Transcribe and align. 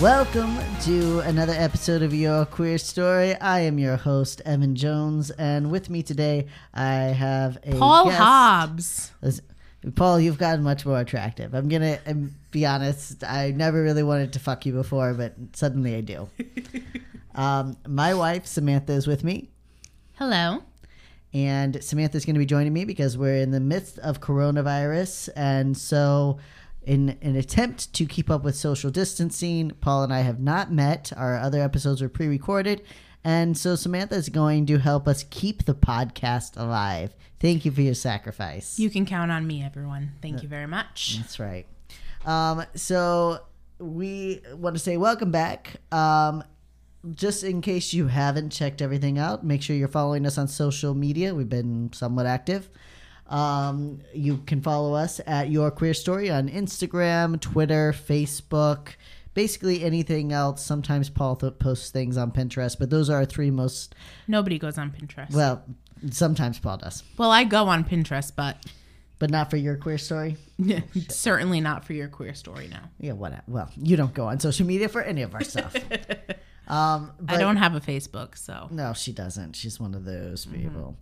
Welcome 0.00 0.58
to 0.82 1.20
another 1.20 1.54
episode 1.54 2.02
of 2.02 2.12
Your 2.12 2.44
Queer 2.44 2.76
Story. 2.76 3.34
I 3.36 3.60
am 3.60 3.78
your 3.78 3.96
host, 3.96 4.42
Evan 4.44 4.76
Jones, 4.76 5.30
and 5.30 5.70
with 5.70 5.88
me 5.88 6.02
today 6.02 6.48
I 6.74 6.92
have 6.92 7.56
a 7.64 7.76
Paul 7.76 8.04
guest. 8.04 8.18
Hobbs. 8.18 9.12
Paul, 9.94 10.20
you've 10.20 10.36
gotten 10.36 10.62
much 10.62 10.84
more 10.84 11.00
attractive. 11.00 11.54
I'm 11.54 11.70
gonna 11.70 11.98
um, 12.06 12.34
be 12.50 12.66
honest. 12.66 13.24
I 13.24 13.52
never 13.52 13.82
really 13.82 14.02
wanted 14.02 14.34
to 14.34 14.38
fuck 14.38 14.66
you 14.66 14.74
before, 14.74 15.14
but 15.14 15.34
suddenly 15.54 15.96
I 15.96 16.02
do. 16.02 16.28
um, 17.34 17.78
my 17.88 18.12
wife 18.12 18.44
Samantha 18.44 18.92
is 18.92 19.06
with 19.06 19.24
me, 19.24 19.48
Hello. 20.18 20.62
and 21.32 21.82
Samantha's 21.82 22.26
going 22.26 22.34
to 22.34 22.40
be 22.40 22.46
joining 22.46 22.74
me 22.74 22.84
because 22.84 23.16
we're 23.16 23.38
in 23.38 23.50
the 23.50 23.60
midst 23.60 23.98
of 24.00 24.20
coronavirus, 24.20 25.30
and 25.34 25.74
so. 25.74 26.38
In 26.86 27.18
an 27.20 27.34
attempt 27.34 27.92
to 27.94 28.06
keep 28.06 28.30
up 28.30 28.44
with 28.44 28.54
social 28.54 28.90
distancing, 28.90 29.72
Paul 29.80 30.04
and 30.04 30.12
I 30.14 30.20
have 30.20 30.38
not 30.38 30.72
met. 30.72 31.12
Our 31.16 31.36
other 31.36 31.60
episodes 31.60 32.00
were 32.00 32.08
pre 32.08 32.28
recorded. 32.28 32.82
And 33.24 33.58
so 33.58 33.74
Samantha 33.74 34.14
is 34.14 34.28
going 34.28 34.66
to 34.66 34.78
help 34.78 35.08
us 35.08 35.24
keep 35.30 35.64
the 35.64 35.74
podcast 35.74 36.56
alive. 36.56 37.12
Thank 37.40 37.64
you 37.64 37.72
for 37.72 37.80
your 37.80 37.94
sacrifice. 37.94 38.78
You 38.78 38.88
can 38.88 39.04
count 39.04 39.32
on 39.32 39.48
me, 39.48 39.64
everyone. 39.64 40.12
Thank 40.22 40.44
you 40.44 40.48
very 40.48 40.68
much. 40.68 41.16
That's 41.16 41.40
right. 41.40 41.66
Um, 42.24 42.64
so 42.76 43.40
we 43.80 44.42
want 44.54 44.76
to 44.76 44.80
say 44.80 44.96
welcome 44.96 45.32
back. 45.32 45.80
Um, 45.90 46.44
just 47.14 47.42
in 47.42 47.62
case 47.62 47.92
you 47.92 48.06
haven't 48.06 48.50
checked 48.50 48.80
everything 48.80 49.18
out, 49.18 49.44
make 49.44 49.60
sure 49.60 49.74
you're 49.74 49.88
following 49.88 50.24
us 50.24 50.38
on 50.38 50.46
social 50.46 50.94
media. 50.94 51.34
We've 51.34 51.48
been 51.48 51.92
somewhat 51.92 52.26
active. 52.26 52.70
Um, 53.28 54.00
you 54.14 54.38
can 54.46 54.60
follow 54.62 54.94
us 54.94 55.20
at 55.26 55.50
Your 55.50 55.70
Queer 55.70 55.94
Story 55.94 56.30
on 56.30 56.48
Instagram, 56.48 57.40
Twitter, 57.40 57.92
Facebook, 57.92 58.90
basically 59.34 59.82
anything 59.84 60.32
else. 60.32 60.64
Sometimes 60.64 61.10
Paul 61.10 61.36
th- 61.36 61.58
posts 61.58 61.90
things 61.90 62.16
on 62.16 62.30
Pinterest, 62.30 62.78
but 62.78 62.90
those 62.90 63.10
are 63.10 63.16
our 63.16 63.24
three 63.24 63.50
most. 63.50 63.94
Nobody 64.28 64.58
goes 64.58 64.78
on 64.78 64.90
Pinterest. 64.92 65.32
Well, 65.34 65.64
sometimes 66.10 66.58
Paul 66.58 66.76
does, 66.78 67.02
Well, 67.18 67.30
I 67.30 67.44
go 67.44 67.66
on 67.68 67.84
Pinterest, 67.84 68.30
but 68.34 68.58
but 69.18 69.30
not 69.30 69.48
for 69.50 69.56
Your 69.56 69.76
Queer 69.76 69.98
Story. 69.98 70.36
certainly 71.08 71.60
not 71.60 71.84
for 71.84 71.94
your 71.94 72.06
queer 72.08 72.34
story 72.34 72.68
now. 72.68 72.90
Yeah, 73.00 73.12
what? 73.12 73.42
Well, 73.48 73.70
you 73.76 73.96
don't 73.96 74.12
go 74.14 74.26
on 74.26 74.40
social 74.40 74.66
media 74.66 74.88
for 74.88 75.00
any 75.02 75.22
of 75.22 75.34
our 75.34 75.42
stuff. 75.42 75.74
um, 76.68 77.12
I 77.20 77.32
but- 77.32 77.38
don't 77.38 77.56
have 77.56 77.74
a 77.74 77.80
Facebook, 77.80 78.36
so 78.36 78.68
No, 78.70 78.92
she 78.92 79.12
doesn't. 79.12 79.56
She's 79.56 79.80
one 79.80 79.94
of 79.94 80.04
those 80.04 80.46
people. 80.46 80.96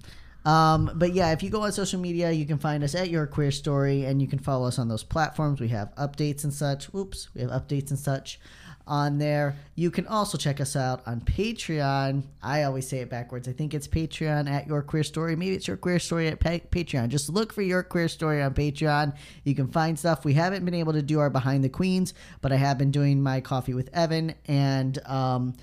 Um, 0.44 0.90
but 0.94 1.14
yeah, 1.14 1.32
if 1.32 1.42
you 1.42 1.50
go 1.50 1.62
on 1.62 1.72
social 1.72 1.98
media, 1.98 2.30
you 2.30 2.44
can 2.44 2.58
find 2.58 2.84
us 2.84 2.94
at 2.94 3.08
Your 3.08 3.26
Queer 3.26 3.50
Story, 3.50 4.04
and 4.04 4.20
you 4.20 4.28
can 4.28 4.38
follow 4.38 4.66
us 4.66 4.78
on 4.78 4.88
those 4.88 5.02
platforms. 5.02 5.60
We 5.60 5.68
have 5.68 5.94
updates 5.96 6.44
and 6.44 6.52
such. 6.52 6.86
Whoops, 6.86 7.28
we 7.34 7.40
have 7.40 7.50
updates 7.50 7.90
and 7.90 7.98
such 7.98 8.38
on 8.86 9.16
there. 9.16 9.56
You 9.76 9.90
can 9.90 10.06
also 10.06 10.36
check 10.36 10.60
us 10.60 10.76
out 10.76 11.02
on 11.06 11.22
Patreon. 11.22 12.24
I 12.42 12.64
always 12.64 12.86
say 12.86 12.98
it 12.98 13.08
backwards. 13.08 13.48
I 13.48 13.52
think 13.52 13.72
it's 13.72 13.88
Patreon 13.88 14.48
at 14.48 14.66
Your 14.66 14.82
Queer 14.82 15.04
Story. 15.04 15.36
Maybe 15.36 15.54
it's 15.54 15.66
Your 15.66 15.78
Queer 15.78 15.98
Story 15.98 16.28
at 16.28 16.40
pa- 16.40 16.66
Patreon. 16.70 17.08
Just 17.08 17.30
look 17.30 17.52
for 17.52 17.62
Your 17.62 17.82
Queer 17.82 18.08
Story 18.08 18.42
on 18.42 18.52
Patreon. 18.52 19.16
You 19.44 19.54
can 19.54 19.68
find 19.68 19.98
stuff. 19.98 20.24
We 20.24 20.34
haven't 20.34 20.66
been 20.66 20.74
able 20.74 20.92
to 20.92 21.02
do 21.02 21.20
our 21.20 21.30
Behind 21.30 21.64
the 21.64 21.70
Queens, 21.70 22.12
but 22.42 22.52
I 22.52 22.56
have 22.56 22.76
been 22.76 22.90
doing 22.90 23.22
my 23.22 23.40
Coffee 23.40 23.74
with 23.74 23.88
Evan 23.94 24.34
and. 24.46 24.98
Um, 25.06 25.54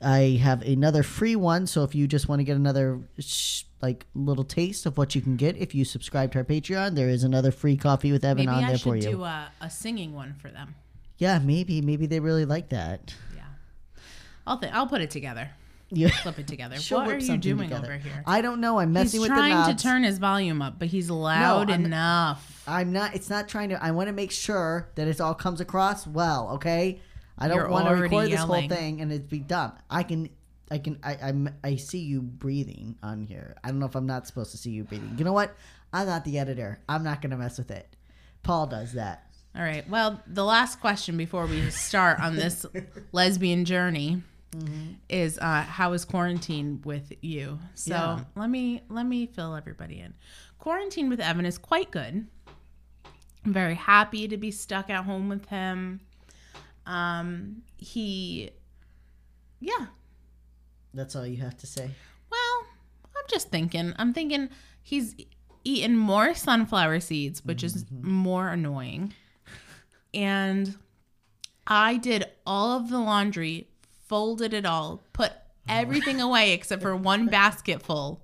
I 0.00 0.38
have 0.40 0.62
another 0.62 1.02
free 1.02 1.34
one, 1.34 1.66
so 1.66 1.82
if 1.82 1.92
you 1.92 2.06
just 2.06 2.28
want 2.28 2.38
to 2.38 2.44
get 2.44 2.54
another 2.54 3.00
sh- 3.18 3.64
like 3.80 4.06
little 4.14 4.44
taste 4.44 4.86
of 4.86 4.98
what 4.98 5.14
you 5.14 5.20
can 5.20 5.36
get 5.36 5.56
if 5.56 5.74
you 5.74 5.84
subscribe 5.84 6.32
to 6.32 6.38
our 6.38 6.44
Patreon, 6.44 6.94
there 6.94 7.08
is 7.08 7.22
another 7.24 7.50
free 7.50 7.76
coffee 7.76 8.10
with 8.12 8.24
Evan 8.24 8.46
maybe 8.46 8.56
on 8.56 8.64
I 8.64 8.68
there 8.68 8.78
for 8.78 8.88
you. 8.96 9.02
Maybe 9.02 9.06
I 9.06 9.10
should 9.10 9.16
do 9.18 9.24
a, 9.24 9.50
a 9.62 9.70
singing 9.70 10.14
one 10.14 10.34
for 10.40 10.48
them. 10.50 10.74
yeah, 11.18 11.38
maybe 11.38 11.80
maybe 11.80 12.06
they 12.06 12.20
really 12.20 12.44
like 12.44 12.70
that. 12.70 13.14
Yeah, 13.36 13.42
I'll 14.46 14.58
th- 14.58 14.72
I'll 14.72 14.86
put 14.86 15.00
it 15.00 15.10
together. 15.10 15.50
Yeah. 15.90 16.08
Flip 16.08 16.38
it 16.40 16.46
together. 16.46 16.76
She'll 16.80 16.98
what 16.98 17.08
are 17.08 17.18
you 17.18 17.38
doing 17.38 17.68
together. 17.70 17.86
over 17.86 17.96
here? 17.96 18.22
I 18.26 18.42
don't 18.42 18.60
know. 18.60 18.78
I'm 18.78 18.92
messing 18.92 19.20
He's 19.20 19.28
with 19.28 19.30
the 19.30 19.36
trying 19.36 19.74
to 19.74 19.82
turn 19.82 20.02
his 20.02 20.18
volume 20.18 20.60
up, 20.60 20.78
but 20.78 20.88
he's 20.88 21.08
loud 21.08 21.70
I'm- 21.70 21.84
enough. 21.86 22.62
I'm 22.66 22.92
not. 22.92 23.14
It's 23.14 23.30
not 23.30 23.48
trying 23.48 23.70
to. 23.70 23.82
I 23.82 23.92
want 23.92 24.08
to 24.08 24.12
make 24.12 24.30
sure 24.30 24.88
that 24.96 25.08
it 25.08 25.18
all 25.20 25.34
comes 25.34 25.60
across 25.62 26.06
well. 26.06 26.50
Okay. 26.56 27.00
I 27.38 27.48
don't 27.48 27.56
You're 27.56 27.68
want 27.68 27.86
to 27.88 27.94
record 27.94 28.30
this 28.30 28.40
whole 28.40 28.68
thing 28.68 29.00
and 29.00 29.10
it'd 29.12 29.28
be 29.30 29.38
dumb. 29.38 29.72
I 29.88 30.02
can. 30.02 30.28
I 30.70 30.78
can. 30.78 30.98
I. 31.02 31.16
I'm, 31.22 31.48
I 31.64 31.76
see 31.76 32.00
you 32.00 32.20
breathing 32.22 32.96
on 33.02 33.22
here. 33.22 33.56
I 33.64 33.68
don't 33.68 33.78
know 33.78 33.86
if 33.86 33.94
I'm 33.94 34.06
not 34.06 34.26
supposed 34.26 34.50
to 34.52 34.56
see 34.58 34.70
you 34.70 34.84
breathing. 34.84 35.14
You 35.18 35.24
know 35.24 35.32
what? 35.32 35.54
I'm 35.92 36.06
not 36.06 36.24
the 36.24 36.38
editor. 36.38 36.78
I'm 36.88 37.02
not 37.02 37.22
gonna 37.22 37.36
mess 37.38 37.58
with 37.58 37.70
it. 37.70 37.96
Paul 38.42 38.66
does 38.66 38.92
that. 38.92 39.24
All 39.56 39.62
right. 39.62 39.88
Well, 39.88 40.22
the 40.26 40.44
last 40.44 40.80
question 40.80 41.16
before 41.16 41.46
we 41.46 41.70
start 41.70 42.20
on 42.20 42.36
this 42.36 42.64
lesbian 43.12 43.64
journey 43.64 44.22
is 45.08 45.38
uh, 45.38 45.62
how 45.62 45.92
is 45.92 46.04
quarantine 46.04 46.80
with 46.84 47.12
you? 47.22 47.58
So 47.74 47.94
Yeah. 47.94 48.20
let 48.36 48.50
me 48.50 48.82
let 48.88 49.06
me 49.06 49.26
fill 49.26 49.54
everybody 49.56 50.00
in. 50.00 50.14
Quarantine 50.58 51.08
with 51.08 51.20
Evan 51.20 51.46
is 51.46 51.56
quite 51.58 51.90
good. 51.90 52.26
I'm 53.44 53.52
very 53.52 53.74
happy 53.74 54.28
to 54.28 54.36
be 54.36 54.50
stuck 54.50 54.90
at 54.90 55.04
home 55.04 55.28
with 55.28 55.46
him. 55.46 56.00
Um, 56.86 57.62
he, 57.76 58.50
yeah. 59.60 59.86
That's 60.94 61.14
all 61.14 61.26
you 61.26 61.38
have 61.38 61.56
to 61.58 61.66
say. 61.66 61.90
Well, 62.30 62.66
I'm 63.16 63.24
just 63.28 63.50
thinking. 63.50 63.94
I'm 63.96 64.12
thinking 64.12 64.48
he's 64.82 65.14
eaten 65.64 65.96
more 65.96 66.34
sunflower 66.34 67.00
seeds, 67.00 67.44
which 67.44 67.62
is 67.62 67.84
mm-hmm. 67.84 68.10
more 68.10 68.48
annoying. 68.48 69.14
And 70.14 70.76
I 71.66 71.96
did 71.96 72.26
all 72.46 72.76
of 72.76 72.88
the 72.88 72.98
laundry, 72.98 73.68
folded 74.06 74.54
it 74.54 74.64
all, 74.64 75.02
put 75.12 75.32
oh. 75.32 75.40
everything 75.68 76.20
away 76.20 76.52
except 76.52 76.82
for 76.82 76.96
one 76.96 77.26
basket 77.30 77.82
full. 77.82 78.22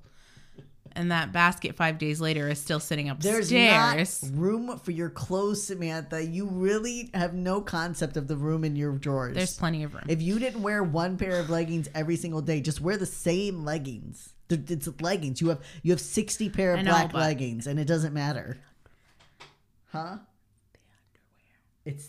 And 0.96 1.10
that 1.10 1.32
basket 1.32 1.74
five 1.74 1.98
days 1.98 2.20
later 2.20 2.48
is 2.48 2.60
still 2.60 2.78
sitting 2.78 3.08
upstairs. 3.08 3.50
There's 3.50 4.22
not 4.22 4.30
room 4.38 4.78
for 4.78 4.92
your 4.92 5.10
clothes, 5.10 5.66
Samantha. 5.66 6.24
You 6.24 6.46
really 6.46 7.10
have 7.14 7.34
no 7.34 7.60
concept 7.60 8.16
of 8.16 8.28
the 8.28 8.36
room 8.36 8.64
in 8.64 8.76
your 8.76 8.92
drawers. 8.92 9.34
There's 9.34 9.58
plenty 9.58 9.82
of 9.82 9.94
room. 9.94 10.04
If 10.08 10.22
you 10.22 10.38
didn't 10.38 10.62
wear 10.62 10.84
one 10.84 11.16
pair 11.16 11.40
of 11.40 11.50
leggings 11.50 11.88
every 11.94 12.14
single 12.16 12.42
day, 12.42 12.60
just 12.60 12.80
wear 12.80 12.96
the 12.96 13.06
same 13.06 13.64
leggings. 13.64 14.34
It's 14.48 14.88
leggings. 15.00 15.40
You 15.40 15.48
have 15.48 15.62
you 15.82 15.90
have 15.90 16.00
sixty 16.00 16.48
pair 16.48 16.74
of 16.74 16.84
know, 16.84 16.90
black 16.92 17.12
leggings, 17.12 17.66
and 17.66 17.80
it 17.80 17.86
doesn't 17.86 18.12
matter. 18.12 18.58
Huh? 19.90 19.98
The 19.98 20.08
underwear. 20.08 20.20
It's 21.84 22.08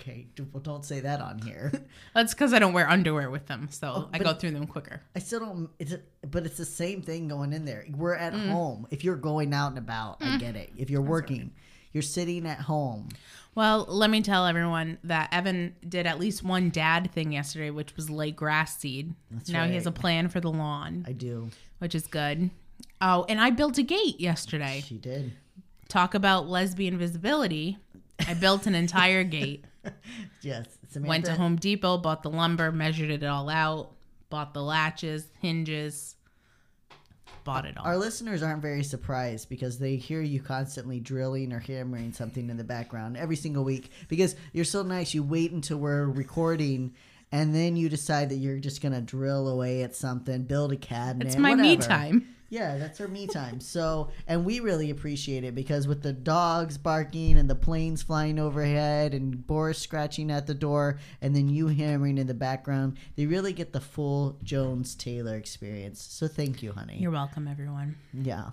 okay. 0.00 0.26
Well, 0.52 0.62
don't 0.62 0.84
say 0.84 1.00
that 1.00 1.20
on 1.20 1.38
here. 1.40 1.72
That's 2.14 2.34
because 2.34 2.52
I 2.54 2.58
don't 2.58 2.72
wear 2.72 2.88
underwear 2.88 3.30
with 3.30 3.46
them, 3.46 3.68
so 3.70 3.92
Oh, 3.96 4.10
I 4.12 4.18
go 4.18 4.32
through 4.34 4.52
them 4.52 4.66
quicker. 4.66 5.02
I 5.14 5.18
still 5.18 5.40
don't. 5.40 5.70
It's 5.78 5.92
a, 5.92 6.00
but 6.26 6.44
it's 6.46 6.56
the 6.56 6.64
same 6.64 7.02
thing 7.02 7.28
going 7.28 7.52
in 7.52 7.64
there. 7.64 7.84
We're 7.94 8.14
at 8.14 8.32
Mm. 8.32 8.50
home. 8.50 8.86
If 8.90 9.04
you're 9.04 9.16
going 9.16 9.52
out 9.52 9.68
and 9.68 9.78
about, 9.78 10.18
I 10.20 10.38
get 10.38 10.56
it. 10.56 10.70
If 10.76 10.90
you're 10.90 11.02
working, 11.02 11.52
you're 11.92 12.02
sitting 12.02 12.46
at 12.46 12.60
home. 12.60 13.08
Well, 13.54 13.84
let 13.88 14.10
me 14.10 14.22
tell 14.22 14.46
everyone 14.46 14.98
that 15.04 15.28
Evan 15.32 15.74
did 15.86 16.06
at 16.06 16.20
least 16.20 16.42
one 16.44 16.70
dad 16.70 17.10
thing 17.12 17.32
yesterday, 17.32 17.70
which 17.70 17.96
was 17.96 18.08
lay 18.08 18.30
grass 18.30 18.78
seed. 18.78 19.14
now 19.48 19.66
he 19.66 19.74
has 19.74 19.86
a 19.86 19.92
plan 19.92 20.28
for 20.28 20.40
the 20.40 20.50
lawn, 20.50 21.04
I 21.06 21.12
do. 21.12 21.50
which 21.80 21.94
is 21.96 22.06
good. 22.06 22.50
Oh, 23.00 23.26
and 23.28 23.40
I 23.40 23.50
built 23.50 23.76
a 23.76 23.82
gate 23.82 24.20
yesterday. 24.20 24.82
She 24.86 24.96
did. 24.98 25.32
talk 25.88 26.14
about 26.14 26.48
lesbian 26.48 26.96
visibility. 26.96 27.76
I 28.28 28.34
built 28.34 28.66
an 28.66 28.74
entire 28.76 29.24
gate. 29.24 29.64
Yes, 30.42 30.66
Samantha. 30.88 31.08
Went 31.08 31.24
to 31.26 31.34
Home 31.34 31.56
Depot, 31.56 31.98
bought 31.98 32.22
the 32.22 32.30
lumber, 32.30 32.72
measured 32.72 33.10
it 33.10 33.22
all 33.24 33.48
out, 33.50 33.92
bought 34.30 34.54
the 34.54 34.62
latches, 34.62 35.26
hinges, 35.40 36.16
bought 37.44 37.66
it 37.66 37.76
all. 37.76 37.84
Our 37.84 37.98
listeners 37.98 38.42
aren't 38.42 38.62
very 38.62 38.82
surprised 38.82 39.48
because 39.48 39.78
they 39.78 39.96
hear 39.96 40.22
you 40.22 40.40
constantly 40.40 41.00
drilling 41.00 41.52
or 41.52 41.58
hammering 41.58 42.12
something 42.12 42.48
in 42.48 42.56
the 42.56 42.64
background 42.64 43.16
every 43.16 43.36
single 43.36 43.64
week 43.64 43.90
because 44.08 44.34
you're 44.52 44.64
so 44.64 44.82
nice. 44.82 45.12
You 45.14 45.22
wait 45.22 45.52
until 45.52 45.78
we're 45.78 46.06
recording 46.06 46.94
and 47.32 47.54
then 47.54 47.76
you 47.76 47.88
decide 47.88 48.30
that 48.30 48.36
you're 48.36 48.58
just 48.58 48.80
going 48.82 48.92
to 48.92 49.00
drill 49.00 49.48
away 49.48 49.82
at 49.82 49.94
something, 49.94 50.42
build 50.42 50.72
a 50.72 50.76
cabinet. 50.76 51.28
it's 51.28 51.36
my 51.36 51.54
me 51.54 51.76
time. 51.76 52.34
Yeah, 52.50 52.78
that's 52.78 52.98
her 52.98 53.08
me 53.08 53.28
time. 53.28 53.60
So, 53.60 54.10
and 54.26 54.44
we 54.44 54.58
really 54.60 54.90
appreciate 54.90 55.44
it 55.44 55.54
because 55.54 55.86
with 55.86 56.02
the 56.02 56.12
dogs 56.12 56.76
barking 56.76 57.38
and 57.38 57.48
the 57.48 57.54
planes 57.54 58.02
flying 58.02 58.40
overhead 58.40 59.14
and 59.14 59.46
Boris 59.46 59.78
scratching 59.78 60.30
at 60.30 60.48
the 60.48 60.54
door 60.54 60.98
and 61.22 61.34
then 61.34 61.48
you 61.48 61.68
hammering 61.68 62.18
in 62.18 62.26
the 62.26 62.34
background, 62.34 62.98
they 63.16 63.26
really 63.26 63.52
get 63.52 63.72
the 63.72 63.80
full 63.80 64.36
Jones 64.42 64.96
Taylor 64.96 65.36
experience. 65.36 66.02
So, 66.02 66.26
thank 66.26 66.62
you, 66.62 66.72
honey. 66.72 66.98
You're 66.98 67.12
welcome, 67.12 67.46
everyone. 67.46 67.96
Yeah. 68.12 68.50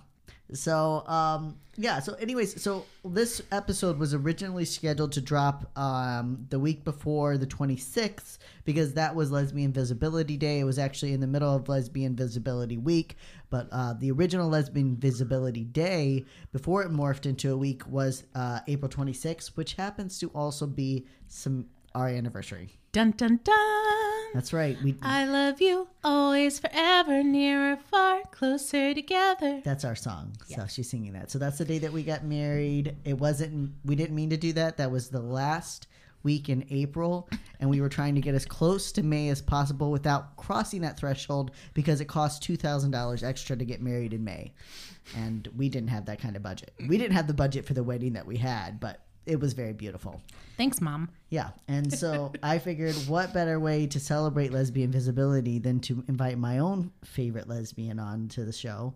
So, 0.52 1.06
um, 1.06 1.58
yeah. 1.76 2.00
So, 2.00 2.14
anyways, 2.14 2.62
so 2.62 2.86
this 3.04 3.42
episode 3.52 3.98
was 3.98 4.14
originally 4.14 4.64
scheduled 4.64 5.12
to 5.12 5.20
drop 5.20 5.70
um, 5.78 6.46
the 6.48 6.58
week 6.58 6.84
before 6.84 7.36
the 7.36 7.46
26th 7.46 8.38
because 8.64 8.94
that 8.94 9.14
was 9.14 9.30
Lesbian 9.30 9.72
Visibility 9.72 10.36
Day. 10.36 10.60
It 10.60 10.64
was 10.64 10.78
actually 10.78 11.12
in 11.12 11.20
the 11.20 11.26
middle 11.26 11.54
of 11.54 11.68
Lesbian 11.68 12.16
Visibility 12.16 12.78
Week, 12.78 13.16
but 13.50 13.68
uh, 13.70 13.92
the 13.92 14.10
original 14.10 14.48
Lesbian 14.48 14.96
Visibility 14.96 15.64
Day 15.64 16.24
before 16.50 16.82
it 16.82 16.90
morphed 16.90 17.26
into 17.26 17.52
a 17.52 17.56
week 17.56 17.86
was 17.86 18.24
uh, 18.34 18.60
April 18.66 18.90
26th, 18.90 19.48
which 19.48 19.74
happens 19.74 20.18
to 20.18 20.28
also 20.28 20.66
be 20.66 21.06
some 21.26 21.66
our 21.94 22.08
anniversary. 22.08 22.78
Dun 22.92 23.12
dun 23.12 23.40
dun. 23.44 24.34
That's 24.34 24.52
right. 24.52 24.76
We 24.82 24.94
I 25.02 25.24
love 25.24 25.60
you 25.60 25.88
always, 26.04 26.58
forever, 26.58 27.22
near 27.22 27.72
or 27.72 27.76
far, 27.76 28.22
closer 28.30 28.92
together. 28.94 29.62
That's 29.64 29.84
our 29.84 29.96
song. 29.96 30.36
So 30.46 30.66
she's 30.66 30.90
singing 30.90 31.12
that. 31.14 31.30
So 31.30 31.38
that's 31.38 31.58
the 31.58 31.64
day 31.64 31.78
that 31.78 31.92
we 31.92 32.02
got 32.02 32.24
married. 32.24 32.96
It 33.04 33.18
wasn't, 33.18 33.72
we 33.84 33.94
didn't 33.94 34.14
mean 34.14 34.30
to 34.30 34.36
do 34.36 34.52
that. 34.54 34.76
That 34.76 34.90
was 34.90 35.08
the 35.08 35.20
last 35.20 35.86
week 36.22 36.48
in 36.48 36.66
April. 36.70 37.28
And 37.60 37.70
we 37.70 37.80
were 37.80 37.88
trying 37.88 38.14
to 38.16 38.20
get 38.20 38.34
as 38.34 38.44
close 38.44 38.92
to 38.92 39.02
May 39.02 39.28
as 39.28 39.40
possible 39.40 39.90
without 39.90 40.36
crossing 40.36 40.82
that 40.82 40.98
threshold 40.98 41.52
because 41.74 42.00
it 42.00 42.06
costs 42.06 42.46
$2,000 42.46 43.22
extra 43.22 43.56
to 43.56 43.64
get 43.64 43.80
married 43.80 44.12
in 44.12 44.24
May. 44.24 44.52
And 45.16 45.48
we 45.56 45.68
didn't 45.68 45.88
have 45.88 46.04
that 46.06 46.20
kind 46.20 46.36
of 46.36 46.42
budget. 46.42 46.72
We 46.86 46.98
didn't 46.98 47.14
have 47.14 47.26
the 47.26 47.34
budget 47.34 47.64
for 47.64 47.74
the 47.74 47.82
wedding 47.82 48.12
that 48.12 48.26
we 48.26 48.36
had, 48.36 48.78
but 48.78 49.04
it 49.28 49.38
was 49.38 49.52
very 49.52 49.74
beautiful. 49.74 50.20
Thanks, 50.56 50.80
Mom. 50.80 51.10
Yeah. 51.28 51.50
And 51.68 51.92
so 51.92 52.32
I 52.42 52.58
figured 52.58 52.94
what 53.06 53.34
better 53.34 53.60
way 53.60 53.86
to 53.86 54.00
celebrate 54.00 54.52
lesbian 54.52 54.90
visibility 54.90 55.58
than 55.58 55.80
to 55.80 56.02
invite 56.08 56.38
my 56.38 56.58
own 56.58 56.90
favorite 57.04 57.46
lesbian 57.46 57.98
on 57.98 58.28
to 58.28 58.44
the 58.44 58.52
show. 58.52 58.94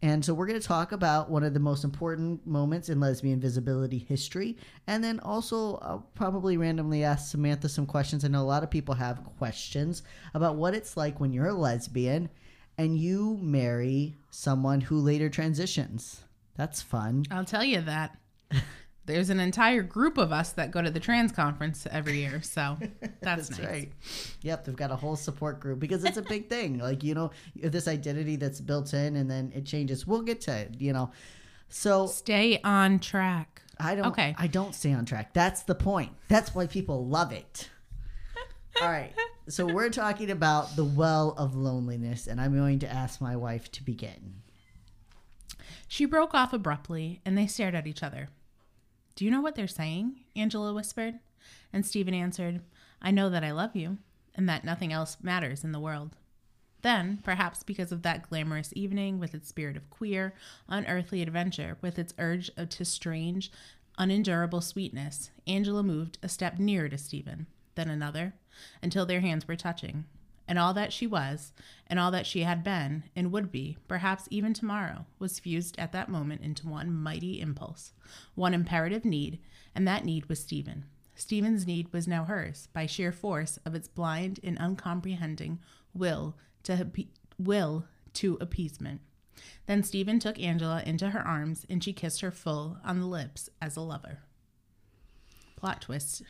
And 0.00 0.24
so 0.24 0.34
we're 0.34 0.46
going 0.46 0.60
to 0.60 0.66
talk 0.66 0.92
about 0.92 1.30
one 1.30 1.44
of 1.44 1.54
the 1.54 1.60
most 1.60 1.84
important 1.84 2.44
moments 2.46 2.88
in 2.88 2.98
lesbian 2.98 3.40
visibility 3.40 3.98
history. 3.98 4.56
And 4.86 5.02
then 5.02 5.20
also 5.20 5.76
I'll 5.76 6.06
probably 6.14 6.56
randomly 6.56 7.04
ask 7.04 7.30
Samantha 7.30 7.68
some 7.68 7.86
questions. 7.86 8.24
I 8.24 8.28
know 8.28 8.42
a 8.42 8.44
lot 8.44 8.62
of 8.62 8.70
people 8.70 8.94
have 8.94 9.24
questions 9.38 10.02
about 10.34 10.56
what 10.56 10.74
it's 10.74 10.96
like 10.96 11.20
when 11.20 11.32
you're 11.32 11.48
a 11.48 11.54
lesbian 11.54 12.30
and 12.78 12.96
you 12.96 13.38
marry 13.40 14.16
someone 14.30 14.80
who 14.80 14.98
later 14.98 15.28
transitions. 15.28 16.22
That's 16.56 16.82
fun. 16.82 17.24
I'll 17.30 17.44
tell 17.44 17.64
you 17.64 17.80
that. 17.82 18.16
There's 19.04 19.30
an 19.30 19.40
entire 19.40 19.82
group 19.82 20.16
of 20.16 20.30
us 20.30 20.52
that 20.52 20.70
go 20.70 20.80
to 20.80 20.90
the 20.90 21.00
trans 21.00 21.32
conference 21.32 21.86
every 21.90 22.18
year, 22.20 22.40
so 22.40 22.78
that's, 23.20 23.48
That's 23.48 23.50
nice. 23.58 23.68
right. 23.68 23.92
Yep, 24.42 24.64
they've 24.64 24.76
got 24.76 24.90
a 24.92 24.96
whole 24.96 25.16
support 25.16 25.58
group 25.58 25.80
because 25.80 26.04
it's 26.04 26.16
a 26.18 26.22
big 26.22 26.48
thing. 26.48 26.78
Like, 26.78 27.02
you 27.02 27.14
know, 27.14 27.32
this 27.56 27.88
identity 27.88 28.36
that's 28.36 28.60
built 28.60 28.94
in 28.94 29.16
and 29.16 29.28
then 29.30 29.52
it 29.54 29.66
changes. 29.66 30.06
We'll 30.06 30.22
get 30.22 30.40
to 30.42 30.56
it, 30.56 30.76
you 30.78 30.92
know. 30.92 31.10
So 31.68 32.06
Stay 32.06 32.60
on 32.62 33.00
track. 33.00 33.62
I 33.80 33.96
don't 33.96 34.06
Okay. 34.06 34.36
I 34.38 34.46
don't 34.46 34.74
stay 34.74 34.92
on 34.92 35.04
track. 35.04 35.32
That's 35.32 35.62
the 35.64 35.74
point. 35.74 36.12
That's 36.28 36.54
why 36.54 36.66
people 36.66 37.06
love 37.06 37.32
it. 37.32 37.70
All 38.80 38.88
right. 38.88 39.12
So 39.48 39.66
we're 39.66 39.90
talking 39.90 40.30
about 40.30 40.76
the 40.76 40.84
well 40.84 41.34
of 41.36 41.56
loneliness, 41.56 42.28
and 42.28 42.40
I'm 42.40 42.54
going 42.56 42.78
to 42.78 42.88
ask 42.88 43.20
my 43.20 43.34
wife 43.34 43.72
to 43.72 43.82
begin. 43.82 44.34
She 45.88 46.04
broke 46.04 46.32
off 46.32 46.52
abruptly, 46.52 47.20
and 47.26 47.36
they 47.36 47.48
stared 47.48 47.74
at 47.74 47.88
each 47.88 48.04
other. 48.04 48.28
Do 49.14 49.24
you 49.24 49.30
know 49.30 49.40
what 49.40 49.54
they're 49.54 49.68
saying? 49.68 50.20
Angela 50.34 50.72
whispered. 50.72 51.18
And 51.72 51.84
Stephen 51.84 52.14
answered, 52.14 52.60
I 53.00 53.10
know 53.10 53.28
that 53.30 53.44
I 53.44 53.50
love 53.50 53.74
you, 53.76 53.98
and 54.34 54.48
that 54.48 54.64
nothing 54.64 54.92
else 54.92 55.16
matters 55.22 55.64
in 55.64 55.72
the 55.72 55.80
world. 55.80 56.16
Then, 56.82 57.18
perhaps 57.22 57.62
because 57.62 57.92
of 57.92 58.02
that 58.02 58.28
glamorous 58.28 58.72
evening 58.74 59.18
with 59.18 59.34
its 59.34 59.48
spirit 59.48 59.76
of 59.76 59.90
queer, 59.90 60.34
unearthly 60.68 61.22
adventure, 61.22 61.76
with 61.80 61.98
its 61.98 62.14
urge 62.18 62.50
to 62.56 62.84
strange, 62.84 63.52
unendurable 63.98 64.60
sweetness, 64.60 65.30
Angela 65.46 65.82
moved 65.82 66.18
a 66.22 66.28
step 66.28 66.58
nearer 66.58 66.88
to 66.88 66.98
Stephen, 66.98 67.46
then 67.74 67.88
another, 67.88 68.34
until 68.82 69.06
their 69.06 69.20
hands 69.20 69.46
were 69.46 69.56
touching. 69.56 70.04
And 70.48 70.58
all 70.58 70.74
that 70.74 70.92
she 70.92 71.06
was, 71.06 71.52
and 71.86 71.98
all 71.98 72.10
that 72.10 72.26
she 72.26 72.42
had 72.42 72.64
been, 72.64 73.04
and 73.14 73.32
would 73.32 73.52
be, 73.52 73.78
perhaps 73.88 74.28
even 74.30 74.52
tomorrow, 74.52 75.06
was 75.18 75.38
fused 75.38 75.78
at 75.78 75.92
that 75.92 76.08
moment 76.08 76.42
into 76.42 76.68
one 76.68 76.92
mighty 76.92 77.40
impulse, 77.40 77.92
one 78.34 78.52
imperative 78.52 79.04
need, 79.04 79.38
and 79.74 79.86
that 79.86 80.04
need 80.04 80.26
was 80.26 80.40
Stephen. 80.40 80.84
Stephen's 81.14 81.66
need 81.66 81.92
was 81.92 82.08
now 82.08 82.24
hers, 82.24 82.68
by 82.72 82.86
sheer 82.86 83.12
force 83.12 83.58
of 83.64 83.74
its 83.74 83.88
blind 83.88 84.40
and 84.42 84.58
uncomprehending 84.58 85.60
will 85.94 86.34
to 86.64 86.90
will 87.38 87.84
to 88.14 88.38
appeasement. 88.40 89.00
Then 89.66 89.82
Stephen 89.82 90.18
took 90.18 90.38
Angela 90.40 90.82
into 90.84 91.10
her 91.10 91.26
arms, 91.26 91.66
and 91.70 91.82
she 91.82 91.92
kissed 91.92 92.20
her 92.20 92.30
full 92.30 92.78
on 92.84 93.00
the 93.00 93.06
lips 93.06 93.48
as 93.60 93.76
a 93.76 93.80
lover. 93.80 94.20
Plot 95.56 95.80
twist: 95.82 96.22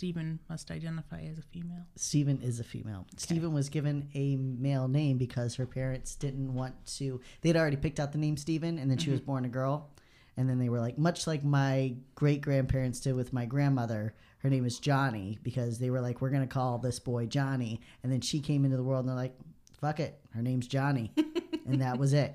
Stephen 0.00 0.38
must 0.48 0.70
identify 0.70 1.20
as 1.30 1.36
a 1.36 1.42
female. 1.42 1.84
Stephen 1.94 2.40
is 2.40 2.58
a 2.58 2.64
female. 2.64 3.06
Stephen 3.18 3.52
was 3.52 3.68
given 3.68 4.08
a 4.14 4.34
male 4.34 4.88
name 4.88 5.18
because 5.18 5.56
her 5.56 5.66
parents 5.66 6.14
didn't 6.14 6.54
want 6.54 6.74
to. 6.86 7.20
They'd 7.42 7.54
already 7.54 7.76
picked 7.76 8.00
out 8.00 8.12
the 8.12 8.16
name 8.16 8.38
Stephen, 8.38 8.78
and 8.78 8.90
then 8.90 8.96
she 8.96 9.10
was 9.10 9.20
mm-hmm. 9.20 9.26
born 9.26 9.44
a 9.44 9.50
girl. 9.50 9.90
And 10.38 10.48
then 10.48 10.58
they 10.58 10.70
were 10.70 10.80
like, 10.80 10.96
much 10.96 11.26
like 11.26 11.44
my 11.44 11.96
great 12.14 12.40
grandparents 12.40 13.00
did 13.00 13.14
with 13.14 13.34
my 13.34 13.44
grandmother, 13.44 14.14
her 14.38 14.48
name 14.48 14.64
is 14.64 14.78
Johnny 14.78 15.38
because 15.42 15.78
they 15.78 15.90
were 15.90 16.00
like, 16.00 16.22
we're 16.22 16.30
going 16.30 16.48
to 16.48 16.54
call 16.54 16.78
this 16.78 16.98
boy 16.98 17.26
Johnny. 17.26 17.82
And 18.02 18.10
then 18.10 18.22
she 18.22 18.40
came 18.40 18.64
into 18.64 18.78
the 18.78 18.82
world 18.82 19.00
and 19.00 19.10
they're 19.10 19.16
like, 19.16 19.36
fuck 19.82 20.00
it, 20.00 20.18
her 20.34 20.40
name's 20.40 20.66
Johnny. 20.66 21.12
and 21.66 21.82
that 21.82 21.98
was 21.98 22.14
it. 22.14 22.34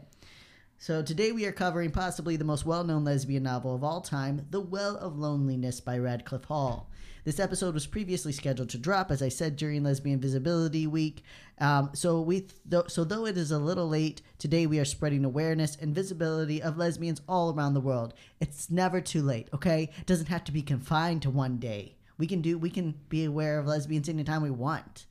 So 0.78 1.02
today 1.02 1.32
we 1.32 1.46
are 1.46 1.52
covering 1.52 1.90
possibly 1.92 2.36
the 2.36 2.44
most 2.44 2.66
well-known 2.66 3.06
lesbian 3.06 3.44
novel 3.44 3.74
of 3.74 3.84
all 3.84 4.02
time, 4.02 4.46
The 4.52 4.60
Well 4.60 4.98
of 4.98 5.18
Loneliness 5.18 5.80
by 5.80 5.98
Radcliffe 5.98 6.44
Hall. 6.44 6.92
This 7.24 7.40
episode 7.40 7.74
was 7.74 7.88
previously 7.88 8.32
scheduled 8.34 8.70
to 8.70 8.78
drop, 8.78 9.10
as 9.10 9.24
I 9.24 9.30
said, 9.30 9.56
during 9.56 9.84
Lesbian 9.84 10.20
Visibility 10.20 10.86
Week. 10.86 11.24
Um, 11.60 11.90
so 11.94 12.22
we, 12.22 12.48
th- 12.70 12.90
so 12.90 13.04
though 13.04 13.26
it 13.26 13.36
is 13.38 13.52
a 13.52 13.58
little 13.58 13.88
late, 13.88 14.22
today 14.38 14.68
we 14.68 14.78
are 14.78 14.86
spreading 14.86 15.26
awareness 15.26 15.76
and 15.76 15.96
visibility 15.96 16.62
of 16.62 16.78
lesbians 16.78 17.22
all 17.28 17.52
around 17.52 17.74
the 17.74 17.80
world. 17.82 18.14
It's 18.40 18.70
never 18.70 19.02
too 19.02 19.24
late, 19.24 19.50
okay? 19.54 19.90
It 19.98 20.06
doesn't 20.06 20.28
have 20.28 20.44
to 20.44 20.52
be 20.52 20.62
confined 20.62 21.24
to 21.24 21.32
one 21.32 21.58
day. 21.58 21.96
We 22.20 22.28
can 22.28 22.42
do, 22.42 22.60
we 22.60 22.70
can 22.70 22.94
be 23.10 23.24
aware 23.24 23.58
of 23.58 23.66
lesbians 23.66 24.08
anytime 24.08 24.44
we 24.44 24.52
want. 24.52 25.06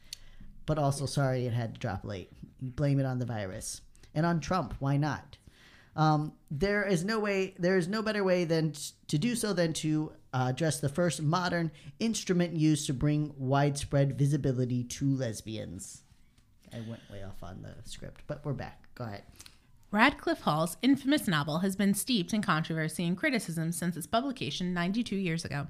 But 0.66 0.78
also, 0.78 1.06
sorry, 1.06 1.46
it 1.46 1.52
had 1.52 1.74
to 1.74 1.80
drop 1.80 2.04
late. 2.04 2.30
Blame 2.60 3.00
it 3.00 3.06
on 3.06 3.18
the 3.18 3.26
virus 3.26 3.80
and 4.14 4.24
on 4.24 4.38
Trump. 4.38 4.74
Why 4.78 4.98
not? 4.98 5.38
Um, 5.96 6.32
there 6.50 6.84
is 6.84 7.04
no 7.04 7.18
way, 7.18 7.54
there 7.58 7.76
is 7.76 7.88
no 7.88 8.02
better 8.02 8.24
way 8.24 8.44
than 8.44 8.74
to 9.08 9.18
do 9.18 9.36
so 9.36 9.52
than 9.52 9.72
to 9.74 10.12
uh, 10.32 10.46
address 10.48 10.80
the 10.80 10.88
first 10.88 11.22
modern 11.22 11.70
instrument 12.00 12.54
used 12.54 12.86
to 12.86 12.94
bring 12.94 13.32
widespread 13.36 14.18
visibility 14.18 14.82
to 14.84 15.14
lesbians. 15.14 16.02
I 16.72 16.80
went 16.88 17.02
way 17.10 17.22
off 17.22 17.42
on 17.42 17.62
the 17.62 17.74
script, 17.88 18.22
but 18.26 18.44
we're 18.44 18.52
back. 18.52 18.88
Go 18.96 19.04
ahead. 19.04 19.22
Radcliffe 19.92 20.40
Hall's 20.40 20.76
infamous 20.82 21.28
novel 21.28 21.58
has 21.58 21.76
been 21.76 21.94
steeped 21.94 22.34
in 22.34 22.42
controversy 22.42 23.06
and 23.06 23.16
criticism 23.16 23.70
since 23.70 23.96
its 23.96 24.08
publication 24.08 24.74
92 24.74 25.14
years 25.14 25.44
ago. 25.44 25.68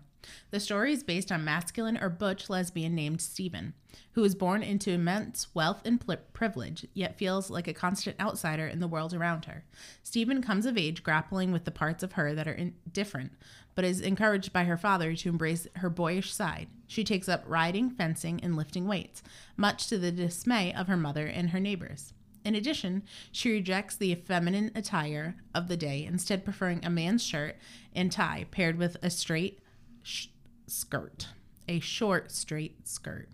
The 0.51 0.61
story 0.61 0.93
is 0.93 1.03
based 1.03 1.31
on 1.31 1.45
masculine 1.45 1.97
or 1.97 2.09
butch 2.09 2.49
lesbian 2.49 2.95
named 2.95 3.21
Stephen, 3.21 3.75
who 4.13 4.23
was 4.23 4.35
born 4.35 4.63
into 4.63 4.91
immense 4.91 5.55
wealth 5.55 5.83
and 5.85 6.01
pl- 6.01 6.17
privilege, 6.33 6.87
yet 6.95 7.19
feels 7.19 7.51
like 7.51 7.69
a 7.69 7.75
constant 7.75 8.19
outsider 8.21 8.67
in 8.67 8.81
the 8.81 8.89
world 8.89 9.15
around 9.15 9.45
her. 9.47 9.65
Stephen 10.03 10.43
comes 10.43 10.67
of 10.67 10.79
age 10.79 11.03
grappling 11.03 11.53
with 11.53 11.65
the 11.65 11.71
parts 11.71 12.03
of 12.03 12.13
her 12.13 12.35
that 12.35 12.49
are 12.49 12.53
in- 12.53 12.75
different, 12.93 13.33
but 13.75 13.85
is 13.85 14.01
encouraged 14.01 14.53
by 14.53 14.65
her 14.65 14.77
father 14.77 15.15
to 15.15 15.29
embrace 15.29 15.67
her 15.77 15.91
boyish 15.91 16.33
side. 16.33 16.69
She 16.87 17.05
takes 17.05 17.29
up 17.29 17.45
riding, 17.47 17.91
fencing, 17.91 18.41
and 18.43 18.57
lifting 18.57 18.87
weights, 18.87 19.23
much 19.57 19.89
to 19.89 19.99
the 19.99 20.13
dismay 20.13 20.73
of 20.73 20.87
her 20.87 20.97
mother 20.97 21.27
and 21.27 21.51
her 21.51 21.61
neighbors. 21.61 22.13
In 22.45 22.55
addition, 22.55 23.05
she 23.33 23.51
rejects 23.51 23.97
the 23.97 24.15
feminine 24.15 24.71
attire 24.75 25.37
of 25.55 25.67
the 25.67 25.79
day, 25.79 26.05
instead 26.05 26.45
preferring 26.45 26.85
a 26.85 26.91
man's 26.91 27.25
shirt 27.25 27.57
and 27.95 28.13
tie 28.13 28.47
paired 28.51 28.77
with 28.77 28.99
a 29.03 29.09
straight 29.09 29.61
sh- 30.05 30.29
skirt, 30.67 31.29
a 31.69 31.81
short 31.81 32.31
straight 32.31 32.87
skirt. 32.87 33.29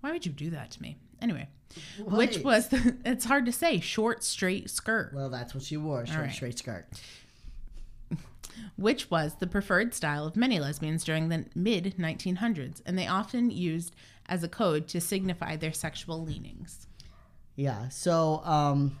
Why 0.00 0.10
would 0.10 0.26
you 0.26 0.32
do 0.32 0.50
that 0.50 0.72
to 0.72 0.82
me? 0.82 0.98
Anyway, 1.20 1.48
which 2.04 2.38
was 2.38 2.68
the, 2.68 2.96
it's 3.04 3.24
hard 3.24 3.46
to 3.46 3.52
say 3.52 3.78
short 3.78 4.24
straight 4.24 4.68
skirt. 4.68 5.12
Well, 5.14 5.30
that's 5.30 5.54
what 5.54 5.62
she 5.62 5.76
wore. 5.76 6.04
Short, 6.04 6.18
right. 6.18 6.32
straight 6.32 6.58
skirt. 6.58 6.86
which 8.76 9.10
was 9.10 9.36
the 9.36 9.46
preferred 9.46 9.94
style 9.94 10.26
of 10.26 10.36
many 10.36 10.58
lesbians 10.58 11.04
during 11.04 11.28
the 11.28 11.46
mid 11.54 11.94
1900s, 11.98 12.82
and 12.84 12.98
they 12.98 13.06
often 13.06 13.50
used 13.50 13.94
as 14.26 14.42
a 14.42 14.48
code 14.48 14.88
to 14.88 15.00
signify 15.00 15.56
their 15.56 15.72
sexual 15.72 16.22
leanings. 16.22 16.86
Yeah. 17.54 17.88
So, 17.88 18.42
um, 18.44 18.98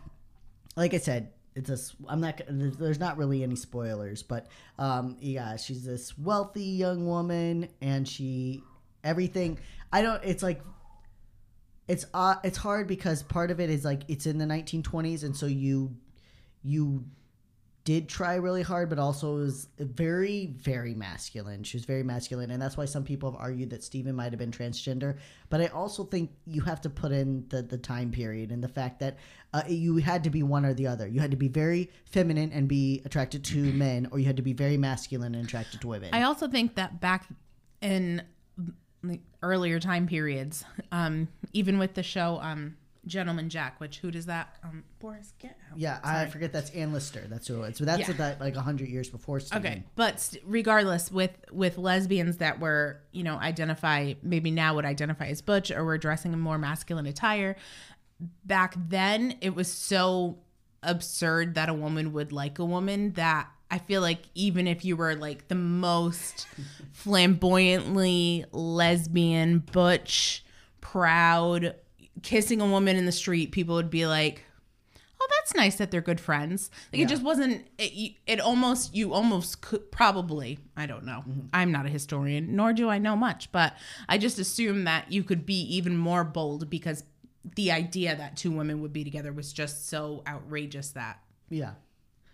like 0.76 0.94
I 0.94 0.98
said, 0.98 1.30
it's 1.54 1.70
a 1.70 1.78
i'm 2.08 2.20
not. 2.20 2.40
there's 2.48 3.00
not 3.00 3.18
really 3.18 3.42
any 3.42 3.56
spoilers, 3.56 4.22
but 4.22 4.46
um, 4.78 5.16
yeah, 5.20 5.56
she's 5.56 5.84
this 5.84 6.16
wealthy 6.18 6.64
young 6.64 7.06
woman, 7.06 7.68
and 7.80 8.08
she 8.08 8.62
everything. 9.04 9.58
I 9.92 10.02
don't. 10.02 10.22
It's 10.24 10.42
like. 10.42 10.62
It's 11.88 12.06
uh, 12.14 12.36
it's 12.44 12.56
hard 12.56 12.86
because 12.86 13.22
part 13.22 13.50
of 13.50 13.60
it 13.60 13.68
is 13.68 13.84
like 13.84 14.02
it's 14.08 14.26
in 14.26 14.38
the 14.38 14.44
1920s, 14.44 15.24
and 15.24 15.36
so 15.36 15.46
you, 15.46 15.94
you 16.62 17.04
did 17.84 18.08
try 18.08 18.36
really 18.36 18.62
hard, 18.62 18.88
but 18.88 18.98
also 18.98 19.34
was 19.34 19.66
very, 19.78 20.46
very 20.46 20.94
masculine. 20.94 21.64
She 21.64 21.76
was 21.76 21.84
very 21.84 22.04
masculine, 22.04 22.50
and 22.52 22.62
that's 22.62 22.76
why 22.76 22.84
some 22.84 23.02
people 23.02 23.32
have 23.32 23.40
argued 23.40 23.70
that 23.70 23.82
Stephen 23.82 24.14
might 24.14 24.30
have 24.32 24.38
been 24.38 24.52
transgender. 24.52 25.18
But 25.50 25.60
I 25.60 25.66
also 25.66 26.04
think 26.04 26.30
you 26.46 26.60
have 26.62 26.80
to 26.82 26.90
put 26.90 27.10
in 27.10 27.44
the 27.48 27.62
the 27.62 27.78
time 27.78 28.12
period 28.12 28.52
and 28.52 28.62
the 28.62 28.68
fact 28.68 29.00
that 29.00 29.18
uh, 29.52 29.62
you 29.66 29.96
had 29.96 30.22
to 30.24 30.30
be 30.30 30.42
one 30.42 30.64
or 30.64 30.74
the 30.74 30.86
other. 30.86 31.08
You 31.08 31.20
had 31.20 31.32
to 31.32 31.36
be 31.36 31.48
very 31.48 31.90
feminine 32.04 32.52
and 32.52 32.68
be 32.68 33.02
attracted 33.04 33.44
to 33.46 33.58
men, 33.72 34.08
or 34.12 34.18
you 34.18 34.26
had 34.26 34.36
to 34.36 34.42
be 34.42 34.52
very 34.52 34.76
masculine 34.76 35.34
and 35.34 35.44
attracted 35.44 35.80
to 35.80 35.88
women. 35.88 36.10
I 36.12 36.22
also 36.22 36.46
think 36.46 36.76
that 36.76 37.00
back 37.00 37.26
in 37.80 38.22
the 39.02 39.20
earlier 39.42 39.80
time 39.80 40.06
periods, 40.06 40.64
um, 40.92 41.26
even 41.52 41.78
with 41.78 41.94
the 41.94 42.04
show 42.04 42.38
um, 42.40 42.76
Gentleman 43.06 43.48
Jack, 43.48 43.80
which 43.80 43.98
who 43.98 44.10
does 44.12 44.26
that? 44.26 44.56
Um, 44.62 44.84
Boris, 45.00 45.32
get 45.40 45.56
out. 45.70 45.78
yeah, 45.78 45.98
I 46.04 46.26
forget 46.26 46.52
that's 46.52 46.70
Anne 46.70 46.92
Lister. 46.92 47.26
That's 47.28 47.48
who 47.48 47.62
it's. 47.62 47.78
So 47.78 47.84
that's 47.84 48.08
Yeah. 48.08 48.14
that 48.14 48.40
like 48.40 48.54
hundred 48.54 48.88
years 48.88 49.08
before 49.10 49.40
Stephen. 49.40 49.66
Okay, 49.66 49.82
but 49.96 50.20
st- 50.20 50.42
regardless, 50.46 51.10
with 51.10 51.32
with 51.50 51.78
lesbians 51.78 52.36
that 52.36 52.60
were 52.60 53.00
you 53.10 53.24
know 53.24 53.36
identify 53.38 54.14
maybe 54.22 54.50
now 54.52 54.76
would 54.76 54.84
identify 54.84 55.26
as 55.26 55.42
butch 55.42 55.70
or 55.72 55.84
were 55.84 55.98
dressing 55.98 56.32
in 56.32 56.38
more 56.38 56.58
masculine 56.58 57.06
attire, 57.06 57.56
back 58.44 58.74
then 58.88 59.34
it 59.40 59.54
was 59.54 59.66
so 59.72 60.38
absurd 60.84 61.54
that 61.56 61.68
a 61.68 61.74
woman 61.74 62.12
would 62.12 62.30
like 62.32 62.58
a 62.60 62.64
woman 62.64 63.12
that 63.14 63.48
I 63.70 63.78
feel 63.78 64.00
like 64.00 64.20
even 64.34 64.66
if 64.66 64.84
you 64.84 64.96
were 64.96 65.14
like 65.16 65.48
the 65.48 65.54
most 65.56 66.46
flamboyantly 66.92 68.44
lesbian, 68.52 69.60
butch, 69.60 70.44
proud, 70.80 71.74
kissing 72.22 72.60
a 72.60 72.66
woman 72.66 72.96
in 72.96 73.06
the 73.06 73.12
street, 73.12 73.52
people 73.52 73.74
would 73.74 73.90
be 73.90 74.06
like, 74.06 74.42
oh 75.20 75.28
that's 75.38 75.54
nice 75.54 75.76
that 75.76 75.90
they're 75.92 76.00
good 76.00 76.20
friends 76.20 76.68
like 76.92 76.98
Yeah. 76.98 77.04
it 77.04 77.08
just 77.08 77.22
wasn't 77.22 77.64
it, 77.78 78.14
it 78.26 78.40
almost 78.40 78.92
you 78.92 79.12
almost 79.14 79.60
could 79.60 79.92
probably 79.92 80.58
i 80.76 80.84
don't 80.84 81.04
know 81.04 81.22
mm-hmm. 81.28 81.46
i'm 81.54 81.70
not 81.70 81.86
a 81.86 81.88
historian 81.88 82.56
nor 82.56 82.72
do 82.72 82.88
i 82.88 82.98
know 82.98 83.14
much 83.14 83.52
but 83.52 83.74
i 84.08 84.18
just 84.18 84.40
assume 84.40 84.82
that 84.82 85.12
you 85.12 85.22
could 85.22 85.46
be 85.46 85.60
even 85.76 85.96
more 85.96 86.24
bold 86.24 86.68
because 86.68 87.04
the 87.56 87.70
idea 87.72 88.14
that 88.16 88.36
two 88.36 88.50
women 88.50 88.80
would 88.82 88.92
be 88.92 89.04
together 89.04 89.32
was 89.32 89.52
just 89.52 89.88
so 89.88 90.22
outrageous 90.26 90.90
that 90.90 91.20
Yeah. 91.50 91.72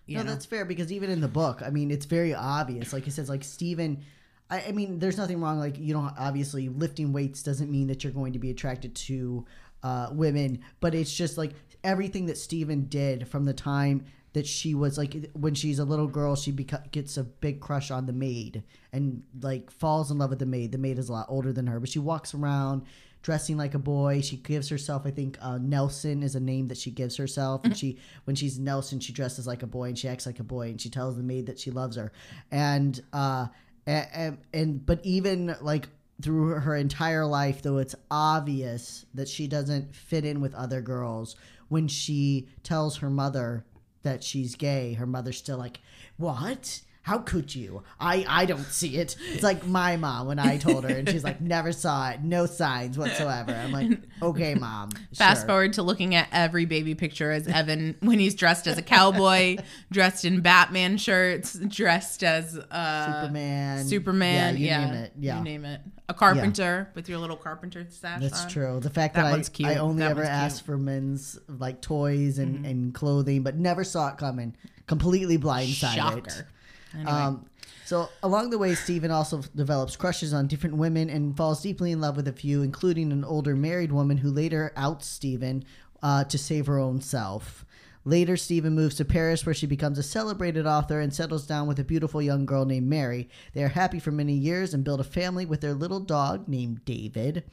you 0.06 0.16
no, 0.16 0.22
know? 0.22 0.30
that's 0.30 0.46
fair 0.46 0.64
because 0.64 0.92
even 0.92 1.10
in 1.10 1.20
the 1.20 1.28
book, 1.28 1.62
I 1.64 1.70
mean, 1.70 1.90
it's 1.90 2.06
very 2.06 2.34
obvious. 2.34 2.92
Like 2.92 3.06
it 3.06 3.12
says, 3.12 3.28
like 3.28 3.44
Stephen. 3.44 4.04
I, 4.50 4.64
I 4.68 4.72
mean, 4.72 4.98
there's 4.98 5.16
nothing 5.18 5.40
wrong. 5.40 5.58
Like 5.58 5.78
you 5.78 5.94
know, 5.94 6.10
obviously, 6.18 6.68
lifting 6.68 7.12
weights 7.12 7.42
doesn't 7.42 7.70
mean 7.70 7.86
that 7.88 8.04
you're 8.04 8.12
going 8.12 8.32
to 8.34 8.38
be 8.38 8.50
attracted 8.50 8.94
to 8.94 9.44
uh, 9.82 10.08
women, 10.12 10.60
but 10.80 10.94
it's 10.94 11.14
just 11.14 11.38
like 11.38 11.52
everything 11.84 12.26
that 12.26 12.38
Stephen 12.38 12.86
did 12.86 13.28
from 13.28 13.44
the 13.44 13.54
time 13.54 14.04
that 14.32 14.46
she 14.46 14.74
was 14.74 14.98
like 14.98 15.30
when 15.32 15.54
she's 15.54 15.78
a 15.78 15.84
little 15.84 16.06
girl, 16.06 16.36
she 16.36 16.52
beca- 16.52 16.90
gets 16.92 17.16
a 17.16 17.24
big 17.24 17.60
crush 17.60 17.90
on 17.90 18.06
the 18.06 18.12
maid 18.12 18.62
and 18.92 19.22
like 19.40 19.70
falls 19.70 20.10
in 20.10 20.18
love 20.18 20.30
with 20.30 20.38
the 20.38 20.46
maid. 20.46 20.72
The 20.72 20.78
maid 20.78 20.98
is 20.98 21.08
a 21.08 21.12
lot 21.12 21.26
older 21.28 21.52
than 21.52 21.66
her, 21.66 21.80
but 21.80 21.88
she 21.88 21.98
walks 21.98 22.34
around 22.34 22.82
dressing 23.22 23.56
like 23.56 23.74
a 23.74 23.78
boy. 23.78 24.20
She 24.20 24.36
gives 24.36 24.68
herself, 24.68 25.02
I 25.06 25.10
think, 25.10 25.38
uh, 25.40 25.58
Nelson 25.58 26.22
is 26.22 26.34
a 26.34 26.40
name 26.40 26.68
that 26.68 26.78
she 26.78 26.90
gives 26.90 27.16
herself, 27.16 27.64
and 27.64 27.76
she 27.76 27.98
when 28.24 28.36
she's 28.36 28.58
Nelson, 28.58 29.00
she 29.00 29.12
dresses 29.12 29.46
like 29.46 29.62
a 29.62 29.66
boy 29.66 29.88
and 29.88 29.98
she 29.98 30.08
acts 30.08 30.26
like 30.26 30.40
a 30.40 30.44
boy, 30.44 30.68
and 30.68 30.80
she 30.80 30.90
tells 30.90 31.16
the 31.16 31.22
maid 31.22 31.46
that 31.46 31.58
she 31.58 31.70
loves 31.70 31.96
her, 31.96 32.12
and 32.50 33.00
uh, 33.12 33.46
and, 33.86 34.38
and 34.52 34.84
but 34.84 35.00
even 35.04 35.56
like 35.60 35.88
through 36.20 36.60
her 36.60 36.74
entire 36.74 37.24
life, 37.24 37.62
though 37.62 37.78
it's 37.78 37.94
obvious 38.10 39.06
that 39.14 39.28
she 39.28 39.46
doesn't 39.46 39.94
fit 39.94 40.24
in 40.24 40.40
with 40.40 40.54
other 40.54 40.80
girls. 40.80 41.36
When 41.68 41.86
she 41.88 42.48
tells 42.62 42.98
her 42.98 43.10
mother 43.10 43.64
that 44.02 44.24
she's 44.24 44.54
gay, 44.54 44.94
her 44.94 45.06
mother's 45.06 45.38
still 45.38 45.58
like, 45.58 45.80
"What? 46.16 46.82
How 47.08 47.18
could 47.18 47.54
you? 47.54 47.82
I 47.98 48.24
I 48.28 48.44
don't 48.44 48.66
see 48.66 48.96
it." 48.96 49.16
It's 49.32 49.42
like 49.42 49.66
my 49.66 49.96
mom 49.96 50.26
when 50.26 50.38
I 50.38 50.58
told 50.58 50.84
her, 50.84 50.94
and 50.94 51.08
she's 51.08 51.24
like, 51.24 51.40
"Never 51.56 51.72
saw 51.72 52.10
it, 52.10 52.22
no 52.22 52.46
signs 52.46 52.98
whatsoever." 52.98 53.52
I'm 53.52 53.72
like, 53.72 53.98
"Okay, 54.22 54.54
mom." 54.54 54.90
fast 55.14 55.40
sure." 55.40 55.48
forward 55.48 55.72
to 55.74 55.82
looking 55.82 56.14
at 56.14 56.28
every 56.32 56.64
baby 56.66 56.94
picture 56.94 57.30
as 57.30 57.48
evan 57.48 57.96
when 58.00 58.18
he's 58.18 58.34
dressed 58.34 58.66
as 58.66 58.76
a 58.78 58.82
cowboy 58.82 59.56
dressed 59.90 60.24
in 60.24 60.40
batman 60.40 60.96
shirts 60.96 61.54
dressed 61.54 62.22
as 62.22 62.56
uh 62.56 63.22
Superman, 63.22 63.86
superman 63.86 64.56
yeah, 64.56 64.60
you 64.60 64.66
yeah, 64.66 64.84
name 64.84 64.94
it, 64.94 65.12
yeah. 65.18 65.38
you 65.38 65.44
name 65.44 65.64
it 65.64 65.80
a 66.08 66.14
carpenter 66.14 66.90
with 66.94 67.08
your 67.08 67.18
little 67.18 67.36
carpenter 67.36 67.86
stash 67.90 68.22
That's 68.22 68.44
on. 68.44 68.48
true. 68.48 68.80
The 68.80 68.88
fact 68.90 69.14
That 69.14 69.30
that, 69.30 69.38
I, 69.38 69.42
cute. 69.42 69.68
I 69.68 69.76
only 69.76 69.98
That 69.98 70.12
ever. 70.12 70.22
Mm-hmm. 70.22 70.30
asked 70.30 70.64
for 70.64 70.78
men's 70.78 71.38
like 71.48 71.82
toys 71.82 72.38
and, 72.38 72.64
and 72.64 72.94
clothing, 72.94 73.42
but 73.42 73.56
never 73.56 73.84
saw 73.84 74.08
it 74.08 74.16
coming. 74.16 74.56
Completely 74.86 75.36
blindsided. 75.36 75.94
shocker 75.94 76.48
anyway. 76.94 77.10
Um, 77.10 77.46
so 77.84 78.08
along 78.22 78.50
the 78.50 78.58
way, 78.58 78.74
Stephen 78.74 79.10
also 79.10 79.42
develops 79.56 79.96
crushes 79.96 80.34
on 80.34 80.46
different 80.46 80.76
women 80.76 81.08
and 81.08 81.36
falls 81.36 81.62
deeply 81.62 81.90
in 81.90 82.00
love 82.00 82.16
with 82.16 82.28
a 82.28 82.32
few, 82.32 82.62
including 82.62 83.12
an 83.12 83.24
older 83.24 83.56
married 83.56 83.92
woman 83.92 84.18
who 84.18 84.30
later 84.30 84.72
outs 84.76 85.06
Stephen 85.06 85.64
uh, 86.02 86.24
to 86.24 86.36
save 86.36 86.66
her 86.66 86.78
own 86.78 87.00
self. 87.00 87.64
Later, 88.04 88.36
Stephen 88.36 88.74
moves 88.74 88.94
to 88.96 89.04
Paris, 89.04 89.44
where 89.44 89.54
she 89.54 89.66
becomes 89.66 89.98
a 89.98 90.02
celebrated 90.02 90.66
author 90.66 91.00
and 91.00 91.12
settles 91.12 91.46
down 91.46 91.66
with 91.66 91.78
a 91.78 91.84
beautiful 91.84 92.22
young 92.22 92.46
girl 92.46 92.64
named 92.64 92.88
Mary. 92.88 93.28
They 93.54 93.62
are 93.64 93.68
happy 93.68 93.98
for 93.98 94.10
many 94.10 94.34
years 94.34 94.72
and 94.72 94.84
build 94.84 95.00
a 95.00 95.04
family 95.04 95.44
with 95.44 95.60
their 95.60 95.74
little 95.74 96.00
dog 96.00 96.48
named 96.48 96.84
David 96.84 97.44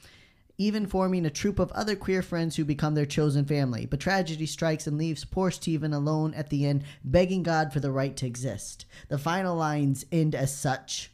even 0.57 0.85
forming 0.85 1.25
a 1.25 1.29
troop 1.29 1.59
of 1.59 1.71
other 1.71 1.95
queer 1.95 2.21
friends 2.21 2.55
who 2.55 2.65
become 2.65 2.95
their 2.95 3.05
chosen 3.05 3.45
family. 3.45 3.85
But 3.85 3.99
tragedy 3.99 4.45
strikes 4.45 4.87
and 4.87 4.97
leaves 4.97 5.25
poor 5.25 5.51
Stephen 5.51 5.93
alone 5.93 6.33
at 6.33 6.49
the 6.49 6.65
end, 6.65 6.83
begging 7.03 7.43
God 7.43 7.73
for 7.73 7.79
the 7.79 7.91
right 7.91 8.15
to 8.17 8.25
exist. 8.25 8.85
The 9.09 9.17
final 9.17 9.55
lines 9.55 10.05
end 10.11 10.35
as 10.35 10.55
such. 10.55 11.11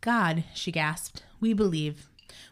God, 0.00 0.44
she 0.54 0.72
gasped, 0.72 1.22
we 1.40 1.52
believe. 1.52 2.08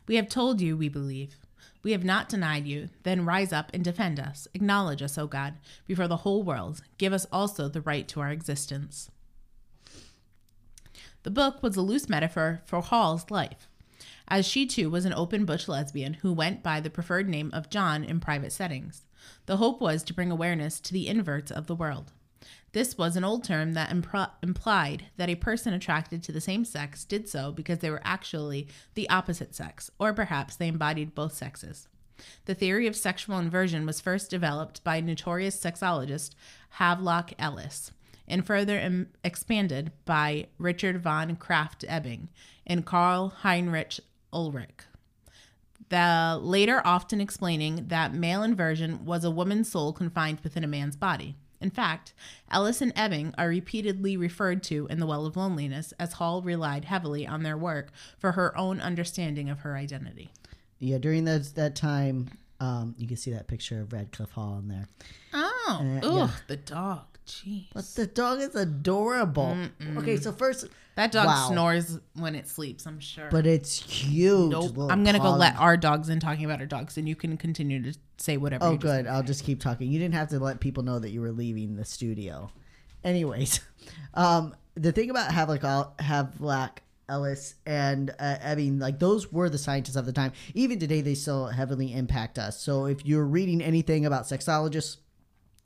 We 0.07 0.17
have 0.17 0.29
told 0.29 0.61
you 0.61 0.77
we 0.77 0.89
believe. 0.89 1.37
We 1.83 1.93
have 1.93 2.05
not 2.05 2.29
denied 2.29 2.67
you. 2.67 2.91
Then 3.05 3.25
rise 3.25 3.53
up 3.53 3.71
and 3.73 3.83
defend 3.83 4.21
us. 4.21 4.47
Acknowledge 4.53 5.03
us, 5.03 5.17
O 5.17 5.27
God, 5.27 5.55
before 5.87 6.09
the 6.09 6.19
whole 6.19 6.43
world. 6.43 6.83
Give 6.99 7.13
us 7.13 7.27
also 7.33 7.69
the 7.69 7.81
right 7.81 8.07
to 8.09 8.21
our 8.21 8.31
existence. 8.31 9.11
The 11.23 11.31
book 11.31 11.63
was 11.63 11.77
a 11.77 11.83
loose 11.83 12.09
metaphor 12.09 12.63
for 12.67 12.81
Hall's 12.81 13.31
life, 13.31 13.69
as 14.31 14.47
she 14.47 14.65
too 14.65 14.89
was 14.89 15.05
an 15.05 15.13
open 15.13 15.45
butch 15.45 15.69
lesbian 15.69 16.15
who 16.15 16.33
went 16.33 16.63
by 16.63 16.81
the 16.81 16.89
preferred 16.89 17.29
name 17.29 17.51
of 17.53 17.69
John 17.69 18.05
in 18.05 18.21
private 18.21 18.53
settings. 18.53 19.07
The 19.47 19.57
hope 19.57 19.81
was 19.81 20.03
to 20.05 20.15
bring 20.15 20.31
awareness 20.31 20.81
to 20.81 20.93
the 20.93 21.09
inverts 21.09 21.51
of 21.51 21.67
the 21.67 21.75
world. 21.75 22.13
This 22.73 22.97
was 22.97 23.17
an 23.17 23.25
old 23.25 23.43
term 23.43 23.73
that 23.73 23.91
implied 23.91 25.07
that 25.17 25.29
a 25.29 25.35
person 25.35 25.75
attracted 25.75 26.23
to 26.23 26.33
the 26.33 26.41
same 26.41 26.65
sex 26.65 27.05
did 27.05 27.29
so 27.29 27.51
because 27.51 27.81
they 27.81 27.91
were 27.91 28.01
actually 28.05 28.69
the 28.95 29.11
opposite 29.11 29.55
sex, 29.55 29.91
or 29.99 30.13
perhaps 30.13 30.55
they 30.55 30.69
embodied 30.69 31.15
both 31.15 31.35
sexes. 31.35 31.89
The 32.45 32.55
theory 32.55 32.87
of 32.87 32.95
sexual 32.95 33.39
inversion 33.39 33.87
was 33.87 34.01
first 34.01 34.31
developed 34.31 34.85
by 34.85 35.01
notorious 35.01 35.61
sexologist 35.61 36.35
Havelock 36.71 37.33
Ellis 37.39 37.91
and 38.29 38.47
further 38.47 38.79
em- 38.79 39.09
expanded 39.25 39.91
by 40.05 40.47
Richard 40.59 41.03
von 41.03 41.35
Krafft-Ebing 41.37 42.29
and 42.67 42.87
Karl 42.87 43.31
Heinrich 43.41 43.99
Ulrich 44.33 44.85
the 45.89 46.39
later 46.41 46.81
often 46.85 47.21
explaining 47.21 47.89
that 47.89 48.15
male 48.15 48.43
inversion 48.45 49.05
was 49.05 49.25
a 49.25 49.31
woman's 49.31 49.69
soul 49.71 49.93
confined 49.93 50.39
within 50.41 50.63
a 50.63 50.69
man's 50.69 50.95
body. 50.97 51.35
In 51.61 51.71
fact, 51.71 52.15
Ellis 52.51 52.81
and 52.81 52.93
Ebing 52.97 53.35
are 53.37 53.49
repeatedly 53.49 54.17
referred 54.17 54.63
to 54.65 54.87
in 54.89 55.01
The 55.01 55.07
Well 55.07 55.27
of 55.27 55.37
Loneliness 55.37 55.93
as 55.99 56.15
Hall 56.15 56.43
relied 56.43 56.85
heavily 56.85 57.27
on 57.27 57.43
their 57.43 57.57
work 57.57 57.91
for 58.19 58.33
her 58.33 58.57
own 58.57 58.81
understanding 58.81 59.51
of 59.51 59.61
her 59.61 59.77
identity. 59.77 60.31
Yeah, 60.79 60.99
during 60.99 61.25
that 61.25 61.55
that 61.57 61.75
time, 61.77 62.29
Um, 62.61 62.95
you 62.99 63.09
can 63.09 63.17
see 63.17 63.31
that 63.33 63.49
picture 63.49 63.81
of 63.81 63.91
Radcliffe 63.93 64.33
Hall 64.33 64.59
in 64.59 64.69
there. 64.69 64.87
Oh, 65.33 65.79
Uh, 65.81 66.07
ugh, 66.07 66.31
yeah. 66.31 66.31
the 66.47 66.57
dog. 66.57 67.07
Jeez. 67.27 67.69
But 67.73 67.87
the 67.97 68.07
dog 68.07 68.41
is 68.41 68.55
adorable. 68.55 69.57
Okay, 69.97 70.19
so 70.19 70.31
first, 70.31 70.67
That 71.01 71.13
dog 71.13 71.27
Wow. 71.29 71.49
snores 71.49 71.99
when 72.13 72.35
it 72.35 72.47
sleeps, 72.47 72.85
I'm 72.85 73.01
sure. 73.01 73.29
but 73.31 73.47
it's 73.47 73.79
huge. 73.81 74.51
nope. 74.51 74.77
I'm 74.91 75.03
going 75.03 75.15
to 75.15 75.19
go 75.19 75.31
let 75.31 75.57
our 75.57 75.79
dogs 75.79 76.11
in 76.11 76.21
talking 76.21 76.45
about 76.45 76.61
our 76.61 76.67
dogs, 76.67 76.99
and 76.99 77.09
you 77.09 77.17
can 77.17 77.39
continue 77.39 77.83
to 77.91 77.99
say 78.19 78.37
whatever. 78.37 78.67
Oh, 78.67 78.77
good. 78.77 79.07
I'll 79.07 79.23
just 79.23 79.45
keep 79.45 79.63
talking. 79.63 79.91
You 79.91 79.99
didn't 79.99 80.13
have 80.13 80.29
to 80.29 80.39
let 80.39 80.61
people 80.61 80.83
know 80.83 80.99
that 80.99 81.09
you 81.09 81.23
were 81.23 81.33
leaving 81.33 81.77
the 81.77 81.87
studio. 81.87 82.51
Anyways, 83.03 83.61
um, 84.15 84.55
the 84.75 84.93
thing 84.93 85.09
about 85.09 85.33
Havelock, 85.33 85.99
Havelock 86.03 86.83
Ellis 87.09 87.55
and 87.65 88.15
uh, 88.19 88.37
I 88.45 88.55
mean, 88.55 88.79
like 88.79 88.99
those 88.99 89.33
were 89.33 89.49
the 89.49 89.57
scientists 89.57 89.97
of 89.97 90.05
the 90.05 90.13
time. 90.13 90.33
Even 90.53 90.79
today, 90.79 91.01
they 91.01 91.15
still 91.15 91.47
heavily 91.47 91.95
impact 91.95 92.39
us. 92.39 92.61
So 92.61 92.85
if 92.85 93.07
you're 93.07 93.25
reading 93.25 93.63
anything 93.63 94.05
about 94.05 94.25
sexologists, 94.25 94.99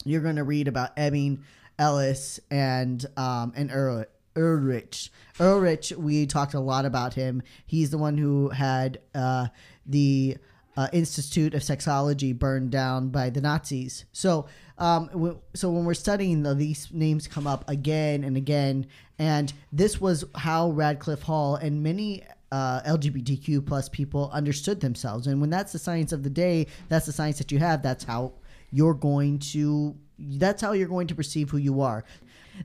you're 0.05 0.21
going 0.23 0.37
to 0.37 0.45
read 0.45 0.69
about 0.69 0.93
Ebing, 0.97 1.43
Ellis, 1.77 2.39
and 2.53 3.05
um, 3.17 3.53
and 3.57 3.73
Ur- 3.73 4.07
Ulrich. 4.37 5.11
Ulrich, 5.39 5.93
we 5.97 6.27
talked 6.27 6.55
a 6.55 6.61
lot 6.61 6.85
about 6.85 7.15
him. 7.15 7.43
He's 7.67 7.91
the 7.91 7.99
one 7.99 8.19
who 8.19 8.51
had 8.51 9.01
uh, 9.15 9.49
the 9.87 10.37
uh, 10.77 10.89
Institute 10.93 11.55
of 11.55 11.63
Sexology 11.63 12.37
burned 12.37 12.71
down 12.71 13.09
by 13.09 13.31
the 13.31 13.41
Nazis. 13.41 14.05
So, 14.13 14.47
um, 14.79 15.07
w- 15.13 15.39
so 15.55 15.71
when 15.71 15.85
we're 15.85 15.95
studying, 15.95 16.43
the, 16.43 16.55
these 16.55 16.89
names 16.93 17.29
come 17.29 17.47
up 17.47 17.69
again 17.69 18.25
and 18.25 18.37
again, 18.37 18.87
and 19.19 19.53
this 19.73 20.01
was 20.01 20.25
how 20.35 20.71
Radcliffe 20.71 21.23
Hall 21.23 21.55
and 21.57 21.83
many 21.83 22.25
uh, 22.51 22.83
LGBTQ 22.83 23.65
plus 23.67 23.89
people 23.89 24.31
understood 24.33 24.81
themselves. 24.81 25.27
And 25.27 25.41
when 25.41 25.51
that's 25.51 25.73
the 25.73 25.79
science 25.79 26.13
of 26.13 26.23
the 26.23 26.31
day, 26.31 26.67
that's 26.89 27.07
the 27.07 27.13
science 27.13 27.39
that 27.39 27.53
you 27.53 27.59
have. 27.59 27.83
That's 27.83 28.05
how 28.05 28.33
you're 28.71 28.95
going 28.95 29.39
to. 29.41 29.97
That's 30.19 30.63
how 30.63 30.73
you're 30.73 30.89
going 30.89 31.09
to 31.09 31.15
perceive 31.15 31.51
who 31.51 31.57
you 31.57 31.81
are. 31.81 32.05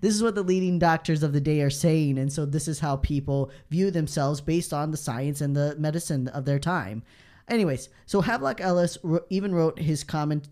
This 0.02 0.16
is 0.16 0.24
what 0.24 0.36
the 0.36 0.44
leading 0.44 0.80
doctors 0.80 1.24
of 1.24 1.34
the 1.34 1.42
day 1.42 1.62
are 1.62 1.70
saying, 1.70 2.18
and 2.18 2.32
so 2.32 2.46
this 2.46 2.68
is 2.68 2.80
how 2.80 2.98
people 2.98 3.52
view 3.70 3.92
themselves 3.92 4.42
based 4.42 4.74
on 4.74 4.92
the 4.92 4.98
science 4.98 5.42
and 5.42 5.56
the 5.56 5.76
medicine 5.78 6.28
of 6.30 6.46
their 6.46 6.60
time. 6.60 7.04
Anyways, 7.48 7.90
so 8.06 8.22
Havelock 8.22 8.62
Ellis 8.62 8.98
even 9.30 9.54
wrote 9.56 9.80
his 9.80 10.04
comment. 10.04 10.48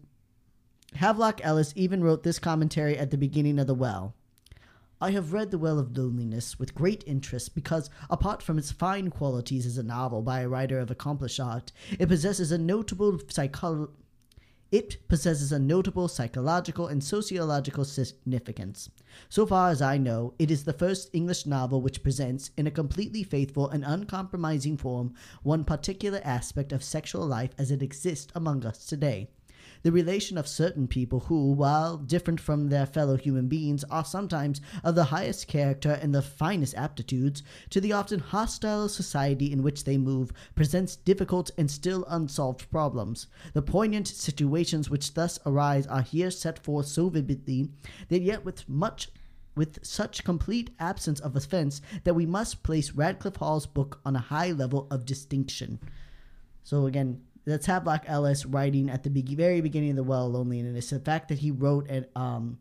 Havelock 0.95 1.41
Ellis 1.43 1.73
even 1.75 2.03
wrote 2.03 2.23
this 2.23 2.39
commentary 2.39 2.97
at 2.97 3.11
the 3.11 3.17
beginning 3.17 3.59
of 3.59 3.67
The 3.67 3.75
Well. 3.75 4.15
I 4.99 5.11
have 5.11 5.31
read 5.31 5.51
The 5.51 5.59
Well 5.59 5.77
of 5.77 5.95
Loneliness 5.95 6.57
with 6.57 6.73
great 6.73 7.03
interest 7.05 7.53
because, 7.53 7.91
apart 8.09 8.41
from 8.41 8.57
its 8.57 8.71
fine 8.71 9.11
qualities 9.11 9.67
as 9.67 9.77
a 9.77 9.83
novel 9.83 10.23
by 10.23 10.41
a 10.41 10.49
writer 10.49 10.79
of 10.79 10.89
accomplished 10.89 11.39
art, 11.39 11.71
it 11.99 12.07
possesses 12.07 12.51
a 12.51 12.57
notable 12.57 13.19
psycho- 13.29 13.91
it 14.71 14.97
possesses 15.07 15.51
a 15.51 15.59
notable 15.59 16.07
psychological 16.07 16.87
and 16.87 17.03
sociological 17.03 17.85
significance. 17.85 18.89
So 19.29 19.45
far 19.45 19.69
as 19.69 19.81
I 19.81 19.97
know, 19.97 20.33
it 20.37 20.51
is 20.51 20.63
the 20.63 20.73
first 20.73 21.09
English 21.13 21.45
novel 21.45 21.81
which 21.81 22.03
presents, 22.03 22.51
in 22.57 22.67
a 22.67 22.71
completely 22.71 23.23
faithful 23.23 23.69
and 23.69 23.83
uncompromising 23.85 24.77
form, 24.77 25.13
one 25.43 25.63
particular 25.63 26.21
aspect 26.23 26.71
of 26.73 26.83
sexual 26.83 27.25
life 27.25 27.51
as 27.57 27.71
it 27.71 27.81
exists 27.81 28.31
among 28.35 28.65
us 28.65 28.85
today. 28.85 29.29
The 29.87 29.93
relation 29.93 30.37
of 30.37 30.49
certain 30.49 30.85
people 30.89 31.21
who, 31.21 31.53
while 31.53 31.95
different 31.95 32.41
from 32.41 32.67
their 32.67 32.85
fellow 32.85 33.15
human 33.15 33.47
beings, 33.47 33.85
are 33.85 34.03
sometimes 34.03 34.59
of 34.83 34.95
the 34.95 35.05
highest 35.05 35.47
character 35.47 35.91
and 36.01 36.13
the 36.13 36.21
finest 36.21 36.75
aptitudes, 36.75 37.41
to 37.69 37.79
the 37.79 37.93
often 37.93 38.19
hostile 38.19 38.89
society 38.89 39.49
in 39.49 39.63
which 39.63 39.85
they 39.85 39.97
move, 39.97 40.33
presents 40.55 40.97
difficult 40.97 41.51
and 41.57 41.71
still 41.71 42.03
unsolved 42.09 42.69
problems. 42.69 43.27
The 43.53 43.61
poignant 43.61 44.09
situations 44.09 44.89
which 44.89 45.13
thus 45.13 45.39
arise 45.45 45.87
are 45.87 46.01
here 46.01 46.31
set 46.31 46.59
forth 46.59 46.87
so 46.87 47.07
vividly 47.07 47.69
that 48.09 48.19
yet 48.19 48.43
with 48.43 48.67
much 48.67 49.07
with 49.55 49.85
such 49.85 50.25
complete 50.25 50.69
absence 50.81 51.21
of 51.21 51.33
offense 51.37 51.81
that 52.03 52.13
we 52.13 52.25
must 52.25 52.61
place 52.61 52.91
Radcliffe 52.91 53.37
Hall's 53.37 53.65
book 53.65 54.01
on 54.05 54.17
a 54.17 54.19
high 54.35 54.51
level 54.51 54.85
of 54.91 55.05
distinction. 55.05 55.79
So 56.67 56.87
again, 56.87 57.21
that's 57.47 57.65
Havelock 57.65 58.03
Ellis 58.07 58.45
writing 58.45 58.89
at 58.89 59.03
the 59.03 59.09
be- 59.09 59.35
very 59.35 59.61
beginning 59.61 59.91
of 59.91 59.95
the 59.95 60.03
Well 60.03 60.27
of 60.27 60.33
Loneliness. 60.33 60.89
The 60.89 60.99
fact 60.99 61.29
that 61.29 61.39
he 61.39 61.49
wrote 61.49 61.89
an, 61.89 62.05
um, 62.15 62.59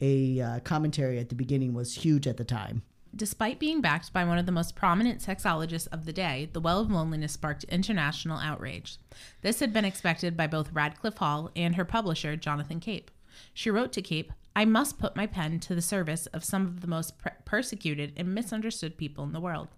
a 0.00 0.40
uh, 0.40 0.60
commentary 0.60 1.18
at 1.18 1.28
the 1.28 1.34
beginning 1.34 1.74
was 1.74 1.94
huge 1.94 2.26
at 2.26 2.38
the 2.38 2.44
time. 2.44 2.82
Despite 3.14 3.58
being 3.58 3.82
backed 3.82 4.10
by 4.10 4.24
one 4.24 4.38
of 4.38 4.46
the 4.46 4.52
most 4.52 4.74
prominent 4.74 5.20
sexologists 5.20 5.86
of 5.92 6.06
the 6.06 6.14
day, 6.14 6.48
The 6.50 6.60
Well 6.60 6.80
of 6.80 6.90
Loneliness 6.90 7.32
sparked 7.32 7.64
international 7.64 8.38
outrage. 8.38 8.96
This 9.42 9.60
had 9.60 9.70
been 9.70 9.84
expected 9.84 10.34
by 10.34 10.46
both 10.46 10.72
Radcliffe 10.72 11.18
Hall 11.18 11.50
and 11.54 11.76
her 11.76 11.84
publisher, 11.84 12.34
Jonathan 12.36 12.80
Cape. 12.80 13.10
She 13.52 13.70
wrote 13.70 13.92
to 13.92 14.02
Cape, 14.02 14.32
I 14.56 14.64
must 14.64 14.98
put 14.98 15.14
my 15.14 15.26
pen 15.26 15.60
to 15.60 15.74
the 15.74 15.82
service 15.82 16.26
of 16.28 16.42
some 16.42 16.66
of 16.66 16.80
the 16.80 16.86
most 16.86 17.18
per- 17.18 17.36
persecuted 17.44 18.14
and 18.16 18.34
misunderstood 18.34 18.96
people 18.96 19.24
in 19.24 19.32
the 19.32 19.40
world. 19.40 19.68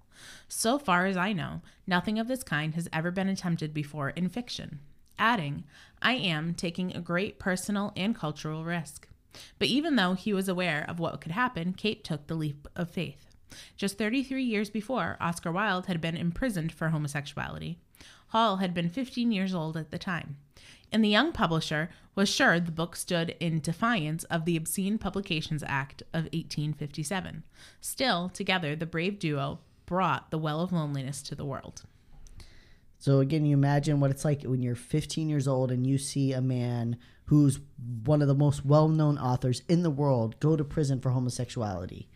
So 0.49 0.79
far 0.79 1.07
as 1.07 1.17
I 1.17 1.33
know, 1.33 1.63
nothing 1.87 2.19
of 2.19 2.29
this 2.29 2.43
kind 2.43 2.75
has 2.75 2.89
ever 2.93 3.11
been 3.11 3.29
attempted 3.29 3.73
before 3.75 4.11
in 4.11 4.29
fiction. 4.29 4.81
Adding, 5.19 5.65
I 6.03 6.15
am 6.15 6.55
taking 6.55 6.95
a 6.95 7.01
great 7.01 7.39
personal 7.39 7.93
and 7.97 8.15
cultural 8.15 8.65
risk. 8.65 9.09
But 9.59 9.69
even 9.69 9.97
though 9.97 10.15
he 10.15 10.33
was 10.33 10.49
aware 10.49 10.85
of 10.89 10.99
what 10.99 11.21
could 11.21 11.33
happen, 11.33 11.73
Cape 11.73 12.05
took 12.05 12.27
the 12.27 12.35
leap 12.35 12.69
of 12.77 12.91
faith. 12.91 13.27
Just 13.77 13.99
33 13.99 14.43
years 14.43 14.71
before, 14.71 15.17
Oscar 15.21 15.53
Wilde 15.53 15.87
had 15.87 16.01
been 16.01 16.17
imprisoned 16.17 16.73
for 16.73 16.89
homosexuality. 16.89 17.79
Hall 18.29 18.57
had 18.57 18.75
been 18.75 18.89
15 18.89 19.31
years 19.31 19.55
old 19.55 19.77
at 19.77 19.91
the 19.91 19.99
time. 19.99 20.37
And 20.91 21.05
the 21.05 21.09
young 21.09 21.33
publisher 21.33 21.91
was 22.15 22.29
sure 22.29 22.61
the 22.61 22.71
book 22.71 22.95
stood 22.95 23.35
in 23.41 23.61
defiance 23.61 24.25
of 24.25 24.45
the 24.45 24.57
Obscene 24.57 24.99
Publications 24.99 25.65
Act 25.67 26.03
of 26.13 26.25
1857. 26.25 27.43
Still, 27.81 28.29
together, 28.29 28.77
the 28.77 28.87
brave 28.87 29.19
duo 29.19 29.59
brought 29.87 30.31
The 30.31 30.39
Well 30.39 30.61
of 30.61 30.73
Loneliness 30.73 31.23
to 31.23 31.35
the 31.35 31.45
world. 31.45 31.83
So 32.99 33.21
again, 33.21 33.45
you 33.45 33.55
imagine 33.55 34.01
what 34.01 34.11
it's 34.11 34.25
like 34.25 34.43
when 34.43 34.63
you're 34.63 34.75
15 34.75 35.29
years 35.29 35.47
old 35.47 35.71
and 35.71 35.87
you 35.87 35.99
see 35.99 36.33
a 36.33 36.41
man 36.41 36.97
who's 37.27 37.61
one 38.05 38.23
of 38.23 38.29
the 38.29 38.35
most 38.35 38.65
well-known 38.65 39.19
authors 39.19 39.63
in 39.69 39.83
the 39.83 39.91
world 39.91 40.39
go 40.41 40.57
to 40.57 40.65
prison 40.65 41.01
for 41.01 41.11
homosexuality. 41.11 42.09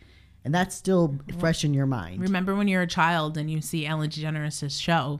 And 0.43 0.55
that's 0.55 0.75
still 0.75 1.19
fresh 1.37 1.63
in 1.63 1.73
your 1.73 1.85
mind. 1.85 2.21
Remember 2.21 2.55
when 2.55 2.67
you're 2.67 2.81
a 2.81 2.87
child 2.87 3.37
and 3.37 3.51
you 3.51 3.61
see 3.61 3.85
Ellen 3.85 4.09
DeGeneres' 4.09 4.79
show 4.81 5.19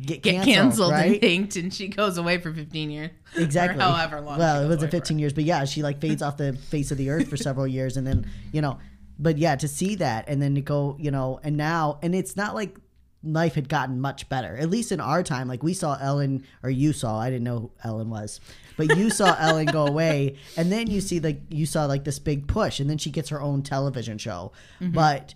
Get, 0.00 0.22
get 0.22 0.44
canceled, 0.44 0.92
and 0.92 1.10
right? 1.10 1.20
thanked, 1.20 1.56
and 1.56 1.72
she 1.72 1.88
goes 1.88 2.16
away 2.16 2.38
for 2.38 2.52
15 2.52 2.90
years. 2.90 3.10
exactly. 3.36 3.82
However 3.82 4.20
long. 4.20 4.38
Well, 4.38 4.64
it 4.64 4.68
wasn't 4.68 4.84
away 4.84 4.90
15 4.90 5.18
years, 5.18 5.32
but 5.32 5.44
yeah, 5.44 5.64
she 5.64 5.82
like 5.82 6.00
fades 6.00 6.22
off 6.22 6.36
the 6.36 6.54
face 6.54 6.90
of 6.90 6.98
the 6.98 7.10
earth 7.10 7.28
for 7.28 7.36
several 7.36 7.66
years, 7.66 7.96
and 7.96 8.06
then 8.06 8.30
you 8.52 8.62
know, 8.62 8.78
but 9.18 9.38
yeah, 9.38 9.56
to 9.56 9.68
see 9.68 9.94
that 9.96 10.28
and 10.28 10.40
then 10.42 10.54
to 10.54 10.60
go, 10.60 10.96
you 10.98 11.10
know, 11.10 11.40
and 11.42 11.56
now, 11.56 11.98
and 12.02 12.14
it's 12.14 12.36
not 12.36 12.54
like 12.54 12.76
life 13.24 13.54
had 13.54 13.68
gotten 13.68 14.00
much 14.00 14.28
better. 14.28 14.56
At 14.56 14.70
least 14.70 14.92
in 14.92 15.00
our 15.00 15.22
time, 15.22 15.48
like 15.48 15.62
we 15.62 15.74
saw 15.74 15.96
Ellen, 16.00 16.44
or 16.62 16.70
you 16.70 16.92
saw, 16.92 17.18
I 17.18 17.30
didn't 17.30 17.44
know 17.44 17.58
who 17.58 17.70
Ellen 17.82 18.10
was, 18.10 18.40
but 18.76 18.96
you 18.96 19.10
saw 19.10 19.34
Ellen 19.40 19.66
go 19.66 19.86
away, 19.86 20.36
and 20.56 20.70
then 20.70 20.88
you 20.88 21.00
see 21.00 21.18
like 21.20 21.40
you 21.50 21.66
saw 21.66 21.86
like 21.86 22.04
this 22.04 22.18
big 22.18 22.46
push, 22.46 22.78
and 22.78 22.88
then 22.88 22.98
she 22.98 23.10
gets 23.10 23.30
her 23.30 23.40
own 23.40 23.62
television 23.62 24.18
show, 24.18 24.52
Mm-hmm. 24.80 24.92
but 24.92 25.34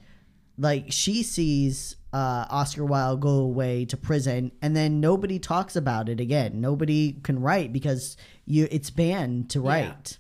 like 0.59 0.87
she 0.91 1.23
sees 1.23 1.97
uh, 2.13 2.45
Oscar 2.51 2.85
Wilde 2.85 3.21
go 3.21 3.31
away 3.39 3.87
to 3.87 3.97
prison, 3.97 4.53
and 4.61 4.77
then 4.77 5.01
nobody 5.01 5.39
talks 5.39 5.75
about 5.75 6.09
it 6.09 6.21
again. 6.21 6.61
Nobody 6.61 7.13
can 7.23 7.41
write 7.41 7.73
because 7.73 8.17
you 8.45 8.69
it's 8.71 8.91
banned 8.91 9.49
to 9.51 9.61
write. 9.63 10.19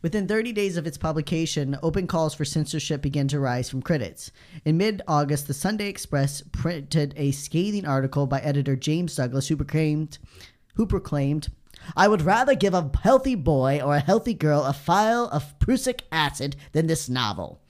Within 0.00 0.28
30 0.28 0.52
days 0.52 0.76
of 0.76 0.86
its 0.86 0.96
publication, 0.96 1.76
open 1.82 2.06
calls 2.06 2.32
for 2.32 2.44
censorship 2.44 3.02
began 3.02 3.26
to 3.28 3.40
rise 3.40 3.68
from 3.68 3.82
critics. 3.82 4.30
In 4.64 4.76
mid 4.76 5.02
August, 5.08 5.48
the 5.48 5.54
Sunday 5.54 5.88
Express 5.88 6.40
printed 6.52 7.14
a 7.16 7.32
scathing 7.32 7.84
article 7.84 8.28
by 8.28 8.38
editor 8.38 8.76
James 8.76 9.16
Douglas 9.16 9.48
who 9.48 9.56
proclaimed, 9.56 10.18
who 10.74 10.86
proclaimed, 10.86 11.48
I 11.96 12.06
would 12.06 12.22
rather 12.22 12.54
give 12.54 12.74
a 12.74 12.90
healthy 13.02 13.34
boy 13.34 13.80
or 13.84 13.96
a 13.96 14.00
healthy 14.00 14.34
girl 14.34 14.62
a 14.62 14.72
phial 14.72 15.28
of 15.30 15.58
prussic 15.58 16.04
acid 16.12 16.54
than 16.70 16.86
this 16.86 17.08
novel. 17.08 17.60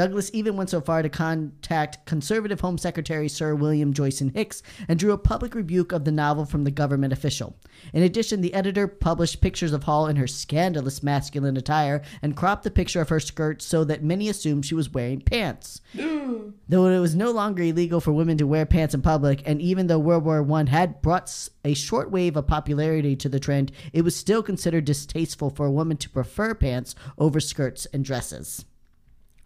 Douglas 0.00 0.30
even 0.32 0.56
went 0.56 0.70
so 0.70 0.80
far 0.80 1.02
to 1.02 1.10
contact 1.10 2.06
conservative 2.06 2.62
Home 2.62 2.78
Secretary 2.78 3.28
Sir 3.28 3.54
William 3.54 3.92
Joynson-Hicks 3.92 4.62
and 4.88 4.98
drew 4.98 5.12
a 5.12 5.18
public 5.18 5.54
rebuke 5.54 5.92
of 5.92 6.06
the 6.06 6.10
novel 6.10 6.46
from 6.46 6.64
the 6.64 6.70
government 6.70 7.12
official. 7.12 7.54
In 7.92 8.02
addition, 8.02 8.40
the 8.40 8.54
editor 8.54 8.88
published 8.88 9.42
pictures 9.42 9.74
of 9.74 9.82
Hall 9.82 10.06
in 10.06 10.16
her 10.16 10.26
scandalous 10.26 11.02
masculine 11.02 11.58
attire 11.58 12.00
and 12.22 12.34
cropped 12.34 12.62
the 12.62 12.70
picture 12.70 13.02
of 13.02 13.10
her 13.10 13.20
skirt 13.20 13.60
so 13.60 13.84
that 13.84 14.02
many 14.02 14.30
assumed 14.30 14.64
she 14.64 14.74
was 14.74 14.88
wearing 14.88 15.20
pants. 15.20 15.82
Though 15.94 16.86
it 16.86 16.98
was 16.98 17.14
no 17.14 17.30
longer 17.30 17.62
illegal 17.62 18.00
for 18.00 18.12
women 18.12 18.38
to 18.38 18.46
wear 18.46 18.64
pants 18.64 18.94
in 18.94 19.02
public, 19.02 19.42
and 19.44 19.60
even 19.60 19.86
though 19.86 19.98
World 19.98 20.24
War 20.24 20.50
I 20.50 20.70
had 20.70 21.02
brought 21.02 21.50
a 21.62 21.74
short 21.74 22.10
wave 22.10 22.38
of 22.38 22.46
popularity 22.46 23.16
to 23.16 23.28
the 23.28 23.38
trend, 23.38 23.70
it 23.92 24.00
was 24.00 24.16
still 24.16 24.42
considered 24.42 24.86
distasteful 24.86 25.50
for 25.50 25.66
a 25.66 25.70
woman 25.70 25.98
to 25.98 26.08
prefer 26.08 26.54
pants 26.54 26.94
over 27.18 27.38
skirts 27.38 27.86
and 27.92 28.02
dresses. 28.02 28.64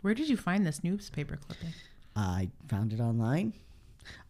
Where 0.05 0.13
did 0.13 0.29
you 0.29 0.37
find 0.37 0.67
this 0.67 0.85
newspaper 0.85 1.39
clipping? 1.39 1.73
I 2.15 2.51
found 2.69 2.93
it 2.93 3.01
online. 3.01 3.55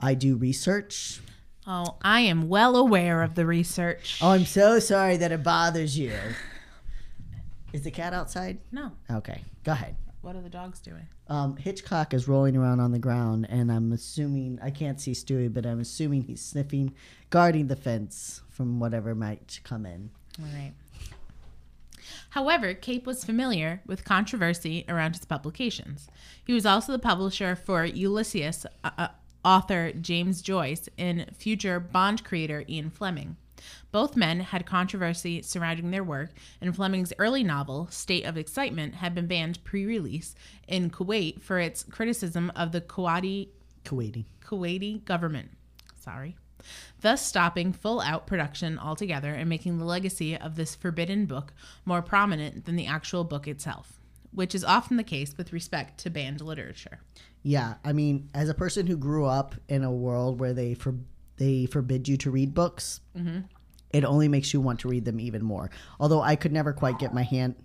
I 0.00 0.14
do 0.14 0.36
research. 0.36 1.20
Oh, 1.66 1.96
I 2.00 2.20
am 2.20 2.48
well 2.48 2.76
aware 2.76 3.22
of 3.22 3.34
the 3.34 3.44
research. 3.44 4.20
Oh, 4.22 4.30
I'm 4.30 4.44
so 4.44 4.78
sorry 4.78 5.16
that 5.16 5.32
it 5.32 5.42
bothers 5.42 5.98
you. 5.98 6.12
Is 7.72 7.82
the 7.82 7.90
cat 7.90 8.12
outside? 8.12 8.60
No. 8.70 8.92
Okay, 9.10 9.42
go 9.64 9.72
ahead. 9.72 9.96
What 10.20 10.36
are 10.36 10.42
the 10.42 10.48
dogs 10.48 10.78
doing? 10.78 11.08
Um, 11.26 11.56
Hitchcock 11.56 12.14
is 12.14 12.28
rolling 12.28 12.56
around 12.56 12.78
on 12.78 12.92
the 12.92 13.00
ground, 13.00 13.48
and 13.50 13.72
I'm 13.72 13.90
assuming 13.90 14.60
I 14.62 14.70
can't 14.70 15.00
see 15.00 15.10
Stewie, 15.10 15.52
but 15.52 15.66
I'm 15.66 15.80
assuming 15.80 16.22
he's 16.22 16.40
sniffing, 16.40 16.94
guarding 17.30 17.66
the 17.66 17.74
fence 17.74 18.42
from 18.48 18.78
whatever 18.78 19.16
might 19.16 19.58
come 19.64 19.86
in. 19.86 20.10
All 20.40 20.46
right. 20.56 20.72
However, 22.34 22.74
Cape 22.74 23.06
was 23.06 23.24
familiar 23.24 23.80
with 23.86 24.04
controversy 24.04 24.84
around 24.88 25.14
his 25.14 25.24
publications. 25.24 26.08
He 26.44 26.52
was 26.52 26.66
also 26.66 26.90
the 26.90 26.98
publisher 26.98 27.54
for 27.54 27.84
Ulysses, 27.84 28.66
uh, 28.82 28.90
uh, 28.98 29.08
author 29.44 29.92
James 29.92 30.42
Joyce, 30.42 30.88
and 30.98 31.30
future 31.36 31.78
Bond 31.78 32.24
creator 32.24 32.64
Ian 32.68 32.90
Fleming. 32.90 33.36
Both 33.92 34.16
men 34.16 34.40
had 34.40 34.66
controversy 34.66 35.42
surrounding 35.42 35.92
their 35.92 36.02
work, 36.02 36.30
and 36.60 36.74
Fleming's 36.74 37.12
early 37.20 37.44
novel, 37.44 37.86
State 37.92 38.24
of 38.24 38.36
Excitement, 38.36 38.96
had 38.96 39.14
been 39.14 39.28
banned 39.28 39.62
pre 39.62 39.86
release 39.86 40.34
in 40.66 40.90
Kuwait 40.90 41.40
for 41.40 41.60
its 41.60 41.84
criticism 41.84 42.50
of 42.56 42.72
the 42.72 42.80
Kuwaiti, 42.80 43.50
Kuwaiti. 43.84 44.24
Kuwaiti 44.44 45.04
government. 45.04 45.50
Sorry. 46.00 46.34
Thus, 47.00 47.24
stopping 47.24 47.72
full 47.72 48.00
out 48.00 48.26
production 48.26 48.78
altogether 48.78 49.32
and 49.32 49.48
making 49.48 49.78
the 49.78 49.84
legacy 49.84 50.36
of 50.36 50.56
this 50.56 50.74
forbidden 50.74 51.26
book 51.26 51.52
more 51.84 52.02
prominent 52.02 52.64
than 52.64 52.76
the 52.76 52.86
actual 52.86 53.24
book 53.24 53.46
itself, 53.46 54.00
which 54.32 54.54
is 54.54 54.64
often 54.64 54.96
the 54.96 55.02
case 55.02 55.36
with 55.36 55.52
respect 55.52 55.98
to 56.00 56.10
banned 56.10 56.40
literature. 56.40 57.00
Yeah, 57.42 57.74
I 57.84 57.92
mean, 57.92 58.30
as 58.34 58.48
a 58.48 58.54
person 58.54 58.86
who 58.86 58.96
grew 58.96 59.26
up 59.26 59.54
in 59.68 59.84
a 59.84 59.92
world 59.92 60.40
where 60.40 60.54
they 60.54 60.74
for 60.74 60.94
they 61.36 61.66
forbid 61.66 62.08
you 62.08 62.16
to 62.18 62.30
read 62.30 62.54
books, 62.54 63.00
mm-hmm. 63.16 63.40
it 63.90 64.04
only 64.04 64.28
makes 64.28 64.54
you 64.54 64.60
want 64.60 64.80
to 64.80 64.88
read 64.88 65.04
them 65.04 65.20
even 65.20 65.44
more. 65.44 65.70
Although 66.00 66.22
I 66.22 66.36
could 66.36 66.52
never 66.52 66.72
quite 66.72 66.98
get 66.98 67.12
my 67.12 67.22
hand, 67.22 67.56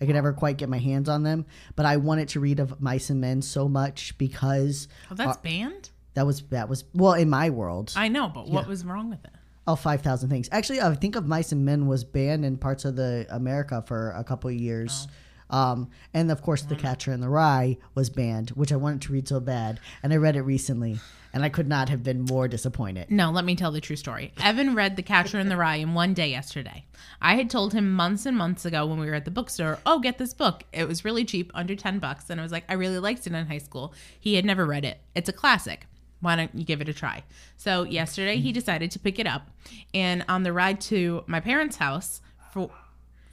I 0.00 0.06
could 0.06 0.14
never 0.14 0.32
quite 0.32 0.56
get 0.56 0.68
my 0.68 0.78
hands 0.78 1.08
on 1.08 1.22
them, 1.22 1.46
but 1.76 1.86
I 1.86 1.96
wanted 1.96 2.28
to 2.30 2.40
read 2.40 2.60
of 2.60 2.80
Mice 2.80 3.10
and 3.10 3.20
Men 3.20 3.42
so 3.42 3.68
much 3.68 4.16
because 4.18 4.88
Oh, 5.10 5.14
that's 5.14 5.36
banned? 5.38 5.90
That 6.18 6.26
was 6.26 6.42
that 6.50 6.68
was 6.68 6.82
well 6.94 7.12
in 7.12 7.30
my 7.30 7.48
world. 7.48 7.92
I 7.94 8.08
know, 8.08 8.28
but 8.28 8.48
what 8.48 8.66
was 8.66 8.84
wrong 8.84 9.08
with 9.08 9.24
it? 9.24 9.30
Oh, 9.68 9.76
5,000 9.76 10.28
things. 10.30 10.48
Actually, 10.50 10.80
I 10.80 10.92
think 10.96 11.14
of 11.14 11.28
Mice 11.28 11.52
and 11.52 11.64
Men 11.64 11.86
was 11.86 12.02
banned 12.02 12.44
in 12.44 12.56
parts 12.56 12.84
of 12.84 12.96
the 12.96 13.24
America 13.30 13.84
for 13.86 14.10
a 14.16 14.24
couple 14.24 14.50
of 14.50 14.56
years. 14.56 15.06
Um, 15.50 15.90
and 16.12 16.30
of 16.30 16.42
course, 16.42 16.62
The 16.62 16.76
Catcher 16.76 17.12
in 17.12 17.20
the 17.20 17.28
Rye 17.28 17.78
was 17.94 18.10
banned, 18.10 18.50
which 18.50 18.72
I 18.72 18.76
wanted 18.76 19.02
to 19.02 19.12
read 19.12 19.28
so 19.28 19.40
bad. 19.40 19.80
And 20.02 20.12
I 20.12 20.16
read 20.16 20.36
it 20.36 20.42
recently, 20.42 20.98
and 21.32 21.42
I 21.44 21.48
could 21.48 21.68
not 21.68 21.88
have 21.88 22.02
been 22.02 22.22
more 22.22 22.48
disappointed. 22.48 23.10
No, 23.10 23.30
let 23.30 23.44
me 23.44 23.56
tell 23.56 23.70
the 23.70 23.80
true 23.80 23.96
story. 23.96 24.32
Evan 24.42 24.74
read 24.74 24.96
The 24.96 25.02
Catcher 25.02 25.38
in 25.38 25.48
the 25.48 25.56
Rye 25.56 25.76
in 25.76 25.94
one 25.94 26.14
day 26.14 26.30
yesterday. 26.30 26.84
I 27.20 27.36
had 27.36 27.50
told 27.50 27.72
him 27.72 27.92
months 27.92 28.26
and 28.26 28.36
months 28.36 28.64
ago 28.64 28.86
when 28.86 28.98
we 28.98 29.06
were 29.06 29.14
at 29.14 29.24
the 29.24 29.30
bookstore, 29.30 29.78
"Oh, 29.86 29.98
get 30.00 30.18
this 30.18 30.34
book. 30.34 30.64
It 30.72 30.86
was 30.88 31.04
really 31.04 31.24
cheap, 31.24 31.50
under 31.54 31.74
10 31.74 31.98
bucks." 31.98 32.30
And 32.30 32.40
I 32.40 32.42
was 32.42 32.52
like, 32.52 32.64
"I 32.68 32.74
really 32.74 32.98
liked 32.98 33.26
it 33.26 33.32
in 33.32 33.46
high 33.46 33.58
school." 33.58 33.94
He 34.18 34.34
had 34.34 34.44
never 34.44 34.64
read 34.66 34.84
it. 34.84 35.00
It's 35.14 35.28
a 35.28 35.32
classic. 35.32 35.86
Why 36.20 36.36
don't 36.36 36.54
you 36.54 36.64
give 36.64 36.80
it 36.80 36.88
a 36.88 36.94
try? 36.94 37.22
So, 37.56 37.84
yesterday 37.84 38.36
he 38.38 38.52
decided 38.52 38.90
to 38.92 38.98
pick 38.98 39.18
it 39.18 39.26
up, 39.26 39.48
and 39.94 40.24
on 40.28 40.42
the 40.42 40.52
ride 40.52 40.80
to 40.82 41.24
my 41.26 41.40
parents' 41.40 41.76
house 41.76 42.20
for 42.52 42.70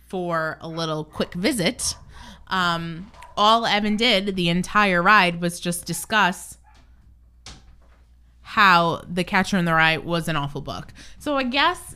for 0.08 0.58
a 0.62 0.68
little 0.68 1.04
quick 1.04 1.34
visit, 1.34 1.96
um, 2.48 3.12
all 3.36 3.66
Evan 3.66 3.98
did 3.98 4.36
the 4.36 4.50
entire 4.50 5.02
ride 5.02 5.42
was 5.42 5.60
just 5.60 5.86
discuss 5.86 6.58
how 8.42 9.02
The 9.10 9.24
Catcher 9.24 9.58
in 9.58 9.66
the 9.66 9.74
Rye 9.74 9.98
was 9.98 10.28
an 10.28 10.36
awful 10.36 10.62
book. 10.62 10.94
So 11.18 11.36
I 11.36 11.44
guess 11.44 11.96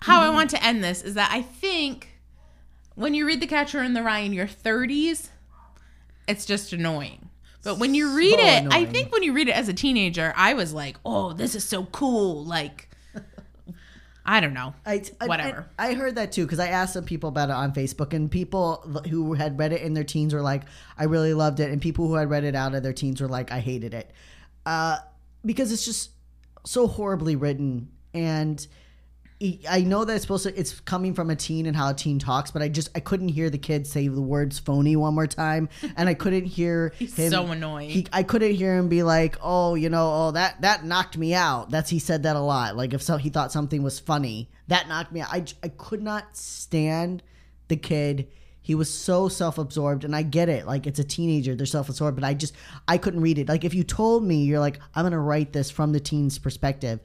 how 0.00 0.20
I 0.20 0.30
want 0.30 0.50
to 0.50 0.62
end 0.62 0.84
this 0.84 1.02
is 1.02 1.14
that 1.14 1.30
I 1.32 1.42
think 1.42 2.20
when 2.94 3.14
you 3.14 3.26
read 3.26 3.40
The 3.40 3.46
Catcher 3.46 3.82
in 3.82 3.94
the 3.94 4.02
Rye 4.02 4.18
in 4.18 4.32
your 4.32 4.46
30s, 4.46 5.30
it's 6.28 6.44
just 6.44 6.72
annoying. 6.72 7.25
But 7.66 7.80
when 7.80 7.96
you 7.96 8.16
read 8.16 8.38
So 8.38 8.46
it, 8.46 8.66
I 8.72 8.84
think 8.84 9.12
when 9.12 9.24
you 9.24 9.32
read 9.32 9.48
it 9.48 9.56
as 9.56 9.68
a 9.68 9.74
teenager, 9.74 10.32
I 10.36 10.54
was 10.54 10.72
like, 10.72 10.96
"Oh, 11.04 11.32
this 11.32 11.56
is 11.56 11.64
so 11.64 11.84
cool!" 11.86 12.44
Like, 12.44 12.88
I 14.24 14.38
don't 14.38 14.54
know. 14.54 14.72
I, 14.86 15.02
I- 15.20 15.26
Whatever. 15.26 15.68
I, 15.76 15.88
I 15.88 15.94
heard 15.94 16.14
that 16.14 16.30
too 16.30 16.44
because 16.46 16.60
I 16.60 16.68
asked 16.68 16.92
some 16.92 17.04
people 17.04 17.28
about 17.28 17.48
it 17.50 17.54
on 17.56 17.72
Facebook, 17.72 18.12
and 18.12 18.30
people 18.30 18.76
who 19.10 19.34
had 19.34 19.58
read 19.58 19.72
it 19.72 19.82
in 19.82 19.94
their 19.94 20.04
teens 20.04 20.32
were 20.32 20.42
like, 20.42 20.62
"I 20.96 21.04
really 21.04 21.34
loved 21.34 21.58
it," 21.58 21.72
and 21.72 21.82
people 21.82 22.06
who 22.06 22.14
had 22.14 22.30
read 22.30 22.44
it 22.44 22.54
out 22.54 22.74
of 22.76 22.84
their 22.84 22.92
teens 22.92 23.20
were 23.20 23.26
like, 23.28 23.50
"I 23.50 23.58
hated 23.58 23.94
it," 23.94 24.12
uh, 24.64 24.98
because 25.44 25.72
it's 25.72 25.84
just 25.84 26.10
so 26.64 26.86
horribly 26.86 27.34
written, 27.34 27.88
and 28.14 28.64
I- 29.42 29.58
I 29.68 29.80
know 29.82 30.04
that 30.04 30.14
it's 30.14 30.22
supposed 30.22 30.44
to. 30.44 30.58
It's 30.58 30.80
coming 30.80 31.12
from 31.12 31.28
a 31.28 31.36
teen 31.36 31.66
and 31.66 31.76
how 31.76 31.90
a 31.90 31.94
teen 31.94 32.18
talks, 32.18 32.50
but 32.50 32.62
I 32.62 32.68
just 32.68 32.88
I 32.94 33.00
couldn't 33.00 33.28
hear 33.28 33.50
the 33.50 33.58
kid 33.58 33.86
say 33.86 34.08
the 34.08 34.20
words 34.22 34.58
"phony" 34.58 34.96
one 34.96 35.14
more 35.14 35.26
time, 35.26 35.68
and 35.96 36.08
I 36.08 36.14
couldn't 36.14 36.46
hear 36.46 36.92
He's 36.98 37.14
him. 37.16 37.30
so 37.30 37.46
annoying. 37.48 37.90
He, 37.90 38.06
I 38.12 38.22
couldn't 38.22 38.54
hear 38.54 38.74
him 38.76 38.88
be 38.88 39.02
like, 39.02 39.36
"Oh, 39.42 39.74
you 39.74 39.90
know, 39.90 40.10
oh 40.28 40.30
that 40.30 40.62
that 40.62 40.84
knocked 40.86 41.18
me 41.18 41.34
out." 41.34 41.70
That's 41.70 41.90
he 41.90 41.98
said 41.98 42.22
that 42.22 42.34
a 42.36 42.40
lot. 42.40 42.76
Like 42.76 42.94
if 42.94 43.02
so, 43.02 43.18
he 43.18 43.28
thought 43.28 43.52
something 43.52 43.82
was 43.82 43.98
funny, 44.00 44.48
that 44.68 44.88
knocked 44.88 45.12
me 45.12 45.20
out. 45.20 45.52
I 45.62 45.68
could 45.68 46.02
not 46.02 46.34
stand 46.36 47.22
the 47.68 47.76
kid. 47.76 48.28
He 48.62 48.74
was 48.74 48.92
so 48.92 49.28
self-absorbed, 49.28 50.02
and 50.02 50.16
I 50.16 50.22
get 50.22 50.48
it. 50.48 50.66
Like 50.66 50.86
it's 50.88 50.98
a 50.98 51.04
teenager, 51.04 51.54
they're 51.54 51.66
self-absorbed, 51.66 52.16
but 52.16 52.24
I 52.24 52.34
just 52.34 52.54
I 52.88 52.98
couldn't 52.98 53.20
read 53.20 53.38
it. 53.38 53.48
Like 53.48 53.64
if 53.64 53.74
you 53.74 53.84
told 53.84 54.24
me 54.24 54.44
you're 54.44 54.60
like 54.60 54.80
I'm 54.94 55.04
gonna 55.04 55.20
write 55.20 55.52
this 55.52 55.70
from 55.70 55.92
the 55.92 56.00
teen's 56.00 56.38
perspective, 56.38 57.00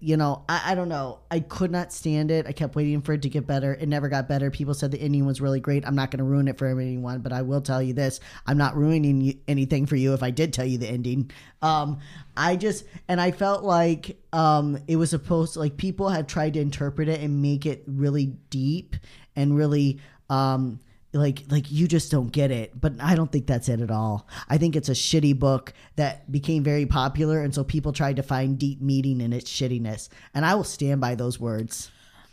you 0.00 0.16
know, 0.16 0.44
I, 0.48 0.72
I 0.72 0.74
don't 0.74 0.88
know. 0.88 1.20
I 1.30 1.38
could 1.38 1.70
not 1.70 1.92
stand 1.92 2.32
it. 2.32 2.46
I 2.48 2.52
kept 2.52 2.74
waiting 2.74 3.00
for 3.00 3.12
it 3.12 3.22
to 3.22 3.28
get 3.28 3.46
better. 3.46 3.74
It 3.74 3.88
never 3.88 4.08
got 4.08 4.28
better. 4.28 4.50
People 4.50 4.74
said 4.74 4.90
the 4.90 5.00
ending 5.00 5.24
was 5.24 5.40
really 5.40 5.60
great. 5.60 5.86
I'm 5.86 5.94
not 5.94 6.10
going 6.10 6.18
to 6.18 6.24
ruin 6.24 6.48
it 6.48 6.58
for 6.58 6.66
anyone, 6.66 7.20
but 7.20 7.32
I 7.32 7.42
will 7.42 7.60
tell 7.60 7.80
you 7.80 7.92
this: 7.92 8.18
I'm 8.46 8.58
not 8.58 8.76
ruining 8.76 9.20
you, 9.20 9.38
anything 9.46 9.86
for 9.86 9.94
you 9.94 10.14
if 10.14 10.22
I 10.22 10.30
did 10.30 10.52
tell 10.52 10.66
you 10.66 10.78
the 10.78 10.88
ending. 10.88 11.30
Um, 11.62 12.00
I 12.36 12.56
just 12.56 12.84
and 13.06 13.20
I 13.20 13.30
felt 13.30 13.62
like 13.62 14.18
um, 14.32 14.78
it 14.88 14.96
was 14.96 15.10
supposed 15.10 15.54
to, 15.54 15.60
like 15.60 15.76
people 15.76 16.08
have 16.08 16.26
tried 16.26 16.54
to 16.54 16.60
interpret 16.60 17.08
it 17.08 17.20
and 17.20 17.40
make 17.40 17.64
it 17.64 17.84
really 17.86 18.26
deep 18.50 18.96
and 19.36 19.56
really 19.56 20.00
um 20.28 20.80
like 21.12 21.44
like 21.48 21.70
you 21.70 21.86
just 21.86 22.10
don't 22.10 22.32
get 22.32 22.50
it. 22.50 22.78
But 22.80 22.94
i 23.00 23.14
don't 23.14 23.30
think 23.30 23.46
that's 23.46 23.68
it 23.68 23.80
at 23.80 23.90
all. 23.90 24.28
I 24.48 24.58
think 24.58 24.76
it's 24.76 24.88
a 24.88 24.92
shitty 24.92 25.38
book 25.38 25.72
that 25.96 26.30
became 26.30 26.62
very 26.62 26.86
popular 26.86 27.40
and 27.42 27.54
so 27.54 27.64
people 27.64 27.92
tried 27.92 28.16
to 28.16 28.22
find 28.22 28.58
deep 28.58 28.80
meaning 28.80 29.20
in 29.20 29.32
its 29.32 29.50
shittiness. 29.50 30.08
And 30.34 30.44
i 30.44 30.54
will 30.54 30.64
stand 30.64 31.00
by 31.00 31.14
those 31.14 31.38
words 31.38 31.90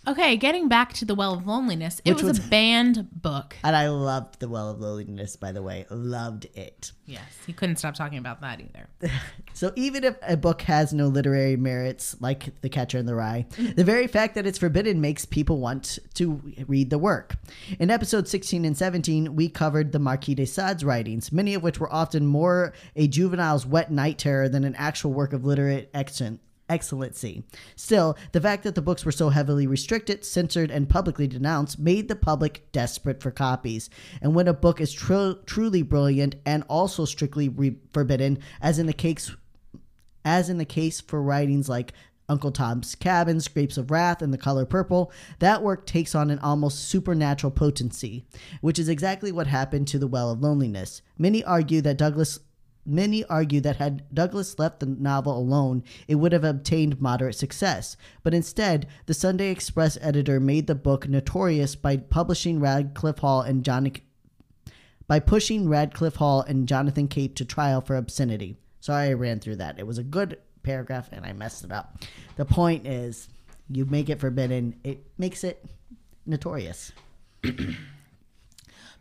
Okay, 0.07 0.37
getting 0.37 0.67
back 0.67 0.93
to 0.93 1.05
The 1.05 1.13
Well 1.13 1.33
of 1.33 1.45
Loneliness, 1.45 2.01
it 2.05 2.13
Which 2.13 2.23
was, 2.23 2.39
was- 2.39 2.47
a 2.47 2.49
banned 2.49 3.07
book. 3.21 3.55
and 3.63 3.75
i 3.75 3.89
loved 3.89 4.39
the 4.39 4.47
well 4.47 4.69
of 4.69 4.79
loneliness 4.79 5.35
by 5.35 5.51
the 5.51 5.61
way 5.61 5.85
loved 5.89 6.45
it 6.55 6.91
Yes, 7.09 7.23
he 7.47 7.53
couldn't 7.53 7.77
stop 7.77 7.95
talking 7.95 8.19
about 8.19 8.41
that 8.41 8.61
either. 8.61 8.87
So 9.55 9.73
even 9.75 10.05
if 10.05 10.15
a 10.21 10.37
book 10.37 10.61
has 10.61 10.93
no 10.93 11.07
literary 11.07 11.57
merits, 11.57 12.15
like 12.21 12.61
The 12.61 12.69
Catcher 12.69 12.97
in 12.97 13.07
the 13.07 13.15
Rye, 13.15 13.45
mm-hmm. 13.49 13.73
the 13.73 13.83
very 13.83 14.07
fact 14.07 14.35
that 14.35 14.45
it's 14.45 14.59
forbidden 14.59 15.01
makes 15.01 15.25
people 15.25 15.59
want 15.59 15.99
to 16.13 16.41
read 16.65 16.89
the 16.91 16.97
work. 16.97 17.35
In 17.77 17.89
episodes 17.89 18.29
16 18.29 18.63
and 18.63 18.77
17, 18.77 19.35
we 19.35 19.49
covered 19.49 19.91
the 19.91 19.99
Marquis 19.99 20.35
de 20.35 20.45
Sade's 20.45 20.85
writings, 20.85 21.33
many 21.33 21.55
of 21.55 21.63
which 21.63 21.77
were 21.77 21.91
often 21.91 22.25
more 22.25 22.71
a 22.95 23.07
juvenile's 23.07 23.65
wet 23.65 23.91
night 23.91 24.17
terror 24.17 24.47
than 24.47 24.63
an 24.63 24.75
actual 24.75 25.11
work 25.11 25.33
of 25.33 25.43
literate 25.43 25.89
excellence. 25.93 26.39
Excellency. 26.69 27.43
Still, 27.75 28.17
the 28.31 28.41
fact 28.41 28.63
that 28.63 28.75
the 28.75 28.81
books 28.81 29.03
were 29.03 29.11
so 29.11 29.29
heavily 29.29 29.67
restricted, 29.67 30.23
censored, 30.23 30.71
and 30.71 30.87
publicly 30.87 31.27
denounced 31.27 31.79
made 31.79 32.07
the 32.07 32.15
public 32.15 32.71
desperate 32.71 33.21
for 33.21 33.31
copies. 33.31 33.89
And 34.21 34.35
when 34.35 34.47
a 34.47 34.53
book 34.53 34.79
is 34.79 34.93
tru- 34.93 35.39
truly 35.45 35.81
brilliant 35.81 36.35
and 36.45 36.63
also 36.69 37.05
strictly 37.05 37.49
re- 37.49 37.77
forbidden, 37.93 38.39
as 38.61 38.79
in 38.79 38.85
the 38.85 38.93
case 38.93 39.35
as 40.25 40.49
in 40.49 40.57
the 40.57 40.65
case 40.65 40.99
for 40.99 41.23
writings 41.23 41.69
like 41.69 41.93
Uncle 42.29 42.51
Tom's 42.51 42.93
Cabin, 42.93 43.41
Grapes 43.53 43.77
of 43.77 43.89
Wrath, 43.89 44.21
and 44.21 44.31
The 44.31 44.37
Color 44.37 44.65
Purple, 44.65 45.11
that 45.39 45.63
work 45.63 45.85
takes 45.85 46.13
on 46.13 46.29
an 46.29 46.39
almost 46.39 46.87
supernatural 46.87 47.51
potency, 47.51 48.25
which 48.61 48.77
is 48.77 48.87
exactly 48.87 49.31
what 49.31 49.47
happened 49.47 49.87
to 49.87 49.97
The 49.97 50.07
Well 50.07 50.29
of 50.29 50.41
Loneliness. 50.41 51.01
Many 51.17 51.43
argue 51.43 51.81
that 51.81 51.97
Douglas 51.97 52.39
Many 52.85 53.23
argue 53.25 53.61
that 53.61 53.75
had 53.75 54.03
Douglas 54.13 54.57
left 54.57 54.79
the 54.79 54.85
novel 54.85 55.37
alone, 55.37 55.83
it 56.07 56.15
would 56.15 56.31
have 56.31 56.43
obtained 56.43 57.01
moderate 57.01 57.35
success. 57.35 57.97
But 58.23 58.33
instead, 58.33 58.87
the 59.05 59.13
Sunday 59.13 59.51
Express 59.51 59.97
editor 60.01 60.39
made 60.39 60.67
the 60.67 60.75
book 60.75 61.07
notorious 61.07 61.75
by 61.75 61.97
publishing 61.97 62.59
Radcliffe 62.59 63.19
Hall 63.19 63.41
and 63.41 63.63
John 63.63 63.91
by 65.07 65.19
pushing 65.19 65.67
Radcliffe 65.67 66.17
Hall 66.17 66.41
and 66.41 66.67
Jonathan 66.67 67.07
Cape 67.07 67.35
to 67.35 67.45
trial 67.45 67.81
for 67.81 67.95
obscenity. 67.95 68.57
Sorry 68.79 69.09
I 69.09 69.13
ran 69.13 69.39
through 69.39 69.57
that. 69.57 69.79
It 69.79 69.87
was 69.87 69.97
a 69.97 70.03
good 70.03 70.37
paragraph 70.63 71.09
and 71.11 71.25
I 71.25 71.33
messed 71.33 71.63
it 71.63 71.71
up. 71.71 71.97
The 72.35 72.45
point 72.45 72.85
is, 72.85 73.27
you 73.69 73.85
make 73.85 74.09
it 74.09 74.19
forbidden, 74.19 74.75
it 74.83 75.03
makes 75.17 75.43
it 75.43 75.65
notorious. 76.25 76.91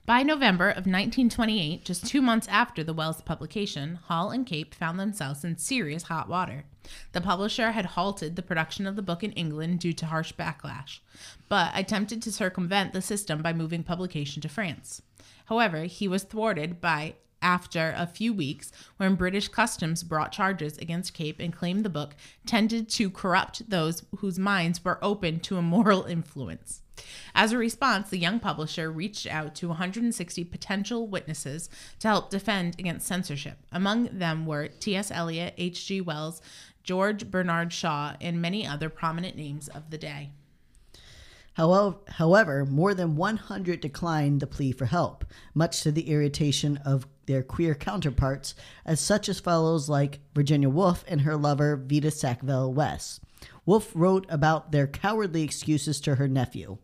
By 0.08 0.22
November 0.22 0.70
of 0.70 0.86
1928, 0.86 1.84
just 1.84 2.06
two 2.06 2.22
months 2.22 2.48
after 2.48 2.82
the 2.82 2.94
Well's 2.94 3.20
publication, 3.20 3.96
Hall 4.04 4.30
and 4.30 4.46
Cape 4.46 4.74
found 4.74 4.98
themselves 4.98 5.44
in 5.44 5.58
serious 5.58 6.04
hot 6.04 6.30
water. 6.30 6.64
The 7.12 7.20
publisher 7.20 7.72
had 7.72 7.84
halted 7.84 8.34
the 8.34 8.42
production 8.42 8.86
of 8.86 8.96
the 8.96 9.02
book 9.02 9.22
in 9.22 9.32
England 9.32 9.80
due 9.80 9.92
to 9.92 10.06
harsh 10.06 10.32
backlash, 10.32 11.00
but 11.50 11.72
attempted 11.74 12.22
to 12.22 12.32
circumvent 12.32 12.94
the 12.94 13.02
system 13.02 13.42
by 13.42 13.52
moving 13.52 13.82
publication 13.82 14.40
to 14.40 14.48
France. 14.48 15.02
However, 15.44 15.82
he 15.82 16.08
was 16.08 16.22
thwarted 16.22 16.80
by 16.80 17.16
after 17.42 17.92
a 17.94 18.06
few 18.06 18.32
weeks 18.32 18.72
when 18.96 19.14
British 19.14 19.48
customs 19.48 20.02
brought 20.02 20.32
charges 20.32 20.78
against 20.78 21.12
Cape 21.12 21.38
and 21.38 21.52
claimed 21.52 21.84
the 21.84 21.90
book 21.90 22.16
tended 22.46 22.88
to 22.88 23.10
corrupt 23.10 23.68
those 23.68 24.04
whose 24.20 24.38
minds 24.38 24.82
were 24.82 25.04
open 25.04 25.38
to 25.40 25.58
a 25.58 25.62
moral 25.62 26.04
influence. 26.04 26.80
As 27.34 27.52
a 27.52 27.58
response, 27.58 28.10
the 28.10 28.18
young 28.18 28.40
publisher 28.40 28.90
reached 28.90 29.26
out 29.26 29.54
to 29.56 29.68
160 29.68 30.44
potential 30.44 31.06
witnesses 31.06 31.68
to 32.00 32.08
help 32.08 32.30
defend 32.30 32.76
against 32.78 33.06
censorship. 33.06 33.58
Among 33.70 34.18
them 34.18 34.46
were 34.46 34.68
T.S. 34.68 35.10
Eliot, 35.10 35.54
H.G. 35.56 36.00
Wells, 36.00 36.40
George 36.82 37.30
Bernard 37.30 37.72
Shaw, 37.72 38.14
and 38.20 38.42
many 38.42 38.66
other 38.66 38.88
prominent 38.88 39.36
names 39.36 39.68
of 39.68 39.90
the 39.90 39.98
day. 39.98 40.30
However, 41.54 42.64
more 42.64 42.94
than 42.94 43.16
100 43.16 43.80
declined 43.80 44.40
the 44.40 44.46
plea 44.46 44.70
for 44.70 44.84
help, 44.84 45.24
much 45.54 45.82
to 45.82 45.90
the 45.90 46.08
irritation 46.08 46.76
of 46.78 47.08
their 47.26 47.42
queer 47.42 47.74
counterparts, 47.74 48.54
as 48.86 49.00
such 49.00 49.28
as 49.28 49.40
fellows 49.40 49.88
like 49.88 50.20
Virginia 50.36 50.68
Woolf 50.68 51.04
and 51.08 51.22
her 51.22 51.36
lover 51.36 51.76
Vita 51.76 52.12
Sackville 52.12 52.72
West. 52.72 53.20
Woolf 53.66 53.90
wrote 53.92 54.24
about 54.28 54.70
their 54.70 54.86
cowardly 54.86 55.42
excuses 55.42 56.00
to 56.02 56.14
her 56.14 56.28
nephew. 56.28 56.78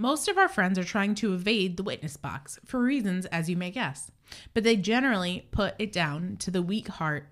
Most 0.00 0.28
of 0.28 0.38
our 0.38 0.46
friends 0.46 0.78
are 0.78 0.84
trying 0.84 1.16
to 1.16 1.34
evade 1.34 1.76
the 1.76 1.82
witness 1.82 2.16
box 2.16 2.60
for 2.64 2.80
reasons 2.80 3.26
as 3.26 3.50
you 3.50 3.56
may 3.56 3.72
guess, 3.72 4.12
but 4.54 4.62
they 4.62 4.76
generally 4.76 5.48
put 5.50 5.74
it 5.76 5.90
down 5.90 6.36
to 6.36 6.52
the 6.52 6.62
weak 6.62 6.86
heart 6.86 7.26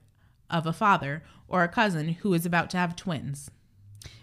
of 0.50 0.66
a 0.66 0.72
father 0.72 1.22
or 1.46 1.62
a 1.62 1.68
cousin 1.68 2.09
who 2.09 2.35
is 2.35 2.44
about 2.44 2.68
to 2.70 2.76
have 2.76 2.96
twins. 2.96 3.52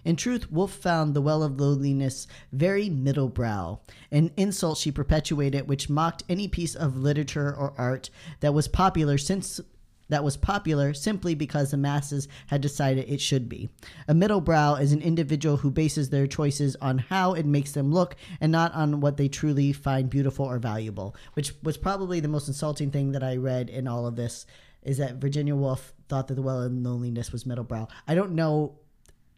In 0.04 0.18
truth, 0.18 0.52
Woolf 0.52 0.74
found 0.74 1.14
the 1.14 1.22
well 1.22 1.42
of 1.42 1.58
loneliness 1.58 2.28
very 2.52 2.90
middle 2.90 3.30
brow, 3.30 3.80
an 4.12 4.32
insult 4.36 4.78
she 4.78 4.92
perpetuated 4.92 5.70
which 5.70 5.90
mocked 5.90 6.24
any 6.28 6.50
piece 6.50 6.76
of 6.76 6.98
literature 6.98 7.56
or 7.56 7.74
art 7.78 8.10
that 8.42 8.54
was 8.54 8.68
popular 8.68 9.18
since 9.18 9.62
that 10.10 10.24
was 10.24 10.38
popular 10.38 10.94
simply 10.94 11.36
because 11.36 11.72
the 11.72 11.78
masses 11.78 12.28
had 12.48 12.62
decided 12.62 13.10
it 13.10 13.22
should 13.22 13.50
be. 13.50 13.70
A 14.08 14.14
middle 14.14 14.42
brow 14.42 14.76
is 14.76 14.92
an 14.92 15.02
individual 15.02 15.58
who 15.58 15.72
bases 15.72 16.10
their 16.10 16.28
choices 16.28 16.76
on 16.78 16.98
how 16.98 17.34
it 17.34 17.46
makes 17.46 17.72
them 17.72 17.92
look 17.92 18.16
and 18.42 18.52
not 18.52 18.74
on 18.74 19.00
what 19.00 19.18
they 19.18 19.28
truly 19.28 19.74
find 19.74 20.10
beautiful 20.10 20.46
or 20.46 20.60
valuable, 20.60 21.16
which 21.34 21.54
was 21.64 21.78
probably 21.78 22.20
the 22.20 22.28
most 22.28 22.48
insulting 22.48 22.92
thing 22.92 23.12
that 23.14 23.24
I 23.24 23.38
read 23.38 23.70
in 23.70 23.88
all 23.88 24.06
of 24.06 24.16
this 24.16 24.46
is 24.84 24.98
that 24.98 25.16
Virginia 25.16 25.56
Woolf 25.56 25.94
thought 26.10 26.28
that 26.28 26.36
the 26.36 26.42
well 26.42 26.62
and 26.62 26.84
loneliness 26.84 27.32
was 27.32 27.46
middle 27.46 27.64
brow. 27.64 27.88
I 28.08 28.16
don't 28.16 28.34
know 28.34 28.76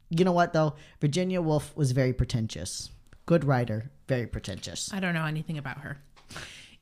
you 0.09 0.23
know 0.23 0.31
what 0.31 0.53
though? 0.53 0.75
Virginia 1.01 1.41
Woolf 1.41 1.75
was 1.75 1.91
very 1.91 2.13
pretentious. 2.13 2.91
Good 3.25 3.43
writer, 3.43 3.91
very 4.07 4.27
pretentious. 4.27 4.93
I 4.93 4.99
don't 4.99 5.13
know 5.13 5.25
anything 5.25 5.57
about 5.57 5.79
her. 5.79 5.97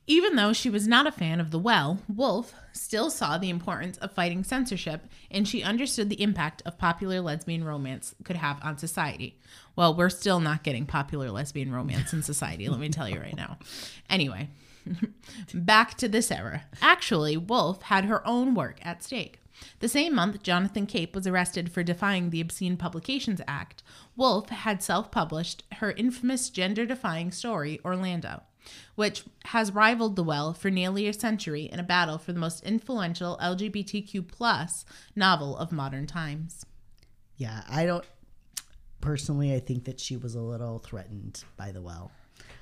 Even 0.06 0.36
though 0.36 0.52
she 0.52 0.68
was 0.68 0.86
not 0.86 1.06
a 1.06 1.12
fan 1.12 1.40
of 1.40 1.50
the 1.50 1.58
well, 1.58 1.98
Woolf 2.08 2.54
still 2.72 3.08
saw 3.10 3.38
the 3.38 3.48
importance 3.48 3.96
of 3.98 4.12
fighting 4.12 4.44
censorship 4.44 5.06
and 5.30 5.48
she 5.48 5.62
understood 5.62 6.10
the 6.10 6.22
impact 6.22 6.62
of 6.66 6.76
popular 6.76 7.20
lesbian 7.20 7.64
romance 7.64 8.14
could 8.22 8.36
have 8.36 8.62
on 8.62 8.76
society. 8.76 9.38
Well, 9.76 9.94
we're 9.94 10.10
still 10.10 10.40
not 10.40 10.62
getting 10.62 10.84
popular 10.84 11.30
lesbian 11.30 11.72
romance 11.72 12.12
in 12.12 12.22
society, 12.22 12.68
let 12.68 12.80
me 12.80 12.90
tell 12.90 13.08
you 13.08 13.18
right 13.18 13.36
now. 13.36 13.58
Anyway, 14.10 14.50
back 15.54 15.94
to 15.94 16.08
this 16.08 16.30
era. 16.30 16.64
Actually, 16.82 17.36
Woolf 17.38 17.82
had 17.82 18.04
her 18.04 18.26
own 18.26 18.54
work 18.54 18.78
at 18.82 19.02
stake. 19.02 19.38
The 19.80 19.88
same 19.88 20.14
month 20.14 20.42
Jonathan 20.42 20.86
Cape 20.86 21.14
was 21.14 21.26
arrested 21.26 21.72
for 21.72 21.82
defying 21.82 22.28
the 22.28 22.40
Obscene 22.40 22.76
Publications 22.76 23.40
Act, 23.46 23.82
Woolf 24.16 24.48
had 24.50 24.82
self 24.82 25.10
published 25.10 25.62
her 25.74 25.92
infamous 25.92 26.50
gender 26.50 26.84
defying 26.84 27.30
story, 27.30 27.80
Orlando, 27.84 28.42
which 28.94 29.24
has 29.46 29.72
rivaled 29.72 30.16
The 30.16 30.24
Well 30.24 30.52
for 30.54 30.70
nearly 30.70 31.06
a 31.06 31.12
century 31.12 31.64
in 31.64 31.78
a 31.78 31.84
battle 31.84 32.18
for 32.18 32.32
the 32.32 32.40
most 32.40 32.64
influential 32.64 33.38
LGBTQ 33.42 34.28
plus 34.28 34.84
novel 35.14 35.56
of 35.56 35.72
modern 35.72 36.06
times. 36.06 36.64
Yeah, 37.36 37.62
I 37.68 37.86
don't 37.86 38.04
personally 39.00 39.54
I 39.54 39.60
think 39.60 39.84
that 39.84 40.00
she 40.00 40.16
was 40.16 40.34
a 40.34 40.40
little 40.40 40.78
threatened 40.78 41.44
by 41.56 41.72
the 41.72 41.82
well. 41.82 42.10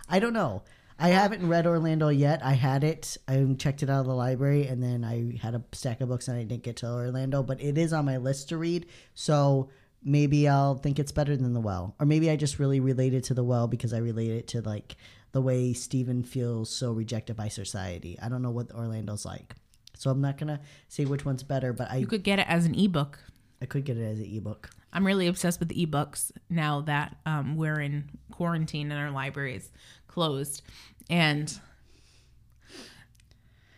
I 0.08 0.18
don't 0.18 0.32
know. 0.32 0.62
I 0.98 1.08
haven't 1.08 1.48
read 1.48 1.66
Orlando 1.66 2.08
yet. 2.08 2.44
I 2.44 2.52
had 2.52 2.84
it. 2.84 3.16
I 3.26 3.44
checked 3.58 3.82
it 3.82 3.90
out 3.90 4.00
of 4.00 4.06
the 4.06 4.14
library, 4.14 4.66
and 4.66 4.82
then 4.82 5.04
I 5.04 5.36
had 5.40 5.54
a 5.54 5.64
stack 5.72 6.00
of 6.00 6.08
books, 6.08 6.28
and 6.28 6.36
I 6.36 6.44
didn't 6.44 6.62
get 6.62 6.76
to 6.76 6.86
Orlando. 6.86 7.42
But 7.42 7.60
it 7.60 7.78
is 7.78 7.92
on 7.92 8.04
my 8.04 8.18
list 8.18 8.50
to 8.50 8.56
read, 8.56 8.86
so 9.14 9.70
maybe 10.04 10.48
I'll 10.48 10.76
think 10.76 10.98
it's 10.98 11.12
better 11.12 11.36
than 11.36 11.54
The 11.54 11.60
Well, 11.60 11.94
or 11.98 12.06
maybe 12.06 12.30
I 12.30 12.36
just 12.36 12.58
really 12.58 12.80
related 12.80 13.24
to 13.24 13.34
The 13.34 13.44
Well 13.44 13.66
because 13.66 13.92
I 13.92 13.98
related 13.98 14.48
to 14.48 14.60
like 14.60 14.96
the 15.32 15.40
way 15.40 15.72
Stephen 15.72 16.22
feels 16.22 16.70
so 16.70 16.92
rejected 16.92 17.36
by 17.36 17.48
society. 17.48 18.18
I 18.22 18.28
don't 18.28 18.42
know 18.42 18.50
what 18.50 18.70
Orlando's 18.72 19.24
like, 19.24 19.54
so 19.96 20.10
I'm 20.10 20.20
not 20.20 20.38
gonna 20.38 20.60
say 20.88 21.04
which 21.04 21.24
one's 21.24 21.42
better. 21.42 21.72
But 21.72 21.90
I 21.90 21.96
You 21.96 22.06
could 22.06 22.22
get 22.22 22.38
it 22.38 22.46
as 22.48 22.66
an 22.66 22.74
ebook. 22.74 23.18
I 23.60 23.66
could 23.66 23.84
get 23.84 23.96
it 23.96 24.04
as 24.04 24.18
an 24.18 24.26
ebook. 24.26 24.70
I'm 24.92 25.06
really 25.06 25.26
obsessed 25.26 25.58
with 25.60 25.70
ebooks 25.70 26.30
now 26.50 26.82
that 26.82 27.16
um, 27.24 27.56
we're 27.56 27.80
in 27.80 28.10
quarantine 28.30 28.90
and 28.92 29.00
our 29.00 29.10
library 29.10 29.54
is 29.56 29.70
closed. 30.06 30.62
And 31.08 31.58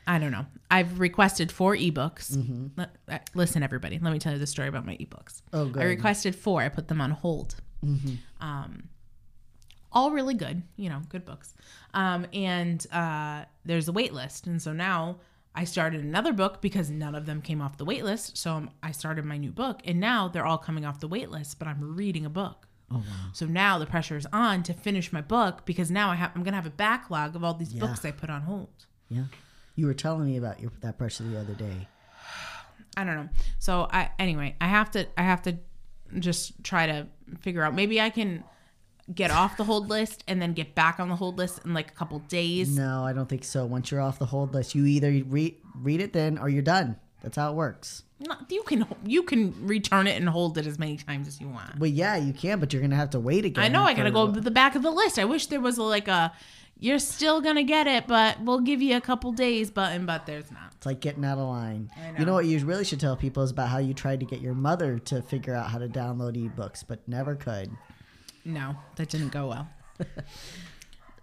I 0.06 0.18
don't 0.18 0.32
know. 0.32 0.46
I've 0.70 0.98
requested 1.00 1.52
four 1.52 1.76
ebooks. 1.76 2.36
L- 2.78 2.86
uh, 3.08 3.18
listen, 3.34 3.62
everybody, 3.62 3.98
let 4.00 4.12
me 4.12 4.18
tell 4.18 4.32
you 4.32 4.38
the 4.38 4.46
story 4.46 4.68
about 4.68 4.84
my 4.84 4.96
ebooks. 4.96 5.40
Oh, 5.52 5.66
good. 5.66 5.82
I 5.82 5.86
requested 5.86 6.34
four. 6.34 6.62
I 6.62 6.68
put 6.68 6.88
them 6.88 7.00
on 7.00 7.12
hold. 7.12 7.56
Um, 8.40 8.88
all 9.94 10.10
really 10.10 10.34
good, 10.34 10.62
you 10.76 10.88
know, 10.90 11.00
good 11.08 11.24
books. 11.24 11.54
Um, 11.94 12.26
and 12.32 12.84
uh, 12.92 13.44
there's 13.64 13.88
a 13.88 13.92
wait 13.92 14.12
list. 14.12 14.46
And 14.46 14.60
so 14.60 14.72
now 14.72 15.20
I 15.54 15.64
started 15.64 16.02
another 16.04 16.32
book 16.32 16.60
because 16.60 16.90
none 16.90 17.14
of 17.14 17.26
them 17.26 17.40
came 17.40 17.62
off 17.62 17.78
the 17.78 17.84
wait 17.84 18.04
list. 18.04 18.36
So 18.36 18.52
I'm- 18.54 18.70
I 18.82 18.90
started 18.90 19.24
my 19.24 19.36
new 19.38 19.52
book. 19.52 19.80
And 19.84 20.00
now 20.00 20.28
they're 20.28 20.44
all 20.44 20.58
coming 20.58 20.84
off 20.84 20.98
the 21.00 21.08
wait 21.08 21.30
list, 21.30 21.58
but 21.58 21.68
I'm 21.68 21.94
reading 21.96 22.26
a 22.26 22.30
book. 22.30 22.66
Oh 22.90 22.96
wow. 22.96 23.02
So 23.32 23.46
now 23.46 23.78
the 23.78 23.86
pressure 23.86 24.16
is 24.16 24.26
on 24.32 24.62
to 24.64 24.74
finish 24.74 25.10
my 25.12 25.22
book 25.22 25.64
because 25.64 25.90
now 25.90 26.10
I 26.10 26.16
have 26.16 26.32
I'm 26.34 26.42
gonna 26.42 26.56
have 26.56 26.66
a 26.66 26.70
backlog 26.70 27.34
of 27.34 27.42
all 27.42 27.54
these 27.54 27.72
books 27.72 28.04
I 28.04 28.10
put 28.10 28.28
on 28.28 28.42
hold. 28.42 28.68
Yeah, 29.08 29.24
you 29.74 29.86
were 29.86 29.94
telling 29.94 30.26
me 30.26 30.36
about 30.36 30.60
your 30.60 30.70
that 30.80 30.98
pressure 30.98 31.24
the 31.24 31.40
other 31.40 31.54
day. 31.54 31.88
I 32.96 33.04
don't 33.04 33.16
know. 33.16 33.28
So 33.58 33.88
I 33.90 34.10
anyway, 34.18 34.54
I 34.60 34.66
have 34.68 34.90
to 34.92 35.06
I 35.18 35.22
have 35.22 35.42
to 35.42 35.56
just 36.18 36.62
try 36.62 36.86
to 36.86 37.06
figure 37.40 37.62
out 37.62 37.74
maybe 37.74 38.00
I 38.00 38.10
can 38.10 38.44
get 39.12 39.30
off 39.30 39.56
the 39.56 39.64
hold 39.64 39.88
list 39.88 40.24
and 40.28 40.40
then 40.40 40.52
get 40.52 40.74
back 40.74 40.98
on 41.00 41.08
the 41.08 41.16
hold 41.16 41.36
list 41.38 41.60
in 41.64 41.74
like 41.74 41.90
a 41.90 41.94
couple 41.94 42.18
days. 42.20 42.76
No, 42.76 43.04
I 43.04 43.12
don't 43.12 43.28
think 43.28 43.44
so. 43.44 43.66
Once 43.66 43.90
you're 43.90 44.00
off 44.00 44.18
the 44.18 44.26
hold 44.26 44.54
list, 44.54 44.74
you 44.74 44.86
either 44.86 45.10
read 45.26 45.56
read 45.76 46.00
it 46.00 46.12
then 46.12 46.38
or 46.38 46.48
you're 46.48 46.62
done. 46.62 46.96
That's 47.22 47.36
how 47.36 47.50
it 47.50 47.54
works. 47.54 48.02
No, 48.20 48.34
You 48.48 48.62
can 48.62 48.86
you 49.04 49.22
can 49.22 49.66
return 49.66 50.06
it 50.06 50.16
and 50.16 50.28
hold 50.28 50.56
it 50.58 50.66
as 50.66 50.78
many 50.78 50.96
times 50.96 51.26
as 51.26 51.40
you 51.40 51.48
want. 51.48 51.78
Well, 51.78 51.90
yeah, 51.90 52.16
you 52.16 52.32
can, 52.32 52.60
but 52.60 52.72
you're 52.72 52.80
gonna 52.82 52.96
have 52.96 53.10
to 53.10 53.20
wait 53.20 53.44
again. 53.44 53.62
I 53.64 53.68
know 53.68 53.82
I 53.82 53.92
gotta 53.94 54.10
go 54.10 54.30
to 54.32 54.40
the 54.40 54.50
back 54.50 54.74
of 54.74 54.82
the 54.82 54.90
list. 54.90 55.18
I 55.18 55.24
wish 55.24 55.46
there 55.48 55.60
was 55.60 55.76
like 55.78 56.08
a 56.08 56.32
you're 56.78 56.98
still 56.98 57.40
gonna 57.40 57.62
get 57.62 57.86
it, 57.86 58.06
but 58.06 58.40
we'll 58.42 58.60
give 58.60 58.82
you 58.82 58.96
a 58.96 59.00
couple 59.00 59.32
days 59.32 59.70
button, 59.70 60.06
but 60.06 60.26
there's 60.26 60.50
not. 60.50 60.72
It's 60.76 60.86
like 60.86 61.00
getting 61.00 61.24
out 61.24 61.38
of 61.38 61.48
line. 61.48 61.90
I 61.96 62.06
You 62.08 62.18
know. 62.20 62.24
know 62.24 62.32
what 62.34 62.46
you 62.46 62.58
really 62.64 62.84
should 62.84 63.00
tell 63.00 63.16
people 63.16 63.42
is 63.42 63.50
about 63.50 63.68
how 63.68 63.78
you 63.78 63.94
tried 63.94 64.20
to 64.20 64.26
get 64.26 64.40
your 64.40 64.54
mother 64.54 64.98
to 65.00 65.22
figure 65.22 65.54
out 65.54 65.70
how 65.70 65.78
to 65.78 65.88
download 65.88 66.36
ebooks, 66.36 66.84
but 66.86 67.06
never 67.08 67.34
could. 67.36 67.70
No, 68.44 68.76
that 68.96 69.08
didn't 69.08 69.30
go 69.30 69.48
well. 69.48 69.68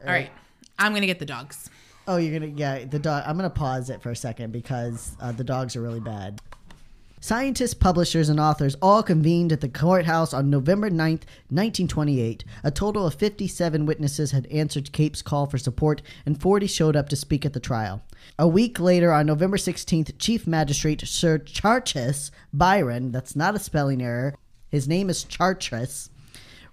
All 0.03 0.07
right. 0.07 0.31
I'm 0.79 0.91
going 0.91 1.01
to 1.01 1.07
get 1.07 1.19
the 1.19 1.25
dogs. 1.25 1.69
Oh, 2.07 2.17
you're 2.17 2.39
gonna 2.39 2.51
yeah 2.55 2.83
the 2.83 2.97
dog. 2.97 3.23
I'm 3.27 3.35
gonna 3.37 3.49
pause 3.49 3.89
it 3.91 4.01
for 4.01 4.09
a 4.09 4.15
second 4.15 4.51
because 4.51 5.15
uh, 5.21 5.31
the 5.31 5.43
dogs 5.43 5.75
are 5.75 5.81
really 5.81 5.99
bad. 5.99 6.41
Scientists, 7.23 7.75
publishers, 7.75 8.29
and 8.29 8.39
authors 8.39 8.75
all 8.81 9.03
convened 9.03 9.51
at 9.51 9.61
the 9.61 9.69
courthouse 9.69 10.33
on 10.33 10.49
November 10.49 10.89
9th, 10.89 11.23
1928. 11.49 12.43
A 12.63 12.71
total 12.71 13.05
of 13.05 13.13
57 13.13 13.85
witnesses 13.85 14.31
had 14.31 14.47
answered 14.47 14.91
Cape's 14.91 15.21
call 15.21 15.45
for 15.45 15.59
support, 15.59 16.01
and 16.25 16.41
40 16.41 16.65
showed 16.65 16.95
up 16.95 17.09
to 17.09 17.15
speak 17.15 17.45
at 17.45 17.53
the 17.53 17.59
trial. 17.59 18.01
A 18.39 18.47
week 18.47 18.79
later, 18.79 19.13
on 19.13 19.27
November 19.27 19.57
16th, 19.57 20.17
Chief 20.17 20.47
Magistrate 20.47 21.07
Sir 21.07 21.37
Chartres 21.37 22.31
Biron, 22.51 23.11
that's 23.11 23.35
not 23.35 23.55
a 23.55 23.59
spelling 23.59 24.01
error, 24.01 24.33
his 24.69 24.87
name 24.87 25.07
is 25.07 25.23
Chartres, 25.23 26.09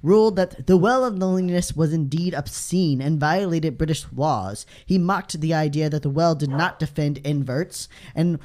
ruled 0.03 0.37
that 0.37 0.67
the 0.67 0.77
well 0.77 1.05
of 1.05 1.19
loneliness 1.19 1.75
was 1.75 1.93
indeed 1.93 2.35
obscene 2.35 3.01
and 3.01 3.21
violated 3.21 3.79
British 3.79 4.07
laws. 4.15 4.67
He 4.87 4.99
mocked 4.99 5.41
the 5.41 5.55
idea 5.55 5.91
that 5.91 6.03
the 6.03 6.11
well 6.11 6.35
did 6.35 6.51
not 6.51 6.79
defend 6.79 7.19
inverts 7.19 7.89
and 8.15 8.39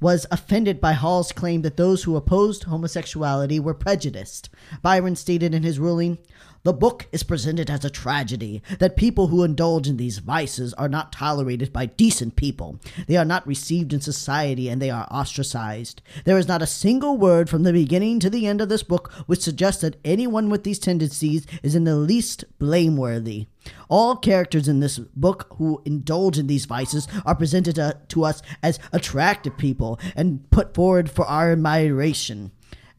was 0.00 0.26
offended 0.30 0.80
by 0.80 0.92
Hall's 0.92 1.32
claim 1.32 1.62
that 1.62 1.76
those 1.76 2.02
who 2.04 2.16
opposed 2.16 2.64
homosexuality 2.64 3.58
were 3.58 3.74
prejudiced. 3.74 4.50
Biron 4.82 5.16
stated 5.16 5.54
in 5.54 5.62
his 5.62 5.78
ruling, 5.78 6.18
The 6.64 6.72
book 6.72 7.08
is 7.12 7.22
presented 7.22 7.68
as 7.68 7.84
a 7.84 7.90
tragedy 7.90 8.62
that 8.78 8.96
people 8.96 9.26
who 9.26 9.44
indulge 9.44 9.86
in 9.86 9.98
these 9.98 10.16
vices 10.16 10.72
are 10.74 10.88
not 10.88 11.12
tolerated 11.12 11.74
by 11.74 11.84
decent 11.84 12.36
people. 12.36 12.80
They 13.06 13.18
are 13.18 13.24
not 13.26 13.46
received 13.46 13.92
in 13.92 14.00
society 14.00 14.70
and 14.70 14.80
they 14.80 14.88
are 14.88 15.06
ostracized. 15.10 16.00
There 16.24 16.38
is 16.38 16.48
not 16.48 16.62
a 16.62 16.66
single 16.66 17.18
word 17.18 17.50
from 17.50 17.64
the 17.64 17.72
beginning 17.74 18.18
to 18.20 18.30
the 18.30 18.46
end 18.46 18.62
of 18.62 18.70
this 18.70 18.82
book 18.82 19.12
which 19.26 19.42
suggests 19.42 19.82
that 19.82 20.00
anyone 20.06 20.48
with 20.48 20.64
these 20.64 20.78
tendencies 20.78 21.46
is 21.62 21.74
in 21.74 21.84
the 21.84 21.96
least 21.96 22.46
blameworthy. 22.58 23.46
All 23.90 24.16
characters 24.16 24.66
in 24.66 24.80
this 24.80 24.98
book 24.98 25.54
who 25.58 25.82
indulge 25.84 26.38
in 26.38 26.46
these 26.46 26.64
vices 26.64 27.06
are 27.26 27.34
presented 27.34 27.74
to, 27.74 27.98
to 28.08 28.24
us 28.24 28.40
as 28.62 28.78
attractive 28.90 29.58
people 29.58 30.00
and 30.16 30.50
put 30.50 30.74
forward 30.74 31.10
for 31.10 31.26
our 31.26 31.52
admiration. 31.52 32.52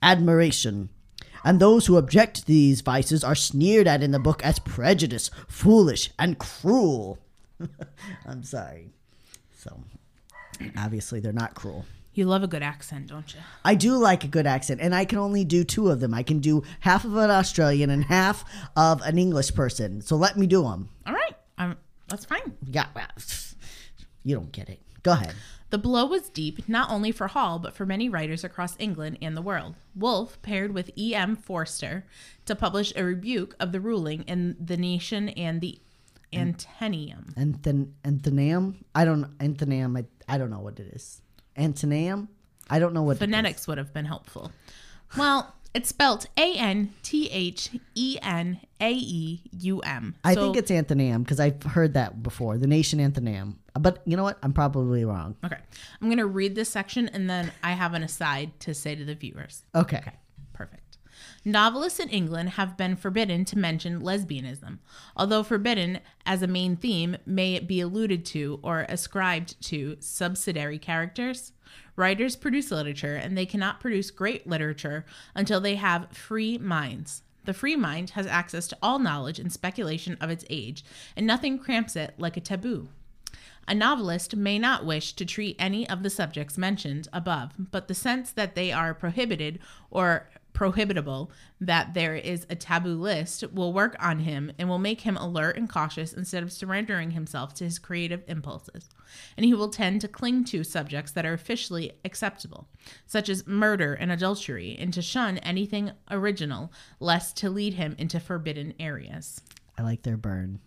Admiration. 0.04 0.90
And 1.46 1.60
those 1.60 1.86
who 1.86 1.96
object 1.96 2.38
to 2.38 2.46
these 2.46 2.82
vices 2.82 3.24
are 3.24 3.36
sneered 3.36 3.88
at 3.88 4.02
in 4.02 4.10
the 4.12 4.20
book 4.20 4.44
as 4.44 4.58
prejudiced, 4.58 5.32
foolish, 5.48 6.10
and 6.18 6.40
cruel. 6.40 7.20
I'm 8.26 8.44
sorry. 8.44 8.90
So, 9.56 9.80
obviously, 10.76 11.20
they're 11.20 11.32
not 11.32 11.54
cruel. 11.54 11.86
You 12.16 12.26
love 12.26 12.44
a 12.44 12.48
good 12.48 12.64
accent, 12.64 13.08
don't 13.08 13.32
you? 13.34 13.42
I 13.64 13.76
do 13.76 13.96
like 13.98 14.24
a 14.24 14.28
good 14.28 14.48
accent, 14.48 14.82
and 14.82 14.96
I 14.96 15.06
can 15.06 15.20
only 15.20 15.44
do 15.46 15.64
two 15.64 15.90
of 15.90 16.00
them. 16.00 16.14
I 16.14 16.24
can 16.24 16.40
do 16.40 16.64
half 16.80 17.06
of 17.06 17.16
an 17.16 17.30
Australian 17.30 17.92
and 17.92 18.06
half 18.06 18.44
of 18.76 19.02
an 19.02 19.20
English 19.20 19.54
person. 19.54 20.02
So 20.02 20.16
let 20.16 20.38
me 20.38 20.48
do 20.48 20.64
them. 20.64 20.90
All 21.06 21.14
right. 21.14 21.36
Um, 21.60 21.78
that's 22.08 22.26
fine. 22.26 22.58
Yeah, 22.66 22.88
well, 22.96 23.06
you 24.24 24.36
don't 24.36 24.52
get 24.52 24.70
it. 24.70 24.80
Go 25.04 25.12
ahead. 25.12 25.36
The 25.76 25.80
blow 25.80 26.06
was 26.06 26.30
deep, 26.30 26.70
not 26.70 26.90
only 26.90 27.12
for 27.12 27.28
Hall, 27.28 27.60
but 27.60 27.74
for 27.74 27.86
many 27.86 28.08
writers 28.08 28.46
across 28.46 28.78
England 28.80 29.18
and 29.22 29.36
the 29.36 29.42
world. 29.42 29.76
Woolf 29.94 30.42
paired 30.42 30.74
with 30.74 30.90
E.M. 30.98 31.36
Forster 31.36 32.06
to 32.46 32.56
publish 32.56 32.94
a 32.96 33.04
rebuke 33.04 33.58
of 33.60 33.74
the 33.74 33.82
ruling 33.82 34.22
in 34.22 34.56
The 34.58 34.78
Nation 34.78 35.28
and 35.28 35.60
the 35.60 35.78
Antenaeum. 36.32 37.34
Anthon 37.36 37.92
Anthonium. 38.06 38.76
I 38.96 39.04
don't 39.04 39.38
Anthonium. 39.40 39.98
I, 40.00 40.34
I 40.34 40.38
don't 40.38 40.50
know 40.50 40.62
what 40.62 40.80
it 40.80 40.94
is. 40.96 41.22
Antoneum. 41.58 42.30
I 42.70 42.80
don't 42.80 42.94
know 42.94 43.04
what 43.04 43.12
it 43.12 43.16
is. 43.16 43.20
Phonetics 43.20 43.68
would 43.68 43.78
have 43.78 43.94
been 43.94 44.06
helpful. 44.06 44.54
Well, 45.18 45.56
it's 45.74 45.90
spelt 45.90 46.28
A 46.38 46.56
N 46.56 46.94
T 47.04 47.30
H 47.30 47.72
E 47.96 48.18
N 48.22 48.62
A 48.80 48.94
E 48.94 49.42
U 49.60 49.82
M. 49.82 50.16
I 50.24 50.36
think 50.36 50.56
it's 50.56 50.72
Anthonium 50.72 51.24
because 51.26 51.42
I've 51.42 51.62
heard 51.64 51.96
that 51.96 52.24
before. 52.24 52.58
The 52.58 52.66
nation 52.66 53.00
Anthonium. 53.00 53.56
But 53.80 54.02
you 54.06 54.16
know 54.16 54.24
what? 54.24 54.38
I'm 54.42 54.54
probably 54.54 55.04
wrong. 55.06 55.36
Okay. 55.44 55.58
I'm 56.02 56.08
going 56.08 56.18
to 56.18 56.26
read 56.26 56.56
this 56.56 56.70
section 56.70 57.10
and 57.10 57.30
then 57.30 57.52
I 57.64 57.72
have 57.72 57.94
an 57.94 58.04
aside 58.04 58.60
to 58.62 58.74
say 58.74 58.96
to 58.96 59.06
the 59.06 59.16
viewers. 59.16 59.64
Okay. 59.74 60.02
Perfect. 60.54 60.86
Novelists 61.44 62.00
in 62.00 62.10
England 62.10 62.50
have 62.52 62.78
been 62.78 62.96
forbidden 62.96 63.46
to 63.46 63.58
mention 63.58 64.02
lesbianism. 64.02 64.80
Although 65.16 65.44
forbidden 65.44 66.00
as 66.26 66.42
a 66.42 66.48
main 66.48 66.76
theme, 66.76 67.18
may 67.26 67.56
it 67.56 67.68
be 67.68 67.82
alluded 67.82 68.26
to 68.28 68.60
or 68.64 68.86
ascribed 68.90 69.62
to 69.68 69.98
subsidiary 70.00 70.80
characters? 70.80 71.52
Writers 71.96 72.36
produce 72.36 72.72
literature, 72.72 73.16
and 73.16 73.38
they 73.38 73.46
cannot 73.46 73.80
produce 73.80 74.12
great 74.12 74.48
literature 74.48 75.06
until 75.34 75.62
they 75.62 75.76
have 75.76 76.12
free 76.12 76.58
minds. 76.58 77.22
The 77.46 77.54
free 77.54 77.76
mind 77.76 78.12
has 78.12 78.26
access 78.28 78.68
to 78.70 78.78
all 78.82 79.00
knowledge 79.00 79.40
and 79.40 79.52
speculation 79.52 80.18
of 80.20 80.30
its 80.30 80.46
age, 80.50 80.84
and 81.16 81.28
nothing 81.28 81.60
cramps 81.60 81.96
it 81.96 82.16
like 82.18 82.38
a 82.38 82.42
taboo. 82.42 82.90
A 83.68 83.74
novelist 83.74 84.36
may 84.36 84.60
not 84.60 84.86
wish 84.86 85.14
to 85.14 85.26
treat 85.26 85.56
any 85.58 85.90
of 85.90 86.04
the 86.04 86.10
subjects 86.10 86.58
mentioned 86.58 87.08
above, 87.12 87.54
but 87.58 87.88
the 87.88 87.96
sense 87.96 88.32
that 88.32 88.54
they 88.54 88.72
are 88.72 88.94
prohibited 88.94 89.60
or 89.90 90.30
prohibitable, 90.54 91.30
that 91.60 91.94
there 91.94 92.16
is 92.16 92.46
a 92.50 92.56
taboo 92.56 92.96
list, 92.96 93.44
will 93.52 93.74
work 93.74 93.96
on 94.00 94.20
him 94.20 94.52
and 94.58 94.70
will 94.70 94.80
make 94.80 95.02
him 95.02 95.18
alert 95.18 95.58
and 95.58 95.70
cautious 95.70 96.14
instead 96.14 96.44
of 96.44 96.52
surrendering 96.52 97.12
himself 97.12 97.54
to 97.56 97.64
his 97.64 97.78
creative 97.78 98.24
impulses. 98.28 98.90
And 99.36 99.46
he 99.46 99.54
will 99.54 99.70
tend 99.70 100.02
to 100.02 100.08
cling 100.08 100.46
to 100.46 100.64
subjects 100.64 101.12
that 101.12 101.26
are 101.26 101.34
officially 101.34 101.92
acceptable, 102.06 102.68
such 103.06 103.30
as 103.30 103.46
murder 103.46 103.94
and 103.94 104.12
adultery, 104.12 104.78
and 104.80 104.94
to 104.94 105.02
shun 105.02 105.40
anything 105.40 105.92
original, 106.10 106.72
lest 107.00 107.36
to 107.38 107.50
lead 107.50 107.74
him 107.74 107.96
into 107.98 108.20
forbidden 108.20 108.74
areas. 108.80 109.42
I 109.78 109.82
like 109.82 110.04
their 110.04 110.18
burn. 110.18 110.60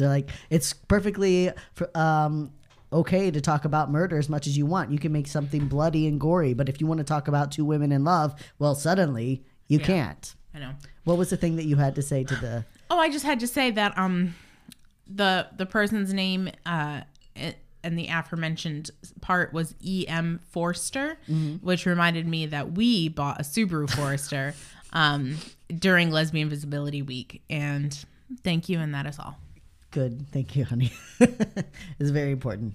They're 0.00 0.08
like 0.08 0.30
it's 0.50 0.72
perfectly 0.72 1.50
um, 1.94 2.52
okay 2.92 3.30
to 3.30 3.40
talk 3.40 3.64
about 3.64 3.90
murder 3.90 4.18
as 4.18 4.28
much 4.28 4.46
as 4.46 4.58
you 4.58 4.66
want. 4.66 4.90
You 4.90 4.98
can 4.98 5.12
make 5.12 5.28
something 5.28 5.68
bloody 5.68 6.06
and 6.06 6.18
gory, 6.18 6.54
but 6.54 6.68
if 6.68 6.80
you 6.80 6.86
want 6.86 6.98
to 6.98 7.04
talk 7.04 7.28
about 7.28 7.52
two 7.52 7.64
women 7.64 7.92
in 7.92 8.04
love, 8.04 8.34
well, 8.58 8.74
suddenly 8.74 9.44
you 9.68 9.78
can't. 9.78 10.34
I 10.54 10.58
know. 10.58 10.72
What 11.04 11.16
was 11.16 11.30
the 11.30 11.36
thing 11.36 11.56
that 11.56 11.64
you 11.64 11.76
had 11.76 11.94
to 11.94 12.02
say 12.02 12.24
to 12.24 12.34
the? 12.34 12.64
Oh, 12.92 12.98
I 12.98 13.08
just 13.08 13.24
had 13.24 13.38
to 13.38 13.46
say 13.46 13.70
that 13.70 13.96
um, 13.96 14.34
the 15.06 15.46
the 15.56 15.64
person's 15.64 16.12
name 16.12 16.50
uh, 16.66 17.02
and 17.84 17.98
the 17.98 18.08
aforementioned 18.08 18.90
part 19.20 19.52
was 19.52 19.76
E. 19.80 20.06
M. 20.08 20.40
Forster, 20.50 21.16
which 21.62 21.86
reminded 21.86 22.26
me 22.26 22.46
that 22.46 22.72
we 22.72 23.08
bought 23.08 23.40
a 23.40 23.44
Subaru 23.44 23.88
Forester 23.88 24.54
um, 24.92 25.36
during 25.78 26.10
Lesbian 26.10 26.48
Visibility 26.48 27.00
Week, 27.00 27.42
and 27.48 27.96
thank 28.42 28.68
you, 28.68 28.80
and 28.80 28.92
that 28.94 29.06
is 29.06 29.20
all. 29.20 29.38
Good, 29.90 30.26
thank 30.30 30.54
you, 30.54 30.64
honey. 30.64 30.92
it's 31.20 32.10
very 32.10 32.32
important. 32.32 32.74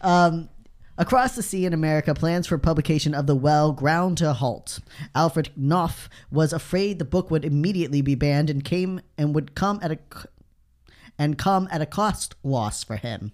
Um, 0.00 0.48
across 0.96 1.34
the 1.34 1.42
sea 1.42 1.66
in 1.66 1.72
America, 1.72 2.14
plans 2.14 2.46
for 2.46 2.56
publication 2.56 3.14
of 3.14 3.26
The 3.26 3.36
Well 3.36 3.72
ground 3.72 4.18
to 4.18 4.30
a 4.30 4.32
halt. 4.32 4.78
Alfred 5.14 5.50
Knopf 5.56 6.08
was 6.30 6.52
afraid 6.52 6.98
the 6.98 7.04
book 7.04 7.30
would 7.30 7.44
immediately 7.44 8.00
be 8.00 8.14
banned 8.14 8.48
and 8.48 8.64
came 8.64 9.00
and 9.16 9.34
would 9.34 9.54
come 9.54 9.80
at 9.82 9.92
a 9.92 9.98
and 11.18 11.36
come 11.36 11.68
at 11.70 11.82
a 11.82 11.86
cost 11.86 12.36
loss 12.44 12.84
for 12.84 12.96
him. 12.96 13.32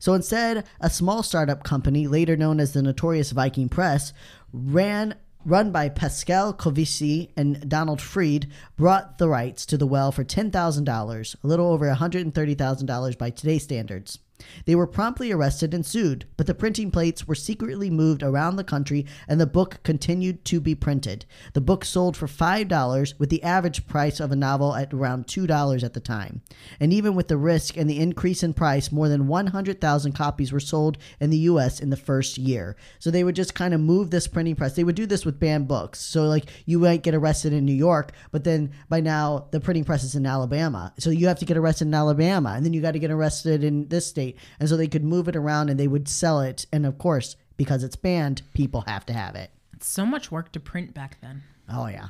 So 0.00 0.14
instead, 0.14 0.66
a 0.80 0.90
small 0.90 1.22
startup 1.22 1.62
company, 1.62 2.08
later 2.08 2.36
known 2.36 2.58
as 2.58 2.72
the 2.72 2.82
Notorious 2.82 3.30
Viking 3.30 3.68
Press, 3.68 4.12
ran 4.52 5.14
run 5.44 5.72
by 5.72 5.88
Pascal 5.88 6.52
Covici 6.54 7.30
and 7.36 7.68
Donald 7.68 8.00
Freed, 8.00 8.48
brought 8.76 9.18
the 9.18 9.28
rights 9.28 9.66
to 9.66 9.76
the 9.76 9.86
well 9.86 10.12
for 10.12 10.24
$10,000, 10.24 11.36
a 11.42 11.46
little 11.46 11.72
over 11.72 11.86
$130,000 11.86 13.18
by 13.18 13.30
today's 13.30 13.64
standards. 13.64 14.18
They 14.64 14.74
were 14.74 14.86
promptly 14.86 15.32
arrested 15.32 15.74
and 15.74 15.84
sued, 15.84 16.26
but 16.36 16.46
the 16.46 16.54
printing 16.54 16.90
plates 16.90 17.26
were 17.26 17.34
secretly 17.34 17.90
moved 17.90 18.22
around 18.22 18.56
the 18.56 18.64
country 18.64 19.06
and 19.28 19.40
the 19.40 19.46
book 19.46 19.80
continued 19.82 20.44
to 20.46 20.60
be 20.60 20.74
printed. 20.74 21.26
The 21.54 21.60
book 21.60 21.84
sold 21.84 22.16
for 22.16 22.26
$5, 22.26 23.18
with 23.18 23.30
the 23.30 23.42
average 23.42 23.86
price 23.86 24.20
of 24.20 24.32
a 24.32 24.36
novel 24.36 24.74
at 24.74 24.92
around 24.92 25.26
$2 25.26 25.82
at 25.82 25.94
the 25.94 26.00
time. 26.00 26.42
And 26.78 26.92
even 26.92 27.14
with 27.14 27.28
the 27.28 27.36
risk 27.36 27.76
and 27.76 27.88
the 27.88 27.98
increase 27.98 28.42
in 28.42 28.54
price, 28.54 28.92
more 28.92 29.08
than 29.08 29.26
100,000 29.26 30.12
copies 30.12 30.52
were 30.52 30.60
sold 30.60 30.98
in 31.20 31.30
the 31.30 31.38
US 31.38 31.80
in 31.80 31.90
the 31.90 31.96
first 31.96 32.38
year. 32.38 32.76
So 32.98 33.10
they 33.10 33.24
would 33.24 33.36
just 33.36 33.54
kind 33.54 33.74
of 33.74 33.80
move 33.80 34.10
this 34.10 34.26
printing 34.26 34.56
press. 34.56 34.74
They 34.74 34.84
would 34.84 34.94
do 34.94 35.06
this 35.06 35.24
with 35.24 35.40
banned 35.40 35.68
books. 35.68 36.00
So, 36.00 36.24
like, 36.24 36.46
you 36.66 36.78
might 36.78 37.02
get 37.02 37.14
arrested 37.14 37.52
in 37.52 37.64
New 37.64 37.72
York, 37.72 38.12
but 38.30 38.44
then 38.44 38.72
by 38.88 39.00
now 39.00 39.48
the 39.50 39.60
printing 39.60 39.84
press 39.84 40.04
is 40.04 40.14
in 40.14 40.26
Alabama. 40.26 40.92
So 40.98 41.10
you 41.10 41.28
have 41.28 41.38
to 41.40 41.44
get 41.44 41.56
arrested 41.56 41.88
in 41.88 41.94
Alabama, 41.94 42.54
and 42.56 42.64
then 42.64 42.72
you 42.72 42.80
got 42.80 42.92
to 42.92 42.98
get 42.98 43.10
arrested 43.10 43.64
in 43.64 43.88
this 43.88 44.06
state. 44.06 44.29
And 44.58 44.68
so 44.68 44.76
they 44.76 44.88
could 44.88 45.04
move 45.04 45.28
it 45.28 45.36
around 45.36 45.70
and 45.70 45.78
they 45.78 45.88
would 45.88 46.08
sell 46.08 46.40
it. 46.40 46.66
And 46.72 46.86
of 46.86 46.98
course, 46.98 47.36
because 47.56 47.84
it's 47.84 47.96
banned, 47.96 48.42
people 48.54 48.82
have 48.86 49.04
to 49.06 49.12
have 49.12 49.34
it. 49.34 49.50
It's 49.72 49.88
so 49.88 50.04
much 50.04 50.30
work 50.30 50.52
to 50.52 50.60
print 50.60 50.94
back 50.94 51.18
then. 51.20 51.42
Oh, 51.68 51.86
yeah. 51.86 52.08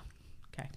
Okay. 0.53 0.69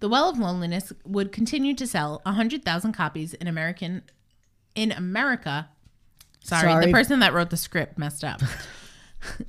The 0.00 0.08
Well 0.08 0.28
of 0.28 0.38
Loneliness 0.38 0.92
would 1.04 1.32
continue 1.32 1.74
to 1.74 1.86
sell 1.86 2.20
100,000 2.24 2.92
copies 2.92 3.34
in 3.34 3.46
American 3.46 4.02
in 4.74 4.90
America. 4.92 5.68
Sorry, 6.42 6.70
Sorry. 6.70 6.86
the 6.86 6.92
person 6.92 7.20
that 7.20 7.32
wrote 7.32 7.50
the 7.50 7.56
script 7.56 7.96
messed 7.98 8.24
up. 8.24 8.40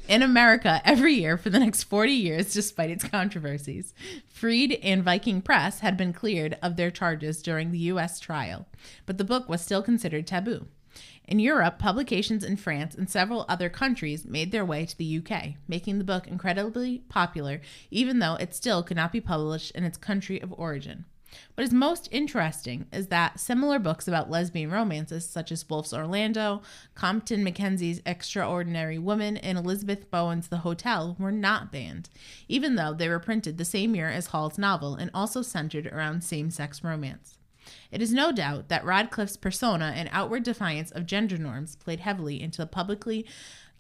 in 0.08 0.22
America 0.22 0.82
every 0.86 1.14
year 1.14 1.38
for 1.38 1.50
the 1.50 1.60
next 1.60 1.84
40 1.84 2.12
years 2.12 2.54
despite 2.54 2.90
its 2.90 3.04
controversies. 3.04 3.94
Freed 4.28 4.80
and 4.84 5.04
Viking 5.04 5.42
Press 5.42 5.80
had 5.80 5.98
been 5.98 6.14
cleared 6.14 6.58
of 6.62 6.76
their 6.76 6.92
charges 6.92 7.42
during 7.42 7.72
the 7.72 7.80
US 7.80 8.20
trial, 8.20 8.68
but 9.06 9.18
the 9.18 9.24
book 9.24 9.50
was 9.50 9.62
still 9.62 9.82
considered 9.82 10.28
taboo. 10.28 10.68
In 11.28 11.40
Europe, 11.40 11.80
publications 11.80 12.44
in 12.44 12.56
France 12.56 12.94
and 12.94 13.10
several 13.10 13.46
other 13.50 13.68
countries 13.68 14.26
made 14.26 14.52
their 14.52 14.66
way 14.66 14.86
to 14.86 14.98
the 14.98 15.18
UK, 15.18 15.56
making 15.68 15.98
the 15.98 16.04
book 16.04 16.28
incredibly 16.28 17.00
popular, 17.10 17.62
even 17.90 18.20
though 18.20 18.36
it 18.36 18.54
still 18.54 18.84
could 18.84 18.98
not 18.98 19.12
be 19.12 19.22
published 19.22 19.72
in 19.72 19.84
its 19.84 19.98
country 19.98 20.40
of 20.40 20.54
origin. 20.54 21.06
What 21.56 21.64
is 21.64 21.74
most 21.74 22.08
interesting 22.12 22.86
is 22.94 23.08
that 23.08 23.40
similar 23.40 23.80
books 23.80 24.08
about 24.08 24.30
lesbian 24.30 24.70
romances, 24.70 25.28
such 25.28 25.52
as 25.52 25.68
Woolf's 25.68 25.94
Orlando, 25.94 26.62
Compton 26.94 27.44
Mackenzie's 27.44 28.02
Extraordinary 28.06 29.00
Woman, 29.00 29.38
and 29.38 29.58
Elizabeth 29.58 30.10
Bowen's 30.12 30.48
The 30.48 30.60
Hotel, 30.60 31.16
were 31.20 31.32
not 31.32 31.72
banned, 31.72 32.10
even 32.48 32.76
though 32.76 32.94
they 32.94 33.10
were 33.10 33.20
printed 33.20 33.58
the 33.58 33.66
same 33.66 33.96
year 33.96 34.10
as 34.10 34.28
Hall's 34.28 34.58
novel 34.58 34.96
and 34.96 35.10
also 35.14 35.42
centered 35.42 35.88
around 35.88 36.24
same 36.24 36.52
sex 36.52 36.84
romance. 36.84 37.35
It 37.92 38.02
is 38.02 38.14
no 38.14 38.32
doubt 38.32 38.70
that 38.70 38.86
Radcliffe's 38.86 39.38
persona 39.38 39.94
and 39.96 40.10
outward 40.12 40.44
defiance 40.44 40.92
of 40.92 41.06
gender 41.06 41.38
norms 41.38 41.76
played 41.76 42.02
heavily 42.02 42.42
into 42.42 42.58
the 42.60 42.68
publicly 42.68 43.26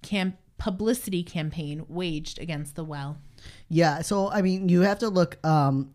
cam- 0.01 0.38
publicity 0.57 1.23
campaign 1.23 1.86
waged 1.88 2.39
against 2.39 2.75
the 2.75 2.83
well. 2.83 3.17
Yeah. 3.69 4.01
So, 4.01 4.31
I 4.31 4.41
mean, 4.41 4.69
you 4.69 4.81
have 4.81 4.99
to 4.99 5.09
look, 5.09 5.45
um, 5.45 5.91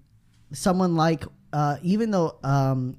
someone 0.52 0.96
like 0.96 1.24
uh, 1.52 1.76
even 1.82 2.10
though 2.10 2.38
um, 2.44 2.96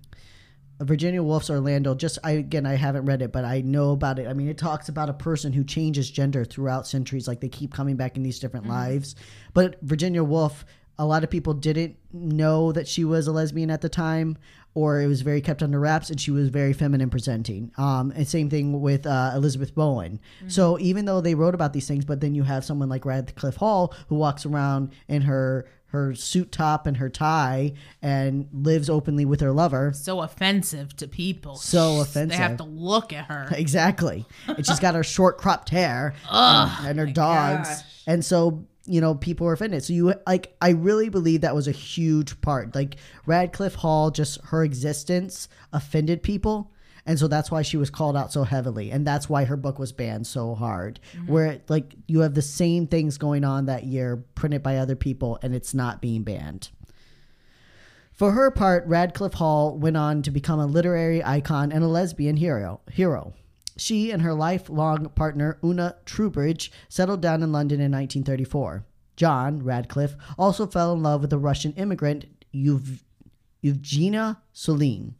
Virginia 0.80 1.22
Woolf's 1.22 1.50
Orlando, 1.50 1.96
just 1.96 2.20
I 2.24 2.32
again 2.32 2.66
I 2.66 2.76
haven't 2.76 3.06
read 3.06 3.22
it, 3.22 3.32
but 3.32 3.46
I 3.46 3.62
know 3.62 3.92
about 3.92 4.20
it. 4.20 4.28
I 4.28 4.34
mean, 4.34 4.48
it 4.48 4.58
talks 4.58 4.90
about 4.90 5.10
a 5.10 5.14
person 5.14 5.54
who 5.54 5.64
changes 5.64 6.10
gender 6.10 6.44
throughout 6.44 6.88
centuries, 6.88 7.28
like 7.28 7.40
they 7.40 7.50
keep 7.50 7.74
coming 7.74 7.96
back 7.96 8.18
in 8.18 8.24
these 8.24 8.40
different 8.40 8.68
lives. 8.68 9.16
But 9.54 9.78
Virginia 9.82 10.24
Woolf, 10.24 10.66
a 11.02 11.06
lot 11.06 11.24
of 11.24 11.32
people 11.32 11.56
didn't 11.56 11.98
know 12.14 12.72
that 12.72 12.88
she 12.88 13.04
was 13.04 13.26
a 13.26 13.32
lesbian 13.32 13.72
at 13.72 13.82
the 13.82 13.90
time, 13.90 14.38
or 14.76 15.02
it 15.02 15.08
was 15.08 15.22
very 15.22 15.42
kept 15.42 15.64
under 15.64 15.80
wraps, 15.80 16.12
and 16.12 16.22
she 16.22 16.30
was 16.30 16.50
very 16.50 16.74
feminine 16.74 17.10
presenting. 17.10 17.72
Um, 17.76 18.14
and 18.16 18.28
same 18.28 18.52
thing 18.52 18.82
with 18.82 19.08
uh, 19.08 19.32
Elizabeth 19.34 19.74
Bowen. 19.74 20.20
So 20.48 20.78
even 20.78 21.06
though 21.06 21.20
they 21.20 21.34
wrote 21.34 21.56
about 21.56 21.74
these 21.74 21.88
things, 21.88 22.06
but 22.06 22.22
then 22.22 22.36
you 22.36 22.44
have 22.44 22.64
someone 22.64 22.88
like 22.88 23.04
Radcliffe 23.04 23.56
Hall 23.56 23.96
who 24.10 24.16
walks 24.16 24.46
around 24.46 24.92
in 25.08 25.24
her 25.24 25.66
her 25.88 26.16
suit 26.16 26.52
top 26.54 26.88
and 26.88 26.98
her 26.98 27.10
tie 27.10 27.74
and 28.02 28.48
lives 28.54 28.90
openly 28.90 29.26
with 29.26 29.42
her 29.42 29.52
lover. 29.52 29.92
So 29.94 30.22
offensive 30.22 30.96
to 30.98 31.08
people. 31.08 31.56
So 31.58 32.00
offensive. 32.00 32.30
They 32.30 32.36
have 32.38 32.58
to 32.58 32.64
look 32.64 33.12
at 33.12 33.26
her. 33.26 33.50
Exactly. 33.62 34.26
And 34.48 34.66
she's 34.66 34.80
got 34.80 34.96
her 34.96 35.04
short 35.04 35.38
cropped 35.38 35.68
hair 35.70 36.14
and, 36.32 36.88
and 36.88 37.00
her 37.00 37.08
dogs. 37.08 37.68
gosh. 37.68 37.84
And 38.08 38.24
so, 38.24 38.66
you 38.86 39.00
know, 39.00 39.16
people 39.16 39.46
were 39.46 39.54
offended. 39.54 39.84
So 39.84 39.94
you 39.94 40.14
like 40.26 40.56
I 40.62 40.70
really 40.70 41.10
believe 41.10 41.42
that 41.42 41.56
was 41.56 41.68
a 41.68 41.72
huge 41.72 42.40
part. 42.42 42.74
Like 42.76 42.98
Radcliffe 43.26 43.76
Hall, 43.76 44.12
just 44.12 44.44
her 44.46 44.64
existence 44.64 45.48
offended 45.72 46.24
people. 46.24 46.72
And 47.06 47.18
so 47.18 47.28
that's 47.28 47.50
why 47.50 47.64
she 47.64 47.78
was 47.78 47.90
called 47.90 48.16
out 48.16 48.32
so 48.32 48.44
heavily. 48.44 48.92
And 48.92 49.06
that's 49.06 49.28
why 49.28 49.46
her 49.46 49.58
book 49.58 49.80
was 49.80 49.92
banned 49.92 50.28
so 50.28 50.54
hard. 50.54 51.00
Mm-hmm. 51.16 51.32
Where 51.32 51.62
like 51.68 51.96
you 52.08 52.20
have 52.20 52.34
the 52.34 52.42
same 52.42 52.88
things 52.88 53.18
going 53.18 53.44
on 53.44 53.66
that 53.66 53.86
year 53.86 54.24
printed 54.36 54.62
by 54.62 54.78
other 54.78 54.96
people 54.96 55.40
and 55.42 55.56
it's 55.56 55.74
not 55.74 56.02
being 56.02 56.24
banned. 56.24 56.70
For 58.14 58.34
her 58.34 58.52
part, 58.52 58.86
Radcliffe 58.86 59.34
Hall 59.34 59.76
went 59.78 59.98
on 59.98 60.22
to 60.24 60.32
become 60.32 60.60
a 60.60 60.68
literary 60.68 61.24
icon 61.24 61.72
and 61.72 61.84
a 61.84 61.88
lesbian 61.88 62.38
hero. 62.38 62.82
Hero. 62.92 63.34
She 63.78 64.12
and 64.12 64.22
her 64.22 64.34
lifelong 64.34 65.10
partner 65.10 65.58
Una 65.64 65.96
Troubridge 66.06 66.70
settled 66.90 67.22
down 67.22 67.44
in 67.44 67.52
London 67.52 67.80
in 67.80 67.92
1934. 67.92 68.86
John 69.16 69.64
Radcliffe 69.64 70.16
also 70.38 70.66
fell 70.66 70.94
in 70.94 71.04
love 71.04 71.22
with 71.22 71.34
a 71.34 71.38
Russian 71.38 71.74
immigrant, 71.74 72.26
Eug- 72.54 73.02
Eugenia 73.62 74.42
Celine. 74.54 75.16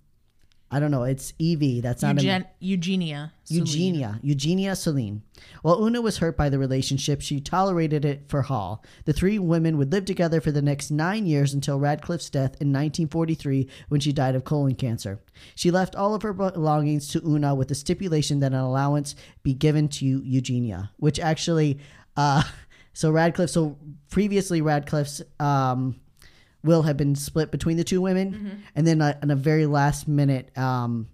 I 0.74 0.80
don't 0.80 0.90
know. 0.90 1.04
It's 1.04 1.34
Evie. 1.38 1.82
That's 1.82 2.02
not 2.02 2.18
a 2.18 2.22
Eugen- 2.22 2.46
Eugenia. 2.60 3.34
Celine. 3.44 3.60
Eugenia, 3.66 4.20
Eugenia 4.24 4.76
Celine. 4.78 5.22
While 5.64 5.84
Una 5.84 6.00
was 6.02 6.20
hurt 6.20 6.38
by 6.38 6.48
the 6.48 6.58
relationship, 6.58 7.22
she 7.22 7.42
tolerated 7.42 8.06
it 8.06 8.24
for 8.30 8.44
Hall. 8.44 8.82
The 9.04 9.12
three 9.12 9.38
women 9.38 9.78
would 9.78 9.92
live 9.92 10.06
together 10.06 10.40
for 10.40 10.52
the 10.52 10.62
next 10.62 10.90
nine 10.90 11.26
years 11.28 11.54
until 11.54 11.78
Radcliffe's 11.78 12.30
death 12.30 12.52
in 12.62 12.72
1943 12.72 13.68
when 13.90 14.00
she 14.00 14.14
died 14.14 14.34
of 14.36 14.46
colon 14.46 14.76
cancer. 14.76 15.20
She 15.56 15.72
left 15.72 15.94
all 15.96 16.16
of 16.16 16.22
her 16.22 16.32
belongings 16.32 17.10
to 17.10 17.22
Una 17.28 17.54
with 17.54 17.68
the 17.68 17.76
stipulation 17.76 18.40
that 18.40 18.54
an 18.54 18.60
allowance 18.60 19.14
be 19.44 19.54
given 19.54 19.90
to 19.90 20.06
Eugenia, 20.06 20.92
which 20.98 21.20
actually, 21.20 21.80
uh, 22.16 22.44
so 22.94 23.12
Radcliffe, 23.12 23.50
so 23.50 23.78
previously 24.10 24.62
Radcliffe's, 24.62 25.22
um, 25.40 26.00
will 26.64 26.84
had 26.84 26.98
been 26.98 27.16
split 27.16 27.52
between 27.52 27.78
the 27.78 27.84
two 27.84 28.02
women, 28.02 28.34
Mm-hmm. 28.34 28.50
and 28.76 28.88
then 28.88 29.02
uh, 29.02 29.18
in 29.24 29.32
a 29.32 29.36
very 29.36 29.66
last 29.66 30.08
minute, 30.08 30.56
um, 30.58 31.08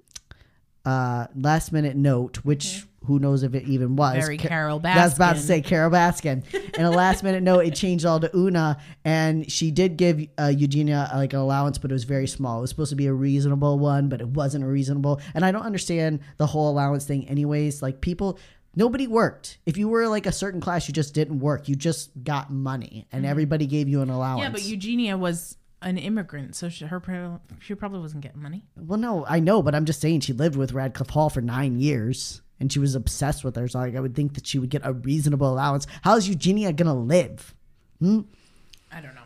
uh, 0.85 1.27
last 1.35 1.71
minute 1.71 1.95
note, 1.95 2.37
which 2.37 2.85
who 3.05 3.19
knows 3.19 3.43
if 3.43 3.53
it 3.55 3.63
even 3.67 3.95
was. 3.95 4.13
Mm-hmm. 4.15 4.21
Very 4.21 4.37
Ca- 4.37 4.47
Carol 4.49 4.81
I 4.83 5.03
was 5.03 5.15
about 5.15 5.35
to 5.37 5.41
say 5.41 5.61
Carole 5.61 5.89
Baskin. 5.91 6.43
In 6.77 6.83
a 6.83 6.91
last 6.91 7.23
minute 7.23 7.41
note, 7.41 7.61
it 7.65 7.73
changed 7.75 8.05
all 8.05 8.19
to 8.19 8.29
Una, 8.35 8.77
and 9.05 9.49
she 9.49 9.71
did 9.71 9.95
give 9.95 10.27
uh, 10.37 10.47
Eugenia 10.47 11.09
uh, 11.13 11.17
like 11.17 11.31
an 11.33 11.39
allowance, 11.39 11.77
but 11.77 11.89
it 11.91 11.93
was 11.93 12.03
very 12.03 12.27
small. 12.27 12.57
It 12.57 12.61
was 12.61 12.69
supposed 12.69 12.89
to 12.89 12.95
be 12.97 13.07
a 13.07 13.13
reasonable 13.13 13.79
one, 13.79 14.09
but 14.09 14.19
it 14.19 14.27
wasn't 14.27 14.63
a 14.65 14.67
reasonable. 14.67 15.21
And 15.33 15.45
I 15.45 15.51
don't 15.51 15.61
understand 15.63 16.19
the 16.37 16.47
whole 16.47 16.69
allowance 16.69 17.05
thing, 17.05 17.27
anyways. 17.29 17.81
Like 17.81 18.01
people. 18.01 18.39
Nobody 18.77 19.07
worked. 19.07 19.57
If 19.65 19.75
you 19.75 19.89
were 19.89 20.07
like 20.07 20.27
a 20.27 20.31
certain 20.31 20.61
class, 20.61 20.87
you 20.87 20.93
just 20.93 21.15
didn't 21.15 21.39
work. 21.39 21.67
You 21.67 21.75
just 21.75 22.11
got 22.23 22.51
money, 22.51 23.07
and 23.11 23.25
everybody 23.25 23.65
gave 23.65 23.89
you 23.89 24.01
an 24.03 24.11
allowance. 24.11 24.43
Mm-hmm. 24.43 24.55
Yeah, 24.55 24.61
but 24.61 24.63
Eugenia 24.63 25.17
was 25.17 25.57
an 25.81 25.97
immigrant, 25.97 26.55
so 26.55 26.69
she, 26.69 26.85
her 26.85 27.39
she 27.59 27.73
probably 27.73 27.99
wasn't 27.99 28.21
getting 28.21 28.41
money. 28.41 28.63
Well, 28.75 28.99
no, 28.99 29.25
I 29.27 29.39
know, 29.39 29.63
but 29.63 29.73
I'm 29.73 29.85
just 29.85 29.99
saying 29.99 30.19
she 30.19 30.33
lived 30.33 30.55
with 30.55 30.73
Radcliffe 30.73 31.09
Hall 31.09 31.31
for 31.31 31.41
nine 31.41 31.79
years 31.79 32.43
and 32.59 32.71
she 32.71 32.79
was 32.79 32.95
obsessed 32.95 33.43
with 33.43 33.55
her. 33.55 33.67
So 33.67 33.79
like, 33.79 33.95
I 33.95 33.99
would 33.99 34.15
think 34.15 34.35
that 34.35 34.47
she 34.47 34.59
would 34.59 34.69
get 34.69 34.81
a 34.83 34.93
reasonable 34.93 35.51
allowance. 35.51 35.87
How 36.01 36.15
is 36.15 36.27
Eugenia 36.29 36.73
gonna 36.73 36.95
live? 36.95 37.55
I 38.01 38.05
don't 38.05 39.15
know. 39.15 39.21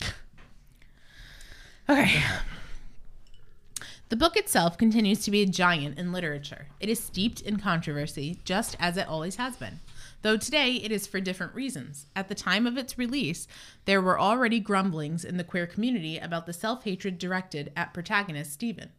Okay. 1.86 2.22
The 4.14 4.18
book 4.18 4.36
itself 4.36 4.78
continues 4.78 5.24
to 5.24 5.32
be 5.32 5.42
a 5.42 5.46
giant 5.46 5.98
in 5.98 6.12
literature. 6.12 6.68
It 6.78 6.88
is 6.88 7.02
steeped 7.02 7.40
in 7.40 7.58
controversy, 7.58 8.38
just 8.44 8.76
as 8.78 8.96
it 8.96 9.08
always 9.08 9.34
has 9.34 9.56
been. 9.56 9.80
Though 10.22 10.36
today 10.36 10.74
it 10.74 10.92
is 10.92 11.04
for 11.04 11.20
different 11.20 11.52
reasons. 11.52 12.06
At 12.14 12.28
the 12.28 12.36
time 12.36 12.64
of 12.64 12.78
its 12.78 12.96
release, 12.96 13.48
there 13.86 14.00
were 14.00 14.20
already 14.20 14.60
grumblings 14.60 15.24
in 15.24 15.36
the 15.36 15.42
queer 15.42 15.66
community 15.66 16.16
about 16.16 16.46
the 16.46 16.52
self 16.52 16.84
hatred 16.84 17.18
directed 17.18 17.72
at 17.74 17.92
protagonist 17.92 18.52
Stephen. 18.52 18.90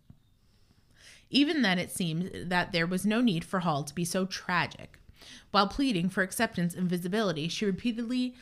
Even 1.30 1.62
then, 1.62 1.80
it 1.80 1.92
seemed 1.92 2.50
that 2.50 2.74
there 2.74 2.86
was 2.86 3.06
no 3.06 3.22
need 3.22 3.46
for 3.46 3.62
Hall 3.62 3.86
to 3.86 3.96
be 3.96 4.04
so 4.04 4.26
tragic. 4.26 5.00
While 5.52 5.70
pleading 5.70 6.10
for 6.10 6.24
acceptance 6.24 6.76
and 6.76 6.90
visibility, 6.90 7.48
she 7.48 7.64
repeatedly 7.64 8.36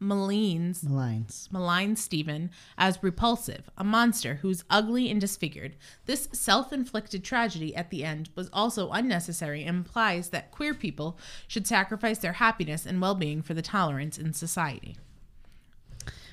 maligns 0.00 0.88
Lines. 0.88 1.48
maligns 1.52 1.98
Stephen 1.98 2.50
as 2.76 3.02
repulsive, 3.02 3.68
a 3.76 3.84
monster 3.84 4.36
who's 4.36 4.64
ugly 4.70 5.10
and 5.10 5.20
disfigured. 5.20 5.76
This 6.06 6.28
self 6.32 6.72
inflicted 6.72 7.24
tragedy 7.24 7.74
at 7.74 7.90
the 7.90 8.04
end 8.04 8.30
was 8.34 8.48
also 8.52 8.90
unnecessary 8.90 9.62
and 9.64 9.78
implies 9.78 10.30
that 10.30 10.50
queer 10.52 10.74
people 10.74 11.18
should 11.46 11.66
sacrifice 11.66 12.18
their 12.18 12.34
happiness 12.34 12.86
and 12.86 13.00
well 13.00 13.14
being 13.14 13.42
for 13.42 13.54
the 13.54 13.62
tolerance 13.62 14.18
in 14.18 14.32
society. 14.32 14.96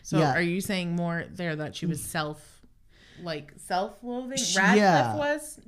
So, 0.03 0.19
Yeah. 0.19 0.33
are 0.33 0.41
you 0.41 0.61
saying 0.61 0.95
more 0.95 1.25
there 1.31 1.55
that 1.55 1.75
she 1.75 1.85
was 1.87 2.03
self. 2.03 2.54
Like 3.23 3.53
self 3.57 4.03
loathing, 4.03 4.31
Radcliffe 4.31 4.77
yeah. 4.77 5.15
was. 5.15 5.59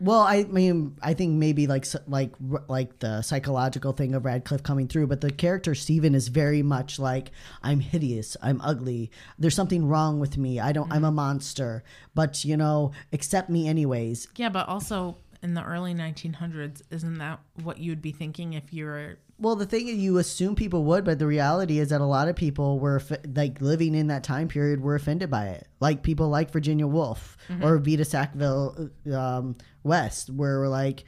Well, 0.00 0.20
I 0.20 0.44
mean, 0.44 0.96
I 1.02 1.14
think 1.14 1.34
maybe 1.34 1.66
like 1.66 1.86
like 2.06 2.32
like 2.68 2.98
the 3.00 3.22
psychological 3.22 3.92
thing 3.92 4.14
of 4.14 4.24
Radcliffe 4.24 4.62
coming 4.62 4.88
through, 4.88 5.08
but 5.08 5.20
the 5.20 5.30
character 5.30 5.74
Stephen 5.74 6.14
is 6.14 6.28
very 6.28 6.62
much 6.62 6.98
like 6.98 7.30
I'm 7.62 7.80
hideous, 7.80 8.36
I'm 8.42 8.60
ugly. 8.60 9.10
There's 9.38 9.54
something 9.54 9.86
wrong 9.86 10.20
with 10.20 10.36
me. 10.36 10.60
I 10.60 10.72
don't. 10.72 10.92
I'm 10.92 11.04
a 11.04 11.08
mm-hmm. 11.08 11.16
monster. 11.16 11.84
But 12.14 12.44
you 12.44 12.56
know, 12.56 12.92
accept 13.12 13.50
me 13.50 13.68
anyways. 13.68 14.28
yeah, 14.36 14.48
but 14.48 14.68
also 14.68 15.16
in 15.42 15.54
the 15.54 15.64
early 15.64 15.94
1900s, 15.94 16.82
isn't 16.90 17.18
that 17.18 17.40
what 17.62 17.78
you'd 17.78 18.00
be 18.00 18.12
thinking 18.12 18.52
if 18.52 18.72
you 18.72 18.84
were 18.84 19.18
Well, 19.42 19.56
the 19.56 19.66
thing 19.66 19.88
is, 19.88 19.96
you 19.96 20.18
assume 20.18 20.54
people 20.54 20.84
would, 20.84 21.04
but 21.04 21.18
the 21.18 21.26
reality 21.26 21.80
is 21.80 21.88
that 21.88 22.00
a 22.00 22.04
lot 22.06 22.28
of 22.28 22.36
people 22.36 22.78
were 22.78 23.02
like 23.34 23.60
living 23.60 23.96
in 23.96 24.06
that 24.06 24.22
time 24.22 24.46
period 24.46 24.80
were 24.80 24.94
offended 24.94 25.30
by 25.30 25.48
it. 25.48 25.66
Like 25.80 26.04
people 26.04 26.28
like 26.28 26.52
Virginia 26.52 26.86
Woolf 26.86 27.36
or 27.60 27.78
Vita 27.78 28.04
Sackville 28.04 28.90
um, 29.12 29.56
West, 29.82 30.30
where 30.30 30.60
we're 30.60 30.68
like, 30.68 31.02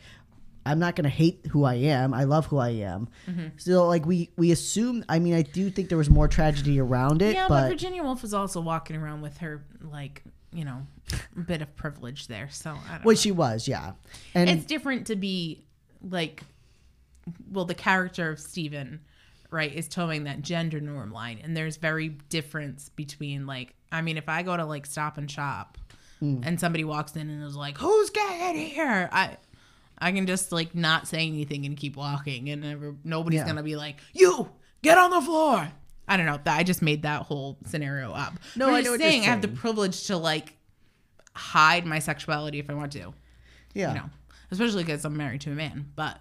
I'm 0.67 0.81
not 0.81 0.97
going 0.97 1.05
to 1.05 1.11
hate 1.11 1.47
who 1.53 1.63
I 1.63 1.75
am. 1.75 2.13
I 2.13 2.25
love 2.25 2.47
who 2.47 2.59
I 2.59 2.71
am. 2.71 3.09
So 3.57 3.87
like 3.87 4.05
we 4.05 4.31
we 4.37 4.51
assume. 4.51 5.05
I 5.09 5.21
mean, 5.21 5.35
I 5.35 5.43
do 5.43 5.71
think 5.71 5.89
there 5.89 5.99
was 5.99 6.11
more 6.11 6.27
tragedy 6.27 6.81
around 6.81 7.23
it, 7.23 7.37
Yeah, 7.37 7.47
but, 7.49 7.63
but, 7.63 7.69
Virginia 7.69 8.03
Woolf 8.03 8.23
was 8.23 8.35
also 8.35 8.61
walking 8.61 8.97
around 8.97 9.23
with 9.23 9.39
her 9.39 9.65
like 9.81 10.25
you 10.53 10.65
know 10.65 10.87
bit 11.47 11.63
of 11.63 11.77
privilege 11.77 12.27
there. 12.27 12.49
So 12.51 12.71
I 12.71 12.97
don't 12.97 13.05
well, 13.05 13.13
know. 13.13 13.21
she 13.21 13.31
was, 13.31 13.69
yeah. 13.69 13.93
And 14.35 14.51
it's 14.51 14.65
different 14.65 15.07
to 15.07 15.15
be 15.15 15.67
like, 16.03 16.43
well, 17.55 17.65
the 17.65 17.75
character 17.75 18.31
of 18.31 18.39
Stephen, 18.39 19.01
right, 19.51 19.73
is 19.73 19.89
towing 19.89 20.25
that 20.25 20.43
gender 20.43 20.81
norm 20.81 21.13
line, 21.13 21.41
and 21.43 21.57
there's 21.57 21.77
very 21.77 22.09
difference 22.09 22.89
between 22.91 23.47
like, 23.47 23.75
I 23.91 24.03
mean, 24.03 24.17
if 24.17 24.29
I 24.29 24.43
go 24.43 24.57
to 24.57 24.65
like 24.65 24.87
Stop 24.87 25.19
and 25.19 25.31
Shop, 25.31 25.79
hmm. 26.21 26.41
and 26.43 26.59
somebody 26.61 26.85
walks 26.85 27.17
in 27.17 27.31
and 27.31 27.43
is 27.43 27.57
like, 27.57 27.79
"Who's 27.79 28.11
gay 28.11 28.51
in 28.51 28.57
here?" 28.57 29.09
I. 29.13 29.37
I 29.97 30.11
can 30.11 30.27
just 30.27 30.51
like 30.51 30.75
not 30.75 31.07
say 31.07 31.25
anything 31.25 31.65
and 31.67 31.77
keep 31.77 31.97
walking, 31.97 32.51
and 32.51 32.63
never, 32.63 32.97
nobody's 33.05 33.39
Yeah. 33.39 33.47
gonna 33.47 33.63
be 33.63 33.77
like, 33.77 34.01
"You 34.13 34.51
get 34.83 34.99
on 34.99 35.13
the 35.13 35.21
floor." 35.21 35.71
I 36.09 36.17
don't 36.17 36.27
know. 36.27 36.41
That 36.43 36.59
I 36.59 36.65
just 36.65 36.83
made 36.83 37.03
that 37.03 37.23
whole 37.23 37.59
scenario 37.65 38.13
up. 38.13 38.35
No, 38.57 38.67
I'm 38.67 38.75
I 38.75 38.81
know 38.81 38.91
you're 38.91 38.99
saying. 38.99 39.23
I 39.23 39.27
have 39.27 39.41
the 39.41 39.49
privilege 39.49 40.09
to 40.09 40.17
like 40.17 40.57
hide 41.37 41.87
my 41.87 42.01
sexuality 42.01 42.59
if 42.59 42.69
I 42.69 42.75
want 42.75 42.91
to 42.95 43.15
yeah. 43.75 43.89
you 43.89 43.99
know, 43.99 44.11
especially 44.51 44.85
because 44.85 45.05
I'm 45.05 45.17
married 45.17 45.43
to 45.43 45.53
a 45.53 45.55
man. 45.55 45.91
But 45.95 46.19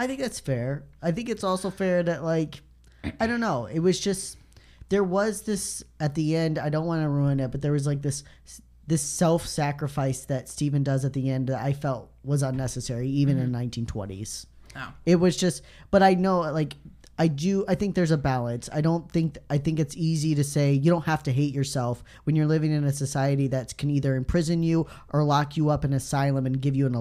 I 0.00 0.06
think 0.06 0.18
that's 0.18 0.40
fair. 0.40 0.84
I 1.02 1.12
think 1.12 1.28
it's 1.28 1.44
also 1.44 1.68
fair 1.68 2.02
that 2.02 2.24
like 2.24 2.62
I 3.20 3.26
don't 3.26 3.40
know. 3.40 3.66
It 3.66 3.80
was 3.80 4.00
just 4.00 4.38
there 4.88 5.04
was 5.04 5.42
this 5.42 5.84
at 6.00 6.14
the 6.14 6.36
end. 6.36 6.58
I 6.58 6.70
don't 6.70 6.86
want 6.86 7.02
to 7.02 7.08
ruin 7.10 7.38
it, 7.38 7.50
but 7.50 7.60
there 7.60 7.72
was 7.72 7.86
like 7.86 8.00
this 8.00 8.24
this 8.86 9.02
self 9.02 9.46
sacrifice 9.46 10.24
that 10.24 10.48
Stephen 10.48 10.82
does 10.82 11.04
at 11.04 11.12
the 11.12 11.28
end 11.28 11.48
that 11.48 11.62
I 11.62 11.74
felt 11.74 12.10
was 12.24 12.42
unnecessary, 12.42 13.08
even 13.08 13.36
in 13.36 13.52
mm-hmm. 13.52 13.70
the 13.70 13.82
1920s. 13.84 14.46
oh, 14.74 14.92
It 15.04 15.16
was 15.16 15.36
just, 15.36 15.62
but 15.90 16.02
I 16.02 16.14
know 16.14 16.40
like 16.40 16.76
I 17.20 17.28
do. 17.28 17.66
I 17.68 17.74
think 17.74 17.96
there's 17.96 18.12
a 18.12 18.16
balance. 18.16 18.70
I 18.72 18.80
don't 18.80 19.12
think. 19.12 19.36
I 19.50 19.58
think 19.58 19.78
it's 19.78 19.94
easy 19.94 20.34
to 20.36 20.42
say 20.42 20.72
you 20.72 20.90
don't 20.90 21.04
have 21.04 21.22
to 21.24 21.32
hate 21.32 21.52
yourself 21.52 22.02
when 22.24 22.34
you're 22.34 22.46
living 22.46 22.72
in 22.72 22.84
a 22.84 22.94
society 22.94 23.46
that 23.48 23.76
can 23.76 23.90
either 23.90 24.16
imprison 24.16 24.62
you 24.62 24.86
or 25.12 25.22
lock 25.22 25.54
you 25.54 25.68
up 25.68 25.84
in 25.84 25.92
asylum 25.92 26.46
and 26.46 26.62
give 26.62 26.74
you 26.74 26.86
an, 26.86 26.94
a, 26.94 26.98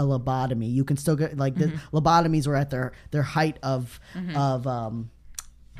a 0.00 0.04
lobotomy. 0.06 0.72
You 0.72 0.84
can 0.84 0.96
still 0.96 1.16
get 1.16 1.36
like 1.36 1.56
the 1.56 1.66
mm-hmm. 1.66 1.96
lobotomies 1.96 2.46
were 2.46 2.54
at 2.54 2.70
their 2.70 2.92
their 3.10 3.24
height 3.24 3.58
of 3.64 3.98
mm-hmm. 4.14 4.36
of 4.36 4.68
um 4.68 5.10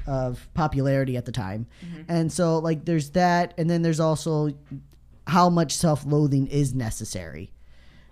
of 0.05 0.49
popularity 0.53 1.17
at 1.17 1.25
the 1.25 1.33
time, 1.33 1.69
mm-hmm. 1.81 2.03
and 2.09 2.33
so 2.33 2.59
like 2.59 2.87
there's 2.87 3.11
that, 3.11 3.55
and 3.57 3.71
then 3.71 3.83
there's 3.83 4.01
also 4.01 4.51
how 5.29 5.49
much 5.49 5.77
self-loathing 5.77 6.49
is 6.49 6.75
necessary. 6.75 7.53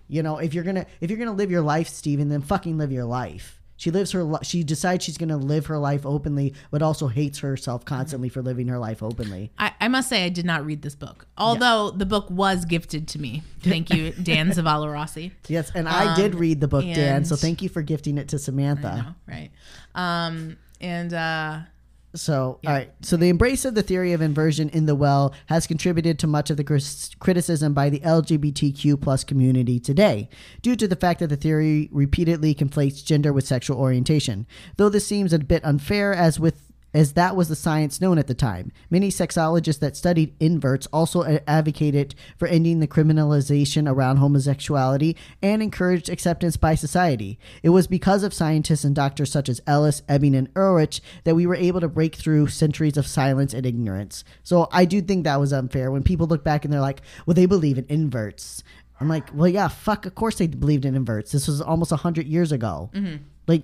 You 0.07 0.23
know, 0.23 0.37
if 0.37 0.53
you're 0.53 0.63
gonna 0.63 0.85
if 1.01 1.09
you're 1.09 1.19
gonna 1.19 1.33
live 1.33 1.51
your 1.51 1.63
life, 1.63 1.89
Steven, 1.89 2.29
then 2.29 2.39
fucking 2.39 2.77
live 2.77 2.93
your 2.93 3.03
life. 3.03 3.61
She 3.77 3.91
lives 3.91 4.11
her. 4.13 4.23
li- 4.23 4.39
She 4.43 4.63
decides 4.63 5.03
she's 5.03 5.17
gonna 5.17 5.37
live 5.37 5.65
her 5.65 5.77
life 5.77 6.05
openly, 6.05 6.53
but 6.71 6.81
also 6.81 7.07
hates 7.07 7.39
herself 7.39 7.83
constantly 7.85 8.29
for 8.29 8.41
living 8.41 8.67
her 8.69 8.79
life 8.79 9.03
openly. 9.03 9.51
I, 9.59 9.73
I 9.81 9.87
must 9.89 10.07
say 10.09 10.23
I 10.25 10.29
did 10.29 10.45
not 10.45 10.65
read 10.65 10.81
this 10.81 10.95
book, 10.95 11.27
although 11.37 11.91
the 11.91 12.05
book 12.05 12.29
was 12.29 12.63
gifted 12.65 13.07
to 13.09 13.19
me. 13.19 13.43
Thank 13.61 13.89
you, 13.89 14.11
Dan 14.23 14.49
Zavala 14.51 14.91
Rossi. 14.91 15.33
Yes, 15.47 15.71
and 15.75 15.89
I 15.89 16.15
did 16.15 16.35
read 16.35 16.61
the 16.61 16.67
book, 16.69 16.85
Dan. 16.85 17.25
So 17.25 17.35
thank 17.35 17.61
you 17.61 17.67
for 17.69 17.81
gifting 17.81 18.17
it 18.17 18.29
to 18.29 18.39
Samantha. 18.39 19.15
Right. 19.27 19.49
Um, 19.93 20.57
and 20.81 21.13
uh, 21.13 21.59
So, 22.15 22.59
all 22.65 22.73
right. 22.73 22.91
So, 23.01 23.17
the 23.17 23.29
embrace 23.29 23.65
of 23.65 23.75
the 23.75 23.83
theory 23.83 24.13
of 24.13 24.21
inversion 24.21 24.69
in 24.69 24.85
the 24.85 24.95
well 24.95 25.33
has 25.47 25.67
contributed 25.67 26.17
to 26.19 26.27
much 26.27 26.49
of 26.49 26.57
the 26.57 26.63
criticism 27.19 27.73
by 27.73 27.89
the 27.89 27.99
LGBTQ 27.99 29.01
plus 29.01 29.23
community 29.23 29.79
today, 29.79 30.29
due 30.61 30.75
to 30.75 30.87
the 30.87 30.95
fact 30.95 31.19
that 31.19 31.27
the 31.27 31.35
theory 31.35 31.89
repeatedly 31.91 32.55
conflates 32.55 33.03
gender 33.03 33.33
with 33.33 33.45
sexual 33.45 33.77
orientation. 33.77 34.47
Though 34.77 34.89
this 34.89 35.05
seems 35.05 35.33
a 35.33 35.39
bit 35.39 35.63
unfair, 35.65 36.13
as 36.13 36.39
with 36.39 36.71
as 36.95 37.11
that 37.13 37.35
was 37.35 37.49
the 37.49 37.55
science 37.57 37.99
known 37.99 38.17
at 38.17 38.27
the 38.27 38.33
time. 38.33 38.71
Many 38.89 39.09
sexologists 39.09 39.79
that 39.79 39.97
studied 39.97 40.33
inverts 40.39 40.87
also 40.87 41.41
advocated 41.45 42.15
for 42.37 42.47
ending 42.47 42.79
the 42.79 42.87
criminalization 42.87 43.91
around 43.91 44.17
homosexuality 44.17 45.17
and 45.41 45.61
encouraged 45.61 46.07
acceptance 46.07 46.55
by 46.55 46.73
society. 46.73 47.37
It 47.61 47.69
was 47.69 47.85
because 47.85 48.23
of 48.23 48.33
scientists 48.33 48.85
and 48.85 48.95
doctors 48.95 49.29
such 49.29 49.49
as 49.49 49.59
Ellis, 49.67 50.03
Ebing, 50.07 50.35
and 50.35 50.49
Ehrlich 50.55 51.01
that 51.25 51.35
we 51.35 51.45
were 51.45 51.55
able 51.55 51.81
to 51.81 51.89
break 51.89 52.15
through 52.15 52.47
centuries 52.47 52.95
of 52.95 53.05
silence 53.05 53.53
and 53.53 53.65
ignorance. 53.65 54.23
So 54.43 54.69
I 54.71 54.85
do 54.85 55.01
think 55.01 55.25
that 55.25 55.39
was 55.39 55.51
unfair 55.51 55.91
when 55.91 56.01
people 56.01 56.27
look 56.27 56.45
back 56.45 56.63
and 56.63 56.73
they're 56.73 56.79
like, 56.79 57.01
well, 57.25 57.33
they 57.33 57.45
believe 57.45 57.77
in 57.77 57.85
inverts. 57.89 58.63
I'm 59.01 59.09
like, 59.09 59.27
well, 59.33 59.49
yeah, 59.49 59.67
fuck, 59.67 60.05
of 60.05 60.15
course 60.15 60.37
they 60.37 60.47
believed 60.47 60.85
in 60.85 60.95
inverts. 60.95 61.33
This 61.33 61.49
was 61.49 61.59
almost 61.59 61.91
100 61.91 62.25
years 62.25 62.53
ago. 62.53 62.89
Mm-hmm. 62.93 63.17
Like, 63.47 63.63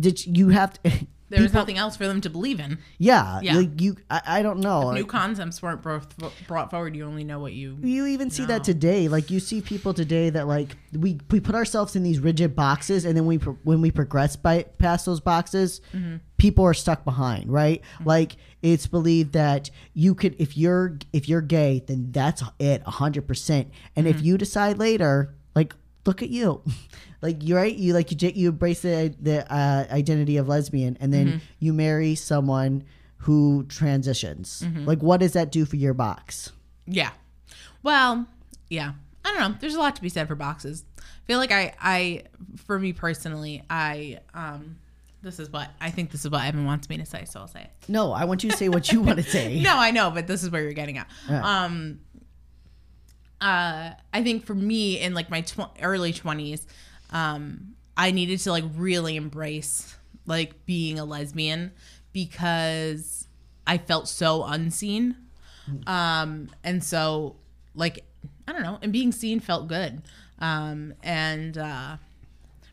did 0.00 0.26
you 0.26 0.48
have 0.48 0.82
to. 0.82 0.90
there 1.28 1.40
was 1.42 1.50
people- 1.50 1.62
nothing 1.62 1.78
else 1.78 1.96
for 1.96 2.06
them 2.06 2.20
to 2.20 2.30
believe 2.30 2.60
in. 2.60 2.78
yeah, 2.98 3.40
Yeah. 3.42 3.56
like 3.56 3.80
you. 3.80 3.96
I, 4.10 4.20
I 4.26 4.42
don't 4.42 4.60
know. 4.60 4.92
New 4.92 5.04
concepts 5.06 5.60
weren't 5.62 5.82
brought, 5.82 6.06
brought 6.46 6.70
forward. 6.70 6.94
You 6.96 7.04
only 7.04 7.24
know 7.24 7.38
what 7.40 7.52
you. 7.52 7.76
you 7.82 8.06
even 8.06 8.30
see 8.30 8.44
that 8.46 8.62
today. 8.64 9.08
Like 9.08 9.30
you 9.30 9.40
see 9.40 9.60
people 9.60 9.92
today 9.94 10.30
that 10.30 10.46
like 10.46 10.76
we 10.92 11.18
we 11.30 11.40
put 11.40 11.54
ourselves 11.54 11.96
in 11.96 12.02
these 12.02 12.20
rigid 12.20 12.54
boxes, 12.54 13.04
and 13.04 13.16
then 13.16 13.26
we 13.26 13.36
when 13.36 13.80
we 13.80 13.90
progress 13.90 14.36
by 14.36 14.62
past 14.78 15.06
those 15.06 15.20
boxes, 15.20 15.80
Mm-hmm. 15.94 16.16
people 16.36 16.64
are 16.64 16.74
stuck 16.74 17.04
behind. 17.04 17.50
Right? 17.52 17.82
Like 18.04 18.36
it's 18.62 18.86
believed 18.86 19.32
that 19.32 19.70
you 19.94 20.14
could 20.14 20.36
if 20.38 20.56
you're 20.56 20.98
if 21.12 21.28
you're 21.28 21.40
gay, 21.42 21.82
then 21.86 22.12
that's 22.12 22.42
it, 22.58 22.82
hundred 22.82 23.26
percent. 23.26 23.70
And 23.96 24.06
Mm-hmm. 24.06 24.18
if 24.18 24.24
you 24.24 24.38
decide 24.38 24.78
later, 24.78 25.34
like 25.54 25.74
look 26.06 26.22
at 26.22 26.30
you. 26.30 26.62
Like 27.22 27.38
you're 27.40 27.56
right, 27.56 27.74
you 27.74 27.94
like 27.94 28.12
you 28.12 28.30
you 28.34 28.50
embrace 28.50 28.82
the 28.82 29.12
the 29.18 29.50
uh, 29.52 29.86
identity 29.90 30.36
of 30.36 30.48
lesbian, 30.48 30.98
and 31.00 31.12
then 31.14 31.26
Mm-hmm. 31.26 31.38
you 31.58 31.72
marry 31.72 32.14
someone 32.14 32.84
who 33.16 33.64
transitions. 33.68 34.62
Mm-hmm. 34.64 34.84
Like, 34.84 35.02
what 35.02 35.20
does 35.20 35.32
that 35.32 35.50
do 35.50 35.64
for 35.64 35.76
your 35.76 35.94
box? 35.94 36.52
Yeah. 36.86 37.10
Well, 37.82 38.26
yeah. 38.68 38.92
I 39.24 39.28
don't 39.32 39.40
know. 39.52 39.56
There's 39.58 39.74
a 39.74 39.78
lot 39.80 39.96
to 39.96 40.02
be 40.02 40.10
said 40.10 40.28
for 40.28 40.34
boxes. 40.34 40.84
I 40.98 41.02
feel 41.26 41.38
like 41.38 41.50
I, 41.50 41.72
I, 41.80 42.22
for 42.66 42.78
me 42.78 42.92
personally, 42.92 43.62
I, 43.68 44.18
um, 44.34 44.76
this 45.22 45.40
is 45.40 45.50
what 45.50 45.70
I 45.80 45.90
think. 45.90 46.10
This 46.12 46.24
is 46.24 46.30
what 46.30 46.44
Evan 46.44 46.64
wants 46.66 46.88
me 46.88 46.98
to 46.98 47.06
say, 47.06 47.24
so 47.24 47.40
I'll 47.40 47.48
say 47.48 47.62
it. 47.62 47.70
No, 47.88 48.12
I 48.12 48.26
want 48.26 48.44
you 48.44 48.50
to 48.50 48.56
say 48.56 48.68
what 48.68 48.92
you 48.92 49.00
want 49.00 49.16
to 49.18 49.24
say. 49.28 49.60
No, 49.62 49.76
I 49.76 49.90
know, 49.90 50.10
but 50.10 50.26
this 50.28 50.44
is 50.44 50.50
where 50.50 50.62
you're 50.62 50.72
getting 50.74 50.98
at. 50.98 51.08
Um, 51.28 52.00
uh, 53.40 53.90
I 54.12 54.22
think 54.22 54.44
for 54.44 54.54
me 54.54 55.00
in 55.00 55.14
like 55.14 55.30
my 55.30 55.42
tw- 55.42 55.70
early 55.82 56.12
20s, 56.12 56.66
um, 57.10 57.74
I 57.96 58.10
needed 58.10 58.38
to 58.40 58.50
like 58.50 58.64
really 58.74 59.16
embrace 59.16 59.96
like 60.26 60.66
being 60.66 60.98
a 60.98 61.04
lesbian 61.04 61.72
because 62.12 63.28
I 63.66 63.78
felt 63.78 64.08
so 64.08 64.44
unseen. 64.44 65.16
Um, 65.86 66.50
and 66.62 66.82
so 66.82 67.36
like, 67.74 68.04
I 68.46 68.52
don't 68.52 68.62
know, 68.62 68.78
and 68.82 68.92
being 68.92 69.12
seen 69.12 69.40
felt 69.40 69.66
good. 69.66 70.02
Um, 70.38 70.94
and, 71.02 71.58
uh, 71.58 71.96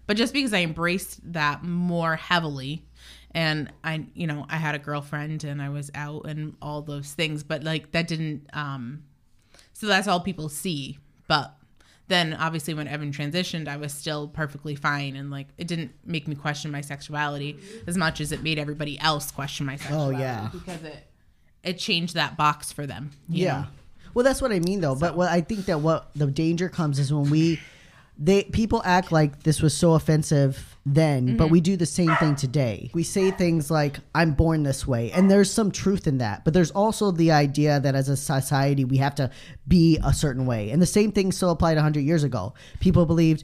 but 0.06 0.18
just 0.18 0.34
because 0.34 0.54
I 0.54 0.60
embraced 0.60 1.34
that 1.34 1.64
more 1.64 2.16
heavily 2.16 2.84
and 3.32 3.72
I 3.84 4.06
you 4.14 4.28
know 4.28 4.46
I 4.50 4.58
had 4.58 4.76
a 4.76 4.80
girlfriend 4.80 5.44
and 5.44 5.62
I 5.62 5.70
was 5.70 5.90
out 5.96 6.26
and 6.26 6.56
all 6.62 6.82
those 6.82 7.14
things 7.14 7.44
but 7.44 7.64
like 7.64 7.92
that 7.92 8.08
didn't 8.08 8.48
um 8.54 9.04
so 9.84 9.88
that's 9.88 10.08
all 10.08 10.22
people 10.22 10.48
see 10.48 10.98
but 11.28 11.54
then 12.08 12.34
obviously 12.34 12.74
when 12.74 12.88
Evan 12.88 13.12
transitioned 13.12 13.68
I 13.68 13.76
was 13.76 13.94
still 13.94 14.30
perfectly 14.30 14.76
fine 14.76 15.18
and 15.18 15.30
like 15.30 15.48
it 15.58 15.68
didn't 15.68 15.92
make 16.06 16.26
me 16.26 16.36
question 16.36 16.72
my 16.72 16.80
sexuality 16.80 17.58
as 17.86 17.98
much 17.98 18.22
as 18.22 18.32
it 18.32 18.42
made 18.44 18.58
everybody 18.58 18.98
else 19.00 19.30
question 19.30 19.66
my 19.66 19.74
oh, 19.74 19.78
sexuality 19.78 20.16
Oh 20.16 20.20
yeah. 20.20 20.50
because 20.54 20.84
it 20.84 21.08
it 21.64 21.78
changed 21.80 22.14
that 22.16 22.38
box 22.38 22.72
for 22.72 22.88
them 22.88 23.12
Yeah. 23.28 23.62
know? 23.62 23.68
Well, 24.14 24.24
that's 24.24 24.42
what 24.42 24.52
I 24.52 24.60
mean, 24.60 24.80
though. 24.80 24.96
But 24.96 25.16
what 25.16 25.30
I 25.30 25.42
think 25.42 25.66
that 25.66 25.80
what 25.80 26.12
the 26.16 26.28
danger 26.28 26.70
comes 26.70 27.00
is 27.00 27.12
when 27.12 27.32
we, 27.32 27.60
they 28.18 28.44
people 28.44 28.82
act 28.86 29.12
like 29.12 29.44
this 29.44 29.62
was 29.62 29.76
so 29.76 29.94
offensive 29.94 30.78
then, 30.86 31.38
but 31.38 31.46
mm-hmm. 31.46 31.54
we 31.54 31.62
do 31.62 31.78
the 31.78 31.86
same 31.86 32.14
thing 32.18 32.36
today. 32.36 32.92
We 32.94 33.04
say 33.04 33.32
things 33.32 33.72
like 33.72 34.00
"I'm 34.14 34.34
born 34.34 34.64
this 34.64 34.86
way," 34.86 35.12
and 35.12 35.32
there's 35.32 35.50
some 35.50 35.72
truth 35.72 36.08
in 36.08 36.18
that. 36.20 36.44
But 36.44 36.54
there's 36.54 36.72
also 36.72 37.12
the 37.12 37.32
idea 37.32 37.80
that 37.80 37.96
as 37.96 38.10
a 38.10 38.18
society 38.18 38.86
we 38.86 38.98
have 38.98 39.16
to 39.16 39.32
be 39.68 39.98
a 40.04 40.14
certain 40.14 40.46
way, 40.46 40.72
and 40.72 40.82
the 40.82 40.86
same 40.86 41.12
thing 41.12 41.32
still 41.32 41.52
applied 41.52 41.76
100 41.76 42.02
years 42.02 42.24
ago. 42.24 42.54
People 42.80 43.06
believed. 43.06 43.44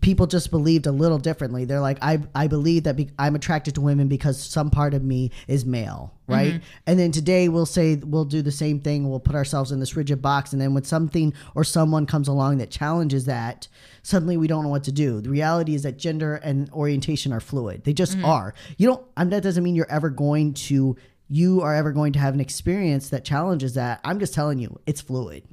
People 0.00 0.26
just 0.26 0.50
believed 0.50 0.86
a 0.86 0.92
little 0.92 1.18
differently. 1.18 1.64
They're 1.64 1.80
like, 1.80 1.98
I, 2.02 2.20
I 2.34 2.48
believe 2.48 2.82
that 2.84 2.96
be- 2.96 3.10
I'm 3.18 3.36
attracted 3.36 3.76
to 3.76 3.80
women 3.80 4.08
because 4.08 4.42
some 4.42 4.70
part 4.70 4.92
of 4.92 5.04
me 5.04 5.30
is 5.46 5.64
male, 5.64 6.14
mm-hmm. 6.22 6.32
right? 6.32 6.62
And 6.86 6.98
then 6.98 7.12
today 7.12 7.48
we'll 7.48 7.64
say 7.64 7.94
we'll 7.94 8.24
do 8.24 8.42
the 8.42 8.50
same 8.50 8.80
thing. 8.80 9.08
We'll 9.08 9.20
put 9.20 9.36
ourselves 9.36 9.70
in 9.70 9.78
this 9.78 9.96
rigid 9.96 10.20
box, 10.20 10.52
and 10.52 10.60
then 10.60 10.74
when 10.74 10.82
something 10.82 11.32
or 11.54 11.62
someone 11.62 12.06
comes 12.06 12.26
along 12.26 12.58
that 12.58 12.70
challenges 12.70 13.26
that, 13.26 13.68
suddenly 14.02 14.36
we 14.36 14.48
don't 14.48 14.64
know 14.64 14.68
what 14.68 14.84
to 14.84 14.92
do. 14.92 15.20
The 15.20 15.30
reality 15.30 15.74
is 15.74 15.84
that 15.84 15.96
gender 15.96 16.34
and 16.34 16.68
orientation 16.70 17.32
are 17.32 17.40
fluid. 17.40 17.84
They 17.84 17.92
just 17.92 18.16
mm-hmm. 18.16 18.24
are. 18.24 18.54
You 18.78 18.88
don't. 18.88 19.06
And 19.16 19.32
that 19.32 19.44
doesn't 19.44 19.62
mean 19.62 19.76
you're 19.76 19.90
ever 19.90 20.10
going 20.10 20.54
to. 20.54 20.96
You 21.28 21.60
are 21.60 21.74
ever 21.74 21.92
going 21.92 22.14
to 22.14 22.18
have 22.18 22.34
an 22.34 22.40
experience 22.40 23.10
that 23.10 23.24
challenges 23.24 23.74
that. 23.74 24.00
I'm 24.02 24.18
just 24.18 24.34
telling 24.34 24.58
you, 24.58 24.80
it's 24.86 25.00
fluid. 25.00 25.44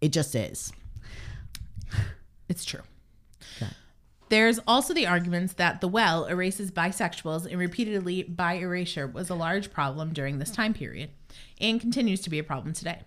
It 0.00 0.10
just 0.12 0.34
is. 0.34 0.72
It's 2.48 2.64
true. 2.64 2.82
There's 4.28 4.58
also 4.66 4.92
the 4.92 5.06
arguments 5.06 5.52
that 5.54 5.80
the 5.80 5.86
well 5.86 6.24
erases 6.26 6.72
bisexuals 6.72 7.46
and 7.46 7.58
repeatedly 7.58 8.24
bi 8.24 8.54
erasure 8.54 9.06
was 9.06 9.30
a 9.30 9.36
large 9.36 9.72
problem 9.72 10.12
during 10.12 10.38
this 10.38 10.50
time 10.50 10.74
period 10.74 11.10
and 11.60 11.80
continues 11.80 12.20
to 12.22 12.30
be 12.30 12.40
a 12.40 12.44
problem 12.44 12.72
today. 12.72 13.02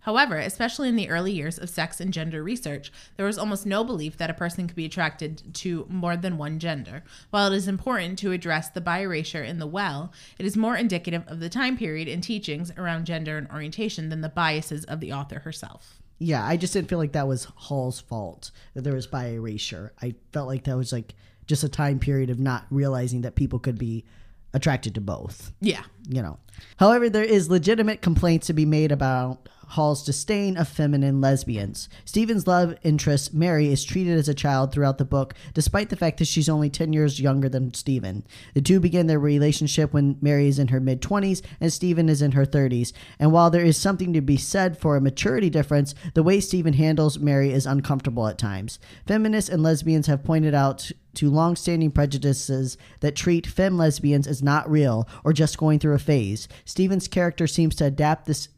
However, 0.00 0.36
especially 0.36 0.88
in 0.88 0.96
the 0.96 1.08
early 1.08 1.32
years 1.32 1.58
of 1.58 1.70
sex 1.70 2.00
and 2.00 2.12
gender 2.12 2.42
research, 2.42 2.92
there 3.16 3.26
was 3.26 3.38
almost 3.38 3.66
no 3.66 3.82
belief 3.82 4.16
that 4.18 4.30
a 4.30 4.34
person 4.34 4.66
could 4.66 4.76
be 4.76 4.84
attracted 4.84 5.54
to 5.54 5.86
more 5.88 6.16
than 6.16 6.38
one 6.38 6.58
gender. 6.58 7.02
While 7.30 7.52
it 7.52 7.56
is 7.56 7.66
important 7.66 8.18
to 8.20 8.32
address 8.32 8.68
the 8.68 8.80
bi 8.80 9.00
erasure 9.00 9.42
in 9.42 9.58
the 9.58 9.66
well, 9.66 10.12
it 10.38 10.46
is 10.46 10.56
more 10.56 10.76
indicative 10.76 11.24
of 11.26 11.40
the 11.40 11.48
time 11.48 11.76
period 11.76 12.08
and 12.08 12.22
teachings 12.22 12.72
around 12.76 13.06
gender 13.06 13.36
and 13.38 13.50
orientation 13.50 14.08
than 14.10 14.20
the 14.20 14.28
biases 14.28 14.84
of 14.84 15.00
the 15.00 15.12
author 15.12 15.40
herself. 15.40 15.97
Yeah, 16.18 16.44
I 16.44 16.56
just 16.56 16.72
didn't 16.72 16.88
feel 16.88 16.98
like 16.98 17.12
that 17.12 17.28
was 17.28 17.46
Hall's 17.54 18.00
fault 18.00 18.50
that 18.74 18.82
there 18.82 18.94
was 18.94 19.06
bi 19.06 19.28
erasure. 19.28 19.92
I 20.02 20.14
felt 20.32 20.48
like 20.48 20.64
that 20.64 20.76
was 20.76 20.92
like 20.92 21.14
just 21.46 21.64
a 21.64 21.68
time 21.68 21.98
period 21.98 22.30
of 22.30 22.40
not 22.40 22.66
realizing 22.70 23.22
that 23.22 23.34
people 23.34 23.58
could 23.58 23.78
be 23.78 24.04
attracted 24.52 24.94
to 24.96 25.00
both. 25.00 25.52
Yeah. 25.60 25.82
You 26.08 26.22
know. 26.22 26.38
However, 26.78 27.08
there 27.08 27.24
is 27.24 27.48
legitimate 27.48 28.02
complaints 28.02 28.48
to 28.48 28.52
be 28.52 28.64
made 28.64 28.92
about 28.92 29.48
Hall's 29.68 30.02
disdain 30.02 30.56
of 30.56 30.66
feminine 30.66 31.20
lesbians. 31.20 31.88
Stephen's 32.04 32.46
love 32.46 32.74
interest, 32.82 33.34
Mary, 33.34 33.68
is 33.68 33.84
treated 33.84 34.18
as 34.18 34.28
a 34.28 34.34
child 34.34 34.72
throughout 34.72 34.96
the 34.96 35.04
book, 35.04 35.34
despite 35.52 35.90
the 35.90 35.96
fact 35.96 36.18
that 36.18 36.26
she's 36.26 36.48
only 36.48 36.70
10 36.70 36.92
years 36.92 37.20
younger 37.20 37.48
than 37.50 37.74
Stephen. 37.74 38.24
The 38.54 38.62
two 38.62 38.80
begin 38.80 39.08
their 39.08 39.18
relationship 39.18 39.92
when 39.92 40.16
Mary 40.22 40.48
is 40.48 40.58
in 40.58 40.68
her 40.68 40.80
mid 40.80 41.02
20s 41.02 41.42
and 41.60 41.72
Stephen 41.72 42.08
is 42.08 42.22
in 42.22 42.32
her 42.32 42.46
30s. 42.46 42.92
And 43.18 43.30
while 43.30 43.50
there 43.50 43.64
is 43.64 43.76
something 43.76 44.12
to 44.14 44.22
be 44.22 44.38
said 44.38 44.78
for 44.78 44.96
a 44.96 45.00
maturity 45.02 45.50
difference, 45.50 45.94
the 46.14 46.22
way 46.22 46.40
Stephen 46.40 46.74
handles 46.74 47.18
Mary 47.18 47.52
is 47.52 47.66
uncomfortable 47.66 48.26
at 48.26 48.38
times. 48.38 48.78
Feminists 49.06 49.50
and 49.50 49.62
lesbians 49.62 50.06
have 50.06 50.24
pointed 50.24 50.54
out 50.54 50.90
to 51.14 51.30
long-standing 51.30 51.90
prejudices 51.90 52.78
that 53.00 53.16
treat 53.16 53.46
femme 53.46 53.76
lesbians 53.76 54.26
as 54.26 54.42
not 54.42 54.70
real 54.70 55.08
or 55.24 55.32
just 55.32 55.58
going 55.58 55.78
through 55.78 55.94
a 55.94 55.98
phase. 55.98 56.46
Stephen's 56.64 57.08
character 57.08 57.46
seems 57.46 57.74
to 57.74 57.84
adapt 57.84 58.26
this 58.26 58.48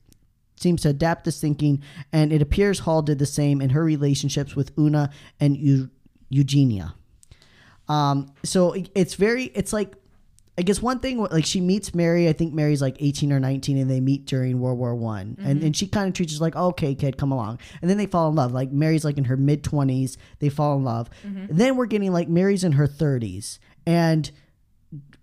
seems 0.60 0.82
to 0.82 0.88
adapt 0.90 1.24
this 1.24 1.40
thinking, 1.40 1.82
and 2.12 2.32
it 2.32 2.42
appears 2.42 2.80
Hall 2.80 3.02
did 3.02 3.18
the 3.18 3.26
same 3.26 3.60
in 3.62 3.70
her 3.70 3.82
relationships 3.84 4.54
with 4.54 4.76
Una 4.78 5.10
and 5.40 5.56
Eu- 5.56 5.88
Eugenia. 6.28 6.94
Um, 7.88 8.32
so 8.44 8.72
it- 8.72 8.90
it's 8.94 9.14
very, 9.14 9.44
it's 9.54 9.72
like, 9.72 9.94
I 10.58 10.62
guess 10.62 10.82
one 10.82 10.98
thing, 11.00 11.18
like 11.18 11.46
she 11.46 11.60
meets 11.60 11.94
Mary. 11.94 12.28
I 12.28 12.34
think 12.34 12.52
Mary's 12.52 12.82
like 12.82 12.96
eighteen 13.00 13.32
or 13.32 13.40
nineteen, 13.40 13.78
and 13.78 13.90
they 13.90 13.98
meet 14.00 14.26
during 14.26 14.60
World 14.60 14.78
War 14.78 14.94
One, 14.94 15.36
and 15.42 15.62
and 15.62 15.74
she 15.74 15.86
kind 15.86 16.06
of 16.06 16.12
treats 16.12 16.34
her 16.34 16.38
like, 16.40 16.54
okay, 16.54 16.94
kid, 16.94 17.16
come 17.16 17.32
along, 17.32 17.58
and 17.80 17.90
then 17.90 17.96
they 17.96 18.04
fall 18.04 18.28
in 18.28 18.34
love. 18.34 18.52
Like 18.52 18.70
Mary's 18.70 19.02
like 19.04 19.16
in 19.16 19.24
her 19.24 19.38
mid 19.38 19.64
twenties, 19.64 20.18
they 20.40 20.50
fall 20.50 20.76
in 20.76 20.84
love. 20.84 21.08
Then 21.48 21.76
we're 21.76 21.86
getting 21.86 22.12
like 22.12 22.28
Mary's 22.28 22.62
in 22.62 22.72
her 22.72 22.86
thirties, 22.86 23.58
and 23.86 24.30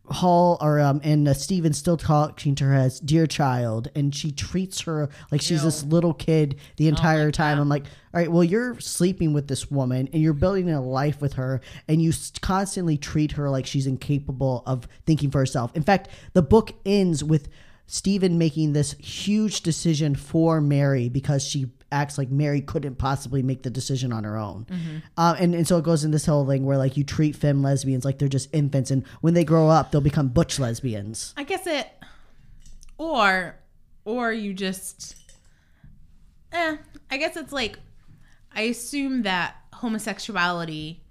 Hall 0.09 0.57
or 0.61 0.79
um 0.79 1.01
and 1.03 1.27
uh, 1.27 1.33
Steven 1.33 1.73
still 1.73 1.97
talking 1.97 2.55
to 2.55 2.63
her 2.63 2.73
as 2.73 2.99
dear 2.99 3.27
child, 3.27 3.89
and 3.95 4.15
she 4.15 4.31
treats 4.31 4.81
her 4.81 5.09
like 5.31 5.41
she's 5.41 5.63
this 5.63 5.83
little 5.83 6.13
kid 6.13 6.55
the 6.77 6.87
entire 6.87 7.31
time. 7.31 7.59
I'm 7.59 7.69
like, 7.69 7.83
all 8.13 8.21
right, 8.21 8.31
well, 8.31 8.43
you're 8.43 8.79
sleeping 8.79 9.33
with 9.33 9.47
this 9.47 9.69
woman 9.69 10.07
and 10.13 10.21
you're 10.21 10.33
building 10.33 10.69
a 10.69 10.81
life 10.81 11.21
with 11.21 11.33
her, 11.33 11.61
and 11.87 12.01
you 12.01 12.13
constantly 12.41 12.97
treat 12.97 13.33
her 13.33 13.49
like 13.49 13.65
she's 13.65 13.85
incapable 13.85 14.63
of 14.65 14.87
thinking 15.05 15.29
for 15.29 15.39
herself. 15.39 15.75
In 15.75 15.83
fact, 15.83 16.09
the 16.33 16.41
book 16.41 16.73
ends 16.85 17.23
with 17.23 17.49
Stephen 17.87 18.37
making 18.37 18.73
this 18.73 18.93
huge 18.99 19.61
decision 19.61 20.13
for 20.13 20.61
Mary 20.61 21.09
because 21.09 21.43
she 21.45 21.71
acts 21.89 22.17
like 22.17 22.29
Mary 22.29 22.59
couldn't 22.59 22.95
possibly 22.95 23.41
make 23.41 23.63
the 23.63 23.69
decision 23.69 24.11
on 24.11 24.25
her 24.25 24.37
own. 24.37 24.65
Uh, 25.15 25.35
and, 25.39 25.55
and 25.55 25.65
so 25.65 25.77
it 25.77 25.85
goes 25.85 26.03
in 26.03 26.11
this 26.11 26.25
whole 26.25 26.45
thing 26.45 26.65
where 26.65 26.77
like 26.77 26.97
you 26.97 27.03
treat 27.05 27.33
femme 27.33 27.63
lesbians 27.63 28.03
like 28.03 28.19
they're 28.19 28.27
just 28.27 28.53
infants 28.53 28.91
and 28.91 29.07
when 29.21 29.33
they 29.33 29.45
grow 29.45 29.69
up 29.69 29.91
they'll 29.91 30.01
become 30.01 30.27
butch 30.27 30.59
lesbians. 30.59 31.33
I 31.37 31.43
guess 31.43 31.65
it, 31.65 31.87
or, 32.97 33.55
or 34.03 34.33
you 34.33 34.53
just, 34.53 35.15
eh. 36.51 36.75
I 37.09 37.17
guess 37.17 37.37
it's 37.37 37.53
like, 37.53 37.79
I 38.53 38.63
assume 38.63 39.21
that 39.21 39.55
homosexuality 39.71 41.03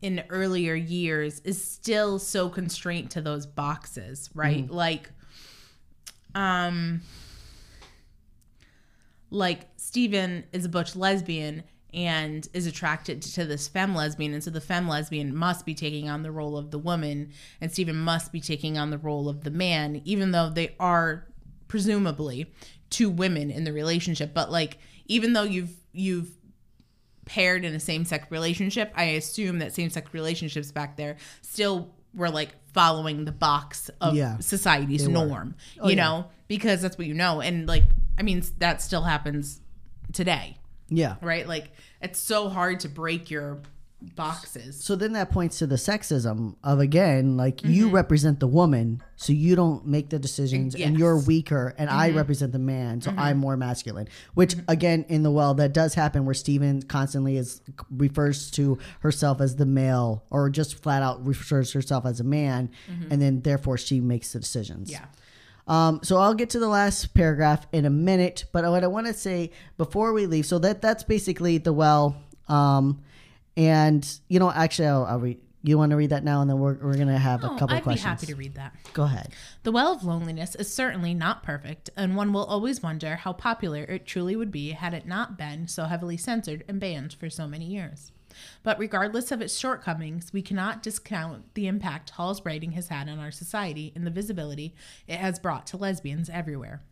in 0.00 0.22
earlier 0.30 0.74
years 0.74 1.40
is 1.40 1.62
still 1.62 2.18
so 2.18 2.48
constrained 2.48 3.10
to 3.10 3.20
those 3.20 3.44
boxes, 3.44 4.30
right? 4.34 4.70
Like, 4.70 5.10
um, 6.34 7.00
like 9.30 9.68
Steven 9.76 10.44
is 10.52 10.64
a 10.64 10.68
butch 10.68 10.96
lesbian 10.96 11.64
and 11.92 12.48
is 12.52 12.66
attracted 12.66 13.22
to 13.22 13.44
this 13.44 13.68
femme 13.68 13.94
lesbian 13.94 14.32
and 14.34 14.42
so 14.42 14.50
the 14.50 14.60
femme 14.60 14.88
lesbian 14.88 15.34
must 15.34 15.64
be 15.64 15.74
taking 15.74 16.08
on 16.08 16.24
the 16.24 16.30
role 16.32 16.56
of 16.56 16.72
the 16.72 16.78
woman 16.78 17.30
and 17.60 17.70
Steven 17.70 17.96
must 17.96 18.32
be 18.32 18.40
taking 18.40 18.76
on 18.76 18.90
the 18.90 18.98
role 18.98 19.28
of 19.28 19.44
the 19.44 19.50
man 19.50 20.02
even 20.04 20.32
though 20.32 20.50
they 20.50 20.74
are 20.80 21.28
presumably 21.68 22.52
two 22.90 23.08
women 23.08 23.50
in 23.50 23.64
the 23.64 23.72
relationship. 23.72 24.34
But 24.34 24.50
like 24.50 24.78
even 25.06 25.32
though 25.32 25.42
you've 25.42 25.76
you've 25.92 26.30
paired 27.26 27.64
in 27.64 27.74
a 27.74 27.80
same-sex 27.80 28.26
relationship 28.30 28.92
i 28.94 29.04
assume 29.04 29.58
that 29.58 29.74
same-sex 29.74 30.12
relationships 30.12 30.70
back 30.70 30.96
there 30.98 31.16
still 31.40 31.88
were 32.12 32.28
like 32.28 32.50
following 32.74 33.24
the 33.24 33.32
box 33.32 33.88
of 34.00 34.14
Yeah, 34.14 34.38
society's 34.40 35.08
norm 35.08 35.54
Oh, 35.80 35.88
you 35.88 35.96
yeah. 35.96 36.02
know? 36.04 36.26
Because 36.48 36.82
that's 36.82 36.98
what 36.98 37.06
you 37.06 37.14
know 37.14 37.40
and 37.40 37.66
like 37.66 37.84
i 38.18 38.22
mean 38.22 38.42
that 38.58 38.82
still 38.82 39.02
happens 39.02 39.60
today. 40.12 40.56
Yeah. 40.90 41.16
right? 41.22 41.48
Like 41.48 41.70
it's 42.02 42.18
so 42.18 42.48
hard 42.50 42.80
to 42.80 42.88
break 42.88 43.30
your 43.30 43.60
boxes. 44.14 44.82
So 44.82 44.96
then 44.96 45.12
that 45.12 45.30
points 45.30 45.58
to 45.58 45.66
the 45.66 45.76
sexism 45.76 46.56
of 46.62 46.80
again, 46.80 47.36
like 47.36 47.64
you 47.64 47.86
mm-hmm. 47.86 47.94
represent 47.94 48.40
the 48.40 48.46
woman, 48.46 49.02
so 49.16 49.32
you 49.32 49.56
don't 49.56 49.86
make 49.86 50.10
the 50.10 50.18
decisions, 50.18 50.74
and 50.74 50.98
you're 50.98 51.18
weaker, 51.18 51.74
and 51.78 51.88
I 51.88 52.08
mm-hmm. 52.08 52.18
represent 52.18 52.52
the 52.52 52.58
man, 52.58 53.00
so 53.00 53.10
I'm 53.10 53.16
mm-hmm. 53.16 53.38
more 53.38 53.56
masculine. 53.56 54.08
Which 54.34 54.56
again, 54.68 55.04
in 55.08 55.22
the 55.22 55.30
well, 55.30 55.54
that 55.54 55.72
does 55.72 55.94
happen 55.94 56.24
where 56.24 56.34
Steven 56.34 56.82
constantly 56.82 57.36
is 57.36 57.60
refers 57.90 58.50
to 58.52 58.78
herself 59.00 59.40
as 59.40 59.56
the 59.56 59.66
male, 59.66 60.24
or 60.30 60.50
just 60.50 60.82
flat 60.82 61.02
out 61.02 61.24
refers 61.26 61.72
herself 61.72 62.06
as 62.06 62.20
a 62.20 62.24
man, 62.24 62.70
and 63.10 63.20
then 63.20 63.40
therefore 63.42 63.78
she 63.78 64.00
makes 64.00 64.32
the 64.32 64.40
decisions. 64.40 64.90
yeah. 64.90 65.06
Um, 65.66 66.00
so 66.02 66.18
I'll 66.18 66.34
get 66.34 66.50
to 66.50 66.58
the 66.58 66.68
last 66.68 67.14
paragraph 67.14 67.66
in 67.72 67.84
a 67.86 67.90
minute, 67.90 68.44
but 68.52 68.64
what 68.64 68.84
I 68.84 68.86
want 68.86 69.06
to 69.06 69.14
say 69.14 69.50
before 69.78 70.12
we 70.12 70.26
leave, 70.26 70.46
so 70.46 70.58
that 70.58 70.82
that's 70.82 71.04
basically 71.04 71.58
the 71.58 71.72
well. 71.72 72.16
Um, 72.48 73.00
and 73.56 74.06
you 74.28 74.38
know, 74.38 74.50
actually, 74.50 74.88
I'll, 74.88 75.04
I'll 75.04 75.20
read. 75.20 75.38
You 75.66 75.78
want 75.78 75.90
to 75.92 75.96
read 75.96 76.10
that 76.10 76.24
now, 76.24 76.42
and 76.42 76.50
then 76.50 76.58
we're 76.58 76.74
we're 76.74 76.96
gonna 76.98 77.16
have 77.18 77.42
a 77.42 77.46
Oh, 77.50 77.56
couple 77.56 77.74
i'd 77.76 77.82
questions. 77.82 78.04
be 78.04 78.08
happy 78.08 78.26
to 78.26 78.34
read 78.34 78.54
that 78.56 78.74
Go 78.92 79.04
ahead. 79.04 79.32
The 79.62 79.72
Well 79.72 79.94
of 79.94 80.04
Loneliness 80.04 80.54
is 80.56 80.70
certainly 80.70 81.14
not 81.14 81.42
perfect, 81.42 81.88
and 81.96 82.14
one 82.16 82.34
will 82.34 82.44
always 82.44 82.82
wonder 82.82 83.16
how 83.16 83.32
popular 83.32 83.82
it 83.84 84.04
truly 84.04 84.36
would 84.36 84.52
be 84.52 84.72
had 84.72 84.92
it 84.92 85.06
not 85.06 85.38
been 85.38 85.66
so 85.66 85.84
heavily 85.84 86.18
censored 86.18 86.64
and 86.68 86.78
banned 86.78 87.14
for 87.14 87.30
so 87.30 87.46
many 87.48 87.64
years. 87.64 88.12
But 88.62 88.78
regardless 88.78 89.32
of 89.32 89.40
its 89.40 89.56
shortcomings, 89.56 90.34
we 90.34 90.42
cannot 90.42 90.82
discount 90.82 91.54
the 91.54 91.66
impact 91.66 92.10
Hall's 92.10 92.44
writing 92.44 92.72
has 92.72 92.88
had 92.88 93.08
on 93.08 93.18
our 93.18 93.30
society 93.30 93.90
and 93.96 94.06
the 94.06 94.10
visibility 94.10 94.74
it 95.06 95.16
has 95.18 95.38
brought 95.38 95.66
to 95.68 95.78
lesbians 95.78 96.28
everywhere. 96.28 96.82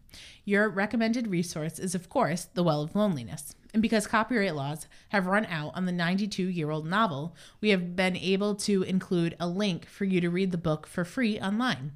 Your 0.46 0.68
recommended 0.70 1.26
resource 1.26 1.78
is, 1.78 1.94
of 1.94 2.08
course, 2.08 2.44
The 2.54 2.62
Well 2.62 2.80
of 2.82 2.94
Loneliness. 2.94 3.54
And 3.72 3.80
because 3.80 4.06
copyright 4.06 4.54
laws 4.54 4.86
have 5.08 5.26
run 5.26 5.46
out 5.46 5.72
on 5.74 5.86
the 5.86 5.92
92 5.92 6.46
year 6.48 6.70
old 6.70 6.86
novel, 6.86 7.34
we 7.60 7.70
have 7.70 7.96
been 7.96 8.16
able 8.16 8.54
to 8.56 8.82
include 8.82 9.36
a 9.40 9.46
link 9.46 9.86
for 9.86 10.04
you 10.04 10.20
to 10.20 10.30
read 10.30 10.50
the 10.50 10.58
book 10.58 10.86
for 10.86 11.04
free 11.04 11.40
online. 11.40 11.92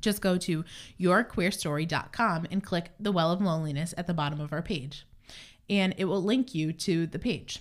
Just 0.00 0.22
go 0.22 0.38
to 0.38 0.64
yourqueerstory.com 0.98 2.46
and 2.50 2.62
click 2.62 2.90
the 2.98 3.12
Well 3.12 3.32
of 3.32 3.40
Loneliness 3.40 3.94
at 3.98 4.06
the 4.06 4.14
bottom 4.14 4.40
of 4.40 4.52
our 4.52 4.62
page. 4.62 5.06
And 5.68 5.94
it 5.98 6.06
will 6.06 6.22
link 6.22 6.54
you 6.54 6.72
to 6.72 7.06
the 7.06 7.18
page. 7.18 7.60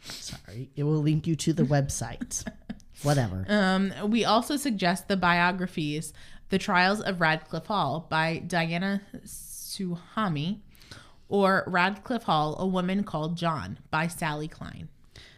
Sorry, 0.00 0.70
it 0.74 0.84
will 0.84 1.02
link 1.02 1.26
you 1.26 1.36
to 1.36 1.52
the 1.52 1.64
website. 1.64 2.46
Whatever. 3.02 3.44
Um, 3.48 3.92
we 4.06 4.24
also 4.24 4.56
suggest 4.56 5.08
the 5.08 5.16
biographies 5.16 6.12
The 6.48 6.58
Trials 6.58 7.00
of 7.00 7.20
Radcliffe 7.20 7.66
Hall 7.66 8.06
by 8.08 8.38
Diana 8.46 9.02
Souhami 9.26 10.60
or 11.32 11.64
Radcliffe 11.66 12.24
Hall, 12.24 12.56
A 12.58 12.66
Woman 12.66 13.04
Called 13.04 13.38
John 13.38 13.78
by 13.90 14.06
Sally 14.06 14.48
Cline. 14.48 14.88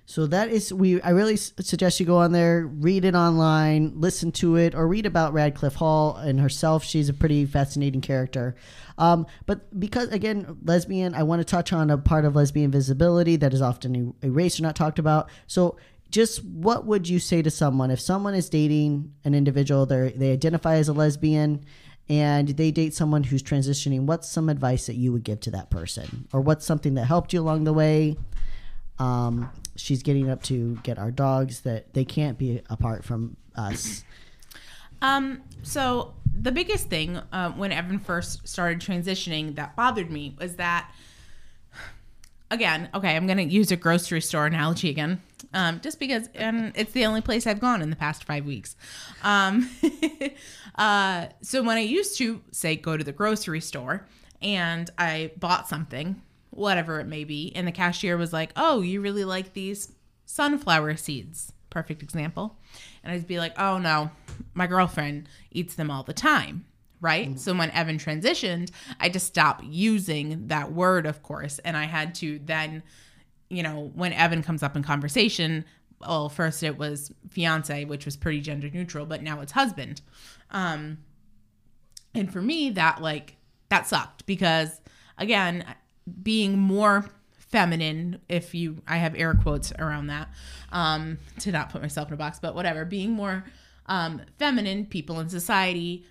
So 0.07 0.26
that 0.26 0.51
is 0.51 0.74
we. 0.74 1.01
I 1.01 1.11
really 1.11 1.36
suggest 1.36 1.99
you 1.99 2.05
go 2.05 2.18
on 2.18 2.32
there, 2.32 2.66
read 2.66 3.07
it 3.07 3.14
online, 3.14 3.92
listen 3.95 4.32
to 4.32 4.57
it, 4.57 4.74
or 4.74 4.86
read 4.86 5.07
about 5.07 5.32
Radcliffe 5.32 5.76
Hall 5.76 6.16
and 6.16 6.40
herself. 6.40 6.84
She's 6.84 7.09
a 7.09 7.14
pretty 7.14 7.47
fascinating 7.47 8.03
character. 8.03 8.55
Um, 8.99 9.26
but 9.47 9.80
because 9.80 10.09
again, 10.09 10.59
lesbian, 10.64 11.14
I 11.14 11.22
want 11.22 11.40
to 11.40 11.45
touch 11.45 11.72
on 11.72 11.90
a 11.90 11.97
part 11.97 12.26
of 12.26 12.36
lesbian 12.36 12.70
visibility 12.70 13.36
that 13.36 13.55
is 13.55 13.62
often 13.62 14.14
erased 14.22 14.59
or 14.59 14.64
not 14.64 14.76
talked 14.76 14.99
about. 14.99 15.30
So. 15.47 15.78
Just 16.11 16.45
what 16.45 16.86
would 16.86 17.09
you 17.09 17.18
say 17.18 17.42
to 17.42 17.51
someone 17.51 17.90
if 17.90 17.99
someone 17.99 18.34
is 18.34 18.49
dating 18.49 19.14
an 19.24 19.34
individual, 19.34 19.84
they 19.84 20.12
they 20.14 20.30
identify 20.32 20.76
as 20.76 20.88
a 20.88 20.92
lesbian, 20.92 21.64
and 22.09 22.48
they 22.48 22.70
date 22.70 22.94
someone 22.94 23.24
who's 23.24 23.42
transitioning? 23.42 24.02
What's 24.02 24.28
some 24.28 24.48
advice 24.48 24.86
that 24.86 24.94
you 24.94 25.12
would 25.12 25.24
give 25.24 25.40
to 25.40 25.50
that 25.52 25.70
person, 25.70 26.28
or 26.32 26.40
what's 26.40 26.64
something 26.66 26.94
that 26.94 27.05
helped 27.05 27.32
you 27.32 27.40
along 27.40 27.64
the 27.64 27.72
way? 27.72 28.16
um, 28.98 29.50
she's 29.76 30.02
getting 30.02 30.30
up 30.30 30.42
to 30.44 30.78
get 30.82 30.98
our 30.98 31.11
dogs 31.11 31.61
that 31.61 31.92
they 31.94 32.05
can't 32.05 32.38
be 32.38 32.62
apart 32.70 33.05
from 33.05 33.36
us. 33.57 34.05
Um, 35.02 35.42
so 35.62 36.14
the 36.32 36.52
biggest 36.52 36.88
thing 36.88 37.16
uh, 37.32 37.50
when 37.52 37.72
Evan 37.72 37.98
first 37.98 38.46
started 38.46 38.80
transitioning 38.80 39.57
that 39.57 39.76
bothered 39.76 40.11
me 40.11 40.36
was 40.38 40.57
that, 40.57 40.90
again, 42.50 42.88
okay, 42.94 43.16
I'm 43.16 43.26
going 43.26 43.38
to 43.38 43.44
use 43.44 43.70
a 43.70 43.76
grocery 43.76 44.20
store 44.20 44.46
analogy 44.46 44.88
again, 44.90 45.20
um, 45.55 45.80
just 45.80 45.98
because 45.98 46.28
and 46.34 46.72
it's 46.74 46.92
the 46.92 47.07
only 47.07 47.20
place 47.20 47.46
I've 47.46 47.61
gone 47.61 47.80
in 47.80 47.90
the 47.90 47.96
past 47.96 48.24
five 48.24 48.44
weeks. 48.44 48.76
Um, 49.22 49.70
uh, 50.74 51.28
so 51.40 51.62
when 51.62 51.76
I 51.76 51.80
used 51.80 52.18
to 52.18 52.42
say 52.50 52.76
go 52.76 52.96
to 52.96 53.05
the 53.05 53.12
grocery 53.12 53.61
store 53.61 54.07
and 54.42 54.90
I 54.98 55.30
bought 55.38 55.68
something, 55.68 56.20
whatever 56.50 57.00
it 57.00 57.07
may 57.07 57.24
be, 57.24 57.52
and 57.55 57.66
the 57.66 57.72
cashier 57.72 58.16
was 58.16 58.32
like, 58.32 58.52
"Oh, 58.57 58.82
you 58.82 59.00
really 59.00 59.24
like 59.24 59.55
these 59.55 59.92
sunflower 60.26 60.96
seeds?" 60.96 61.52
Perfect 61.70 62.02
example. 62.02 62.59
And 63.02 63.12
I'd 63.12 63.26
be 63.26 63.38
like, 63.38 63.59
"Oh 63.59 63.78
no, 63.78 64.11
my 64.52 64.66
girlfriend 64.66 65.28
eats 65.50 65.76
them 65.76 65.90
all 65.90 66.02
the 66.02 66.12
time." 66.12 66.66
right? 67.05 67.38
So 67.38 67.55
when 67.55 67.70
Evan 67.72 67.98
transitioned, 67.98 68.70
I 68.98 69.11
just 69.11 69.26
stopped 69.26 69.62
using 69.62 70.46
that 70.48 70.72
word, 70.72 71.05
of 71.05 71.22
course, 71.22 71.59
and 71.59 71.76
I 71.76 71.84
had 71.84 72.14
to 72.16 72.40
then, 72.42 72.82
you 73.57 73.62
know, 73.62 73.90
when 73.94 74.12
Evan 74.12 74.42
comes 74.42 74.62
up 74.62 74.76
in 74.76 74.82
conversation, 74.82 75.64
well, 76.00 76.28
first 76.28 76.62
it 76.62 76.78
was 76.78 77.12
fiance, 77.30 77.84
which 77.84 78.05
was 78.05 78.16
pretty 78.16 78.40
gender 78.40 78.68
neutral, 78.72 79.07
but 79.07 79.22
now 79.22 79.40
it's 79.40 79.52
husband. 79.52 80.00
Um, 80.50 80.98
and 82.14 82.32
for 82.32 82.42
me, 82.42 82.70
that 82.70 83.00
like 83.00 83.36
that 83.68 83.86
sucked 83.86 84.26
because 84.26 84.80
again, 85.18 85.64
being 86.22 86.59
more 86.59 87.07
feminine, 87.55 88.20
if 88.28 88.55
you, 88.55 88.82
I 88.86 88.96
have 88.96 89.14
air 89.14 89.34
quotes 89.34 89.72
around 89.78 90.09
that, 90.09 90.28
um, 90.72 91.18
to 91.40 91.52
not 91.52 91.70
put 91.70 91.82
myself 91.82 92.09
in 92.09 92.14
a 92.14 92.16
box, 92.16 92.38
but 92.40 92.55
whatever, 92.55 92.84
being 92.84 93.12
more 93.12 93.44
um, 93.86 94.20
feminine, 94.38 94.86
people 94.86 95.20
in 95.20 95.28
society 95.28 96.05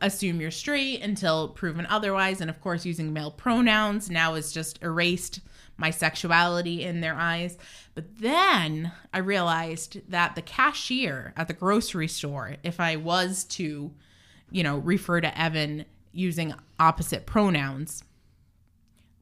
assume 0.00 0.40
you're 0.40 0.50
straight 0.50 1.00
until 1.00 1.48
proven 1.48 1.86
otherwise. 1.86 2.40
And 2.40 2.50
of 2.50 2.60
course, 2.60 2.84
using 2.84 3.12
male 3.12 3.30
pronouns 3.30 4.10
now 4.10 4.34
is 4.34 4.52
just 4.52 4.82
erased 4.82 5.40
my 5.76 5.90
sexuality 5.90 6.82
in 6.82 7.00
their 7.00 7.14
eyes. 7.14 7.58
But 7.94 8.18
then 8.18 8.92
I 9.12 9.18
realized 9.18 10.00
that 10.10 10.34
the 10.34 10.42
cashier 10.42 11.32
at 11.36 11.48
the 11.48 11.54
grocery 11.54 12.08
store, 12.08 12.56
if 12.62 12.80
I 12.80 12.96
was 12.96 13.44
to, 13.44 13.92
you 14.50 14.62
know, 14.62 14.78
refer 14.78 15.20
to 15.20 15.38
Evan 15.40 15.84
using 16.12 16.54
opposite 16.78 17.26
pronouns, 17.26 18.04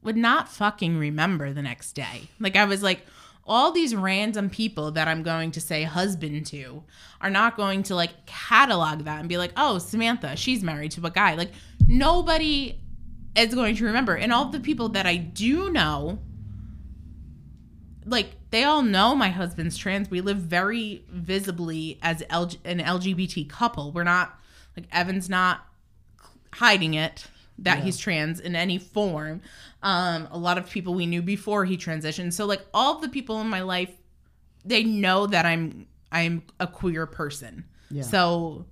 would 0.03 0.17
not 0.17 0.49
fucking 0.49 0.97
remember 0.97 1.53
the 1.53 1.61
next 1.61 1.93
day. 1.93 2.29
Like 2.39 2.55
I 2.55 2.65
was 2.65 2.83
like, 2.83 3.05
all 3.45 3.71
these 3.71 3.95
random 3.95 4.49
people 4.49 4.91
that 4.91 5.07
I'm 5.07 5.21
going 5.21 5.51
to 5.51 5.61
say 5.61 5.83
husband 5.83 6.45
to 6.47 6.83
are 7.19 7.29
not 7.29 7.57
going 7.57 7.83
to 7.83 7.95
like 7.95 8.25
catalog 8.25 8.99
that 8.99 9.19
and 9.19 9.27
be 9.27 9.37
like, 9.37 9.51
oh, 9.57 9.79
Samantha, 9.79 10.35
she's 10.35 10.63
married 10.63 10.91
to 10.91 11.05
a 11.05 11.11
guy. 11.11 11.35
Like 11.35 11.51
nobody 11.87 12.79
is 13.35 13.53
going 13.53 13.75
to 13.75 13.85
remember. 13.85 14.15
And 14.15 14.31
all 14.31 14.45
the 14.45 14.59
people 14.59 14.89
that 14.89 15.05
I 15.05 15.17
do 15.17 15.69
know, 15.71 16.19
like 18.05 18.31
they 18.51 18.63
all 18.63 18.81
know 18.81 19.15
my 19.15 19.29
husband's 19.29 19.77
trans. 19.77 20.09
We 20.09 20.21
live 20.21 20.37
very 20.37 21.03
visibly 21.09 21.99
as 22.01 22.21
LG- 22.23 22.57
an 22.65 22.79
LGBT 22.79 23.47
couple. 23.49 23.91
We're 23.91 24.03
not 24.03 24.39
like 24.77 24.87
Evan's 24.91 25.29
not 25.29 25.65
hiding 26.53 26.93
it 26.93 27.25
that 27.59 27.79
Yeah. 27.79 27.83
he's 27.85 27.97
trans 27.97 28.39
in 28.39 28.55
any 28.55 28.77
form. 28.77 29.41
Um, 29.81 30.27
a 30.31 30.37
lot 30.37 30.57
of 30.57 30.69
people 30.69 30.93
we 30.93 31.05
knew 31.05 31.21
before 31.21 31.65
he 31.65 31.77
transitioned. 31.77 32.33
So 32.33 32.45
like 32.45 32.65
all 32.73 32.99
the 32.99 33.09
people 33.09 33.39
in 33.41 33.47
my 33.47 33.61
life, 33.61 33.91
they 34.65 34.83
know 34.83 35.27
that 35.27 35.45
I'm 35.45 35.87
I'm 36.11 36.43
a 36.59 36.67
queer 36.67 37.05
person. 37.05 37.65
Yeah. 37.89 38.03
So 38.03 38.65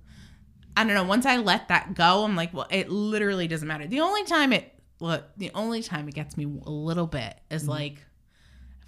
I 0.76 0.84
don't 0.84 0.94
know. 0.94 1.04
Once 1.04 1.26
I 1.26 1.36
let 1.36 1.68
that 1.68 1.94
go, 1.94 2.24
I'm 2.24 2.34
like, 2.36 2.54
well, 2.54 2.66
it 2.70 2.88
literally 2.88 3.46
doesn't 3.48 3.66
matter. 3.68 3.86
The 3.86 4.00
only 4.00 4.24
time 4.24 4.52
it 4.52 4.72
look, 5.00 5.24
the 5.36 5.50
only 5.54 5.82
time 5.82 6.08
it 6.08 6.14
gets 6.14 6.36
me 6.36 6.44
a 6.44 6.70
little 6.70 7.06
bit 7.06 7.36
is 7.50 7.66
like 7.68 7.94
if 7.94 8.00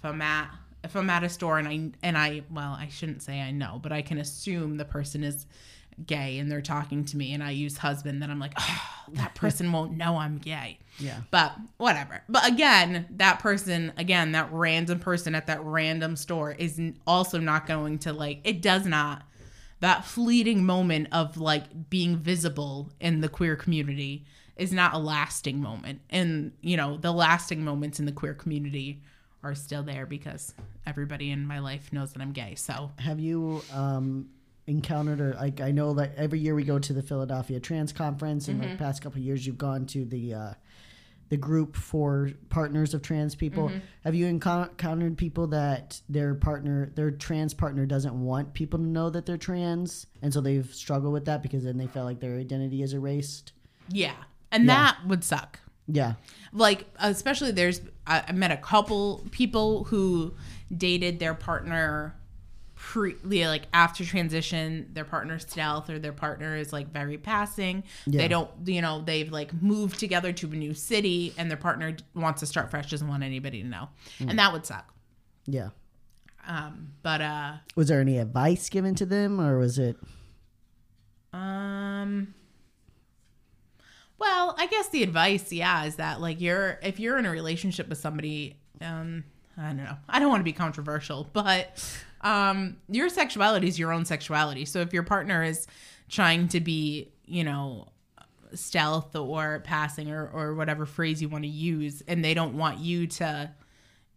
I'm 0.05 0.21
at 0.21 0.49
if 0.83 0.95
I'm 0.95 1.09
at 1.09 1.23
a 1.23 1.29
store 1.29 1.57
and 1.57 1.67
I 1.67 1.91
and 2.03 2.17
I 2.17 2.43
well, 2.51 2.77
I 2.79 2.87
shouldn't 2.89 3.23
say 3.23 3.41
I 3.41 3.51
know, 3.51 3.79
but 3.81 3.91
I 3.91 4.01
can 4.01 4.17
assume 4.17 4.77
the 4.77 4.85
person 4.85 5.23
is 5.23 5.45
gay 6.05 6.39
and 6.39 6.51
they're 6.51 6.61
talking 6.61 7.05
to 7.05 7.17
me 7.17 7.33
and 7.33 7.43
I 7.43 7.51
use 7.51 7.77
husband, 7.77 8.21
then 8.21 8.29
I'm 8.29 8.39
like, 8.39 8.53
oh, 8.59 8.81
that 9.13 9.35
person 9.35 9.71
won't 9.71 9.93
know 9.93 10.17
I'm 10.17 10.37
gay. 10.37 10.79
Yeah. 10.99 11.21
But 11.31 11.55
whatever. 11.77 12.21
But 12.27 12.47
again, 12.47 13.05
that 13.11 13.39
person, 13.39 13.93
again, 13.97 14.33
that 14.33 14.51
random 14.51 14.99
person 14.99 15.35
at 15.35 15.47
that 15.47 15.63
random 15.63 16.15
store 16.15 16.51
is 16.51 16.79
also 17.05 17.39
not 17.39 17.67
going 17.67 17.99
to 17.99 18.13
like, 18.13 18.41
it 18.43 18.61
does 18.61 18.85
not, 18.85 19.23
that 19.79 20.05
fleeting 20.05 20.65
moment 20.65 21.09
of 21.11 21.37
like 21.37 21.89
being 21.89 22.17
visible 22.17 22.91
in 22.99 23.21
the 23.21 23.29
queer 23.29 23.55
community 23.55 24.25
is 24.55 24.71
not 24.71 24.93
a 24.93 24.97
lasting 24.97 25.61
moment. 25.61 26.01
And, 26.09 26.53
you 26.61 26.77
know, 26.77 26.97
the 26.97 27.11
lasting 27.11 27.63
moments 27.63 27.99
in 27.99 28.05
the 28.05 28.11
queer 28.11 28.33
community 28.33 29.01
are 29.45 29.55
still 29.55 29.83
there 29.83 30.05
because 30.05 30.53
everybody 30.85 31.31
in 31.31 31.45
my 31.45 31.59
life 31.59 31.93
knows 31.93 32.11
that 32.13 32.21
I'm 32.21 32.31
gay. 32.31 32.55
So, 32.55 32.91
Have 32.99 33.19
you 33.19 33.61
um, 33.73 34.29
encountered 34.67 35.21
or 35.21 35.33
like 35.35 35.61
I 35.61 35.71
know 35.71 35.93
that 35.93 36.15
every 36.17 36.39
year 36.39 36.55
we 36.55 36.63
go 36.63 36.79
to 36.79 36.93
the 36.93 37.01
Philadelphia 37.03 37.59
Trans 37.59 37.93
Conference, 37.93 38.47
and 38.47 38.59
Mm-hmm. 38.61 38.71
the 38.71 38.77
past 38.77 39.01
couple 39.01 39.19
of 39.19 39.25
years 39.25 39.45
you've 39.45 39.57
gone 39.57 39.85
to 39.87 40.03
the 40.05 40.33
uh, 40.33 40.53
the 41.29 41.37
group 41.37 41.75
for 41.75 42.29
partners 42.49 42.93
of 42.93 43.01
trans 43.01 43.33
people. 43.35 43.69
Mm-hmm. 43.69 43.79
Have 44.03 44.13
you 44.15 44.27
encountered 44.27 45.17
people 45.17 45.47
that 45.47 45.99
their 46.07 46.35
partner, 46.35 46.91
their 46.95 47.09
trans 47.11 47.53
partner, 47.53 47.85
doesn't 47.87 48.13
want 48.13 48.53
people 48.53 48.77
to 48.79 48.85
know 48.85 49.09
that 49.09 49.25
they're 49.25 49.37
trans, 49.37 50.05
and 50.21 50.31
so 50.33 50.39
they've 50.41 50.71
struggled 50.73 51.13
with 51.13 51.25
that 51.25 51.41
because 51.41 51.63
then 51.63 51.77
they 51.77 51.87
feel 51.87 52.03
like 52.03 52.19
their 52.19 52.35
identity 52.37 52.81
is 52.81 52.93
erased? 52.93 53.53
yeah. 53.89 54.15
And 54.51 54.65
Yeah. 54.65 54.75
that 54.75 55.07
would 55.07 55.23
suck. 55.23 55.59
Yeah, 55.87 56.13
like 56.51 56.85
especially 56.99 57.51
there's 57.51 57.81
I, 58.07 58.23
I 58.27 58.31
met 58.31 58.51
a 58.51 58.57
couple 58.57 59.23
people 59.31 59.83
who 59.85 60.33
dated 60.75 61.19
their 61.19 61.33
partner 61.35 62.15
pre 62.75 63.15
like 63.23 63.67
after 63.73 64.03
transition 64.03 64.89
their 64.93 65.05
partner's 65.05 65.43
stealth 65.43 65.89
or 65.89 65.97
their 65.97 66.11
partner 66.11 66.55
is 66.55 66.73
like 66.73 66.91
very 66.91 67.17
passing 67.17 67.83
Yeah. 68.05 68.21
they 68.21 68.27
don't 68.27 68.49
you 68.65 68.81
know 68.81 69.01
they've 69.01 69.31
like 69.31 69.53
moved 69.61 69.97
together 69.99 70.33
to 70.33 70.47
a 70.47 70.55
new 70.55 70.73
city 70.73 71.33
and 71.37 71.49
their 71.49 71.57
partner 71.57 71.95
wants 72.13 72.41
to 72.41 72.45
start 72.45 72.69
fresh 72.69 72.89
doesn't 72.89 73.07
want 73.07 73.23
anybody 73.23 73.61
to 73.61 73.67
know 73.67 73.89
and 74.19 74.37
that 74.39 74.51
would 74.53 74.65
suck 74.65 74.93
yeah. 75.47 75.69
um 76.47 76.89
but 77.01 77.21
uh 77.21 77.53
Was 77.75 77.87
there 77.87 78.01
any 78.01 78.17
advice 78.17 78.69
given 78.69 78.93
to 78.95 79.05
them, 79.05 79.39
or 79.39 79.57
was 79.57 79.79
it? 79.79 79.95
Um. 81.33 82.33
Well, 84.17 84.55
I 84.57 84.67
guess 84.67 84.89
the 84.89 85.03
advice, 85.03 85.51
yeah, 85.51 85.85
is 85.85 85.95
that 85.97 86.21
like 86.21 86.39
you're 86.39 86.79
if 86.81 86.99
you're 86.99 87.17
in 87.17 87.25
a 87.25 87.31
relationship 87.31 87.89
with 87.89 87.97
somebody, 87.97 88.57
um, 88.81 89.23
I 89.57 89.67
don't 89.67 89.77
know. 89.77 89.97
I 90.07 90.19
don't 90.19 90.29
want 90.29 90.39
to 90.39 90.45
be 90.45 90.53
controversial, 90.53 91.29
but 91.33 91.83
um, 92.21 92.77
your 92.89 93.09
sexuality 93.09 93.67
is 93.67 93.77
your 93.77 93.91
own 93.91 94.05
sexuality. 94.05 94.65
So 94.65 94.79
if 94.79 94.93
your 94.93 95.03
partner 95.03 95.43
is 95.43 95.67
trying 96.09 96.47
to 96.49 96.59
be, 96.59 97.11
you 97.25 97.43
know, 97.43 97.89
stealth 98.53 99.15
or 99.15 99.59
passing 99.65 100.09
or 100.11 100.29
or 100.29 100.55
whatever 100.55 100.85
phrase 100.85 101.21
you 101.21 101.29
want 101.29 101.43
to 101.43 101.49
use, 101.49 102.01
and 102.07 102.23
they 102.23 102.33
don't 102.33 102.57
want 102.57 102.79
you 102.79 103.07
to, 103.07 103.51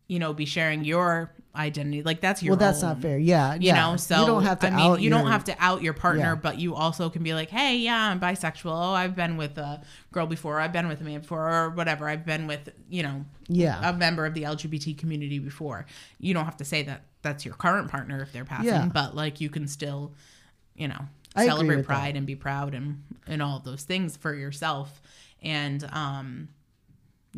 you 0.08 0.18
know, 0.18 0.32
be 0.32 0.44
sharing 0.46 0.84
your 0.84 1.30
identity, 1.54 2.02
like 2.02 2.20
that's 2.20 2.42
your 2.42 2.52
Well, 2.52 2.58
that's 2.58 2.82
own 2.82 2.90
not 2.90 3.02
fair. 3.02 3.18
Yeah, 3.18 3.54
you 3.54 3.60
yeah. 3.68 3.90
know 3.90 3.96
so 3.96 4.20
you 4.20 4.26
don't 4.26 4.42
have 4.44 4.60
to 4.60 4.68
I 4.68 4.70
mean, 4.70 4.80
out 4.80 5.00
you 5.00 5.10
don't 5.10 5.22
your- 5.24 5.30
have 5.32 5.44
to 5.44 5.56
out 5.58 5.82
your 5.82 5.92
partner 5.92 6.22
Yeah. 6.22 6.34
but 6.36 6.58
you 6.58 6.74
also 6.74 7.10
can 7.10 7.22
be 7.24 7.34
like 7.34 7.50
hey 7.50 7.78
yeah 7.78 8.10
i'm 8.10 8.20
bisexual 8.20 8.70
oh 8.70 8.92
i've 8.94 9.16
been 9.16 9.36
with 9.36 9.58
a 9.58 9.82
girl 10.12 10.26
before 10.26 10.60
i've 10.60 10.72
been 10.72 10.86
with 10.88 11.00
a 11.00 11.04
man 11.04 11.20
before 11.20 11.50
or 11.50 11.70
whatever 11.70 12.08
i've 12.08 12.24
been 12.24 12.46
with 12.46 12.68
you 12.88 13.02
know 13.02 13.24
Yeah. 13.48 13.80
a 13.90 13.92
member 13.92 14.24
of 14.24 14.34
the 14.34 14.42
lgbt 14.44 14.96
community 14.98 15.40
before 15.40 15.84
you 16.20 16.32
don't 16.32 16.44
have 16.44 16.56
to 16.58 16.64
say 16.64 16.82
that 16.84 17.02
that's 17.22 17.44
your 17.44 17.54
current 17.54 17.90
partner 17.90 18.20
if 18.22 18.32
they're 18.32 18.44
passing 18.44 18.66
Yeah. 18.68 18.86
but 18.94 19.16
like 19.16 19.40
you 19.40 19.50
can 19.50 19.66
still 19.66 20.12
you 20.76 20.86
know 20.86 21.00
I 21.34 21.46
celebrate 21.46 21.76
with 21.76 21.86
that. 21.88 21.92
pride 21.92 22.16
and 22.16 22.24
be 22.26 22.36
proud 22.36 22.72
and 22.74 23.02
and 23.26 23.42
all 23.42 23.58
those 23.58 23.82
things 23.82 24.16
for 24.16 24.32
yourself 24.32 25.02
and 25.42 25.82
um 25.92 26.48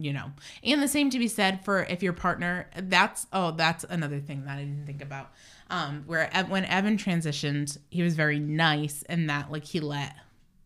you 0.01 0.13
know. 0.13 0.33
And 0.63 0.83
the 0.83 0.89
same 0.89 1.11
to 1.11 1.19
be 1.19 1.29
said 1.29 1.65
for 1.65 1.85
if 1.85 2.03
your 2.03 2.13
partner 2.13 2.69
that's 2.77 3.27
oh 3.33 3.53
that's 3.53 3.85
another 3.85 4.21
thing 4.21 4.45
that 4.45 4.59
i 4.59 4.61
didn't 4.61 4.87
think 4.87 5.03
about. 5.03 5.31
Um 5.69 6.05
where 6.07 6.31
when 6.49 6.65
evan 6.65 6.97
transitioned 6.97 7.79
he 7.91 8.03
was 8.03 8.15
very 8.15 8.39
nice 8.39 9.05
and 9.09 9.29
that 9.31 9.51
like 9.51 9.65
he 9.65 9.81
let 9.81 10.15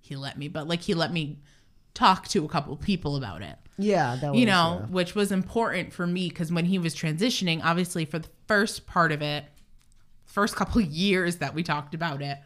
he 0.01 0.16
let 0.16 0.39
me 0.39 0.49
but 0.49 0.68
like 0.68 0.82
he 0.82 0.95
let 0.95 1.12
me 1.12 1.39
talk 1.95 2.28
to 2.28 2.45
a 2.45 2.49
couple 2.49 2.76
people 2.76 3.16
about 3.16 3.43
it. 3.43 3.57
Yeah, 3.76 4.16
that 4.20 4.32
was, 4.32 4.41
you 4.41 4.47
know 4.47 4.80
yeah. 4.80 4.87
which 4.87 5.14
was 5.14 5.32
important 5.32 5.93
for 5.93 6.07
me 6.07 6.28
because 6.28 6.53
when 6.53 6.66
he 6.66 6.78
was 6.78 6.95
transitioning 6.95 7.61
obviously 7.64 8.05
for 8.05 8.18
the 8.18 8.28
first 8.47 8.87
part 8.87 9.12
of 9.12 9.22
it 9.22 9.45
first 10.24 10.57
couple 10.57 10.80
of 10.80 10.87
years 10.91 11.37
that 11.37 11.55
we 11.55 11.62
talked 11.62 11.95
about 11.95 12.22
it 12.22 12.39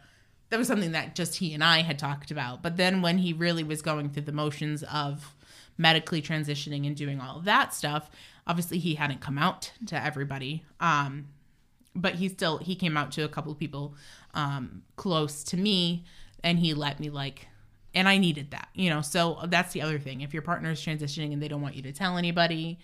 that 0.49 0.57
was 0.57 0.67
something 0.67 0.91
that 0.91 1.15
just 1.15 1.35
he 1.35 1.53
and 1.53 1.63
i 1.63 1.81
had 1.81 1.99
talked 1.99 2.31
about. 2.31 2.61
But 2.61 2.77
then 2.77 3.01
when 3.01 3.19
he 3.19 3.33
really 3.33 3.63
was 3.63 3.81
going 3.81 4.09
through 4.09 4.23
the 4.23 4.31
motions 4.31 4.83
of 4.83 5.35
medically 5.79 6.21
transitioning 6.21 6.85
and 6.85 6.95
doing 6.95 7.19
all 7.19 7.37
of 7.37 7.45
that 7.45 7.73
stuff 7.73 8.11
obviously 8.45 8.77
he 8.77 8.93
hadn't 8.93 9.19
come 9.21 9.39
out 9.39 9.71
to 9.87 9.95
everybody 10.03 10.63
um 10.79 11.27
but 11.95 12.15
he 12.15 12.29
still 12.29 12.59
he 12.59 12.75
came 12.75 12.95
out 12.95 13.11
to 13.11 13.23
a 13.23 13.29
couple 13.29 13.51
of 13.51 13.57
people 13.57 13.95
um 14.35 14.83
close 14.95 15.43
to 15.43 15.57
me 15.57 16.03
and 16.43 16.59
he 16.59 16.75
let 16.75 16.99
me 16.99 17.09
like 17.09 17.47
and 17.95 18.07
I 18.07 18.17
needed 18.17 18.51
that, 18.51 18.69
you 18.73 18.89
know. 18.89 19.01
So 19.01 19.39
that's 19.47 19.73
the 19.73 19.81
other 19.81 19.99
thing. 19.99 20.21
If 20.21 20.33
your 20.33 20.43
partner 20.43 20.71
is 20.71 20.79
transitioning 20.79 21.33
and 21.33 21.41
they 21.41 21.47
don't 21.47 21.61
want 21.61 21.75
you 21.75 21.81
to 21.83 21.91
tell 21.91 22.17
anybody, 22.17 22.77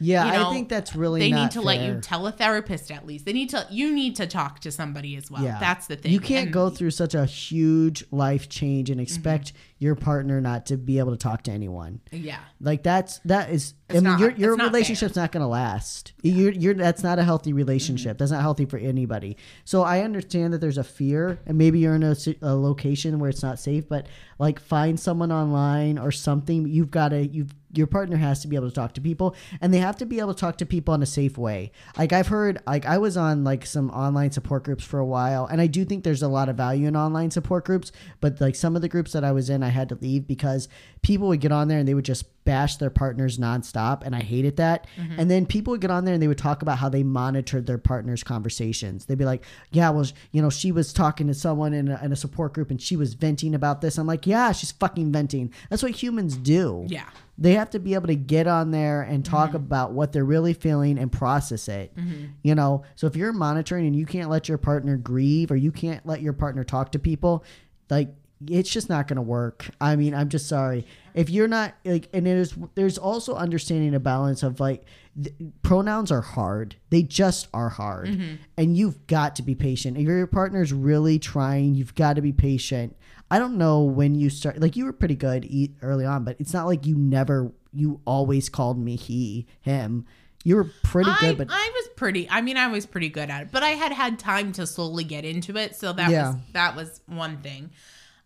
Yeah, 0.00 0.26
you 0.26 0.32
know, 0.32 0.48
I 0.50 0.52
think 0.52 0.68
that's 0.68 0.94
really 0.94 1.20
they 1.20 1.32
need 1.32 1.50
to 1.52 1.60
let 1.60 1.80
you 1.80 2.00
tell 2.00 2.26
a 2.26 2.32
therapist 2.32 2.90
at 2.90 3.06
least. 3.06 3.24
They 3.24 3.32
need 3.32 3.50
to 3.50 3.66
you 3.70 3.92
need 3.92 4.16
to 4.16 4.26
talk 4.26 4.60
to 4.60 4.70
somebody 4.70 5.16
as 5.16 5.30
well. 5.30 5.42
Yeah. 5.42 5.58
That's 5.58 5.86
the 5.86 5.96
thing. 5.96 6.12
You 6.12 6.20
can't 6.20 6.46
And- 6.46 6.52
go 6.52 6.70
through 6.70 6.90
such 6.92 7.14
a 7.14 7.24
huge 7.26 8.04
life 8.10 8.48
change 8.48 8.88
Mm-hmm. 8.88 8.92
and 8.92 9.00
expect 9.00 9.52
your 9.80 9.94
partner 9.94 10.40
not 10.40 10.66
to 10.66 10.76
be 10.76 10.98
able 10.98 11.12
to 11.12 11.16
talk 11.16 11.42
to 11.44 11.50
anyone. 11.52 12.00
Yeah. 12.12 12.38
Like 12.60 12.82
that's 12.82 13.18
that 13.24 13.50
is. 13.50 13.74
I 13.90 13.94
mean, 13.94 14.04
not- 14.04 14.20
your 14.20 14.30
your 14.32 14.52
it's 14.52 14.58
not 14.58 14.72
relationship's 14.72 15.16
not 15.16 15.32
going 15.32 15.40
to 15.42 15.46
last. 15.48 16.12
You're 16.22 16.52
you're 16.52 16.74
that's 16.74 17.02
not 17.02 17.18
a 17.18 17.24
healthy 17.24 17.52
relationship. 17.52 18.12
Mm-hmm. 18.12 18.18
That's 18.18 18.30
not 18.32 18.40
healthy 18.42 18.66
for 18.66 18.76
anybody. 18.78 19.36
So 19.64 19.82
I 19.82 20.02
understand 20.02 20.52
that 20.52 20.60
there's 20.60 20.78
a 20.78 20.84
fear, 20.84 21.40
and 21.46 21.56
maybe 21.58 21.78
you're 21.80 21.94
in 21.94 22.02
a, 22.02 22.14
a 22.42 22.54
location 22.54 23.18
where 23.18 23.30
it's 23.30 23.42
not 23.42 23.58
safe. 23.58 23.88
But 23.88 24.06
like, 24.38 24.60
find 24.60 24.98
someone 24.98 25.32
online 25.32 25.98
or 25.98 26.12
something. 26.12 26.66
You've 26.68 26.90
got 26.90 27.08
to 27.10 27.26
you've 27.26 27.54
your 27.72 27.86
partner 27.86 28.16
has 28.16 28.40
to 28.40 28.48
be 28.48 28.56
able 28.56 28.68
to 28.68 28.74
talk 28.74 28.94
to 28.94 29.00
people, 29.00 29.34
and 29.60 29.72
they 29.72 29.78
have 29.78 29.96
to 29.98 30.06
be 30.06 30.20
able 30.20 30.34
to 30.34 30.40
talk 30.40 30.58
to 30.58 30.66
people 30.66 30.94
in 30.94 31.02
a 31.02 31.06
safe 31.06 31.36
way. 31.36 31.72
Like 31.96 32.12
I've 32.12 32.28
heard, 32.28 32.60
like 32.66 32.86
I 32.86 32.98
was 32.98 33.16
on 33.16 33.44
like 33.44 33.66
some 33.66 33.90
online 33.90 34.30
support 34.30 34.64
groups 34.64 34.84
for 34.84 34.98
a 34.98 35.06
while, 35.06 35.46
and 35.46 35.60
I 35.60 35.66
do 35.66 35.84
think 35.84 36.04
there's 36.04 36.22
a 36.22 36.28
lot 36.28 36.48
of 36.48 36.56
value 36.56 36.88
in 36.88 36.96
online 36.96 37.30
support 37.30 37.64
groups. 37.64 37.92
But 38.20 38.40
like 38.40 38.54
some 38.54 38.76
of 38.76 38.82
the 38.82 38.88
groups 38.88 39.12
that 39.12 39.24
I 39.24 39.32
was 39.32 39.50
in, 39.50 39.62
I 39.62 39.68
had 39.68 39.88
to 39.90 39.96
leave 39.96 40.26
because 40.26 40.68
people 41.02 41.28
would 41.28 41.40
get 41.40 41.52
on 41.52 41.68
there 41.68 41.78
and 41.78 41.86
they 41.86 41.94
would 41.94 42.04
just 42.04 42.37
bash 42.48 42.76
their 42.76 42.88
partners 42.88 43.36
nonstop, 43.36 44.02
and 44.06 44.16
I 44.16 44.20
hated 44.20 44.56
that. 44.56 44.86
Mm-hmm. 44.96 45.20
And 45.20 45.30
then 45.30 45.44
people 45.44 45.72
would 45.72 45.82
get 45.82 45.90
on 45.90 46.06
there 46.06 46.14
and 46.14 46.22
they 46.22 46.28
would 46.28 46.38
talk 46.38 46.62
about 46.62 46.78
how 46.78 46.88
they 46.88 47.02
monitored 47.02 47.66
their 47.66 47.76
partner's 47.76 48.24
conversations. 48.24 49.04
They'd 49.04 49.18
be 49.18 49.26
like, 49.26 49.44
"Yeah, 49.70 49.90
well, 49.90 50.06
you 50.32 50.40
know, 50.40 50.48
she 50.48 50.72
was 50.72 50.94
talking 50.94 51.26
to 51.26 51.34
someone 51.34 51.74
in 51.74 51.88
a, 51.88 52.02
in 52.02 52.10
a 52.10 52.16
support 52.16 52.54
group 52.54 52.70
and 52.70 52.80
she 52.80 52.96
was 52.96 53.12
venting 53.12 53.54
about 53.54 53.82
this." 53.82 53.98
I'm 53.98 54.06
like, 54.06 54.26
"Yeah, 54.26 54.52
she's 54.52 54.72
fucking 54.72 55.12
venting. 55.12 55.52
That's 55.68 55.82
what 55.82 55.92
humans 55.92 56.38
do." 56.38 56.86
Yeah. 56.88 57.10
they 57.36 57.52
have 57.52 57.68
to 57.70 57.78
be 57.78 57.92
able 57.92 58.06
to 58.06 58.16
get 58.16 58.46
on 58.46 58.70
there 58.70 59.02
and 59.02 59.22
talk 59.26 59.48
mm-hmm. 59.48 59.56
about 59.56 59.92
what 59.92 60.12
they're 60.12 60.24
really 60.24 60.54
feeling 60.54 60.98
and 60.98 61.12
process 61.12 61.68
it. 61.68 61.94
Mm-hmm. 61.94 62.28
You 62.42 62.54
know, 62.54 62.82
so 62.96 63.06
if 63.06 63.14
you're 63.14 63.34
monitoring 63.34 63.86
and 63.86 63.94
you 63.94 64.06
can't 64.06 64.30
let 64.30 64.48
your 64.48 64.58
partner 64.58 64.96
grieve 64.96 65.50
or 65.50 65.56
you 65.56 65.70
can't 65.70 66.04
let 66.06 66.22
your 66.22 66.32
partner 66.32 66.64
talk 66.64 66.92
to 66.92 66.98
people, 66.98 67.44
like 67.90 68.08
it's 68.46 68.70
just 68.70 68.88
not 68.88 69.08
going 69.08 69.16
to 69.16 69.22
work. 69.22 69.68
I 69.80 69.96
mean, 69.96 70.14
I'm 70.14 70.28
just 70.28 70.48
sorry. 70.48 70.86
If 71.18 71.30
you're 71.30 71.48
not 71.48 71.74
like 71.84 72.08
and 72.12 72.24
there's 72.24 72.54
there's 72.76 72.96
also 72.96 73.34
understanding 73.34 73.94
a 73.94 74.00
balance 74.00 74.44
of 74.44 74.60
like 74.60 74.84
th- 75.20 75.34
pronouns 75.62 76.12
are 76.12 76.20
hard. 76.20 76.76
They 76.90 77.02
just 77.02 77.48
are 77.52 77.68
hard. 77.68 78.38
And 78.56 78.76
you've 78.76 79.04
got 79.08 79.34
to 79.36 79.42
be 79.42 79.54
patient. 79.54 79.96
If 79.96 80.04
your 80.04 80.26
partner's 80.28 80.72
really 80.72 81.18
trying, 81.18 81.74
you've 81.74 81.94
got 81.96 82.14
to 82.16 82.22
be 82.22 82.32
patient. 82.32 82.96
I 83.30 83.38
don't 83.38 83.58
know 83.58 83.82
when 83.82 84.14
you 84.14 84.30
start 84.30 84.60
like 84.60 84.76
you 84.76 84.84
were 84.84 84.92
pretty 84.92 85.16
good 85.16 85.46
early 85.82 86.04
on, 86.06 86.24
but 86.24 86.36
it's 86.38 86.52
not 86.52 86.66
like 86.66 86.86
you 86.86 86.96
never 86.96 87.52
you 87.72 88.00
always 88.04 88.48
called 88.48 88.78
me 88.78 88.94
he, 88.96 89.46
him. 89.60 90.06
You 90.44 90.54
were 90.56 90.70
pretty 90.84 91.10
I, 91.10 91.18
good, 91.20 91.38
but 91.38 91.48
I 91.50 91.70
was 91.74 91.88
pretty. 91.96 92.30
I 92.30 92.40
mean, 92.40 92.56
I 92.56 92.68
was 92.68 92.86
pretty 92.86 93.08
good 93.08 93.28
at 93.28 93.42
it, 93.42 93.48
but 93.50 93.62
I 93.64 93.70
had 93.70 93.92
had 93.92 94.18
time 94.20 94.52
to 94.52 94.66
slowly 94.68 95.02
get 95.04 95.24
into 95.24 95.56
it, 95.56 95.74
so 95.74 95.92
that 95.92 96.10
Yeah. 96.10 96.28
was 96.28 96.36
that 96.52 96.76
was 96.76 97.00
one 97.06 97.38
thing. 97.38 97.70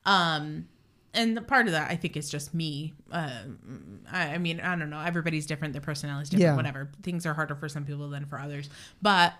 Um, 0.04 0.68
and 1.14 1.36
the 1.36 1.42
part 1.42 1.66
of 1.66 1.72
that 1.72 1.90
I 1.90 1.96
think 1.96 2.16
is 2.16 2.30
just 2.30 2.54
me. 2.54 2.94
Uh, 3.10 3.30
I, 4.10 4.34
I 4.34 4.38
mean, 4.38 4.60
I 4.60 4.74
don't 4.76 4.90
know. 4.90 5.00
Everybody's 5.00 5.46
different. 5.46 5.72
Their 5.74 5.82
personality's 5.82 6.30
different. 6.30 6.42
Yeah. 6.52 6.56
Whatever. 6.56 6.90
Things 7.02 7.26
are 7.26 7.34
harder 7.34 7.54
for 7.54 7.68
some 7.68 7.84
people 7.84 8.08
than 8.08 8.24
for 8.26 8.38
others. 8.38 8.70
But 9.02 9.34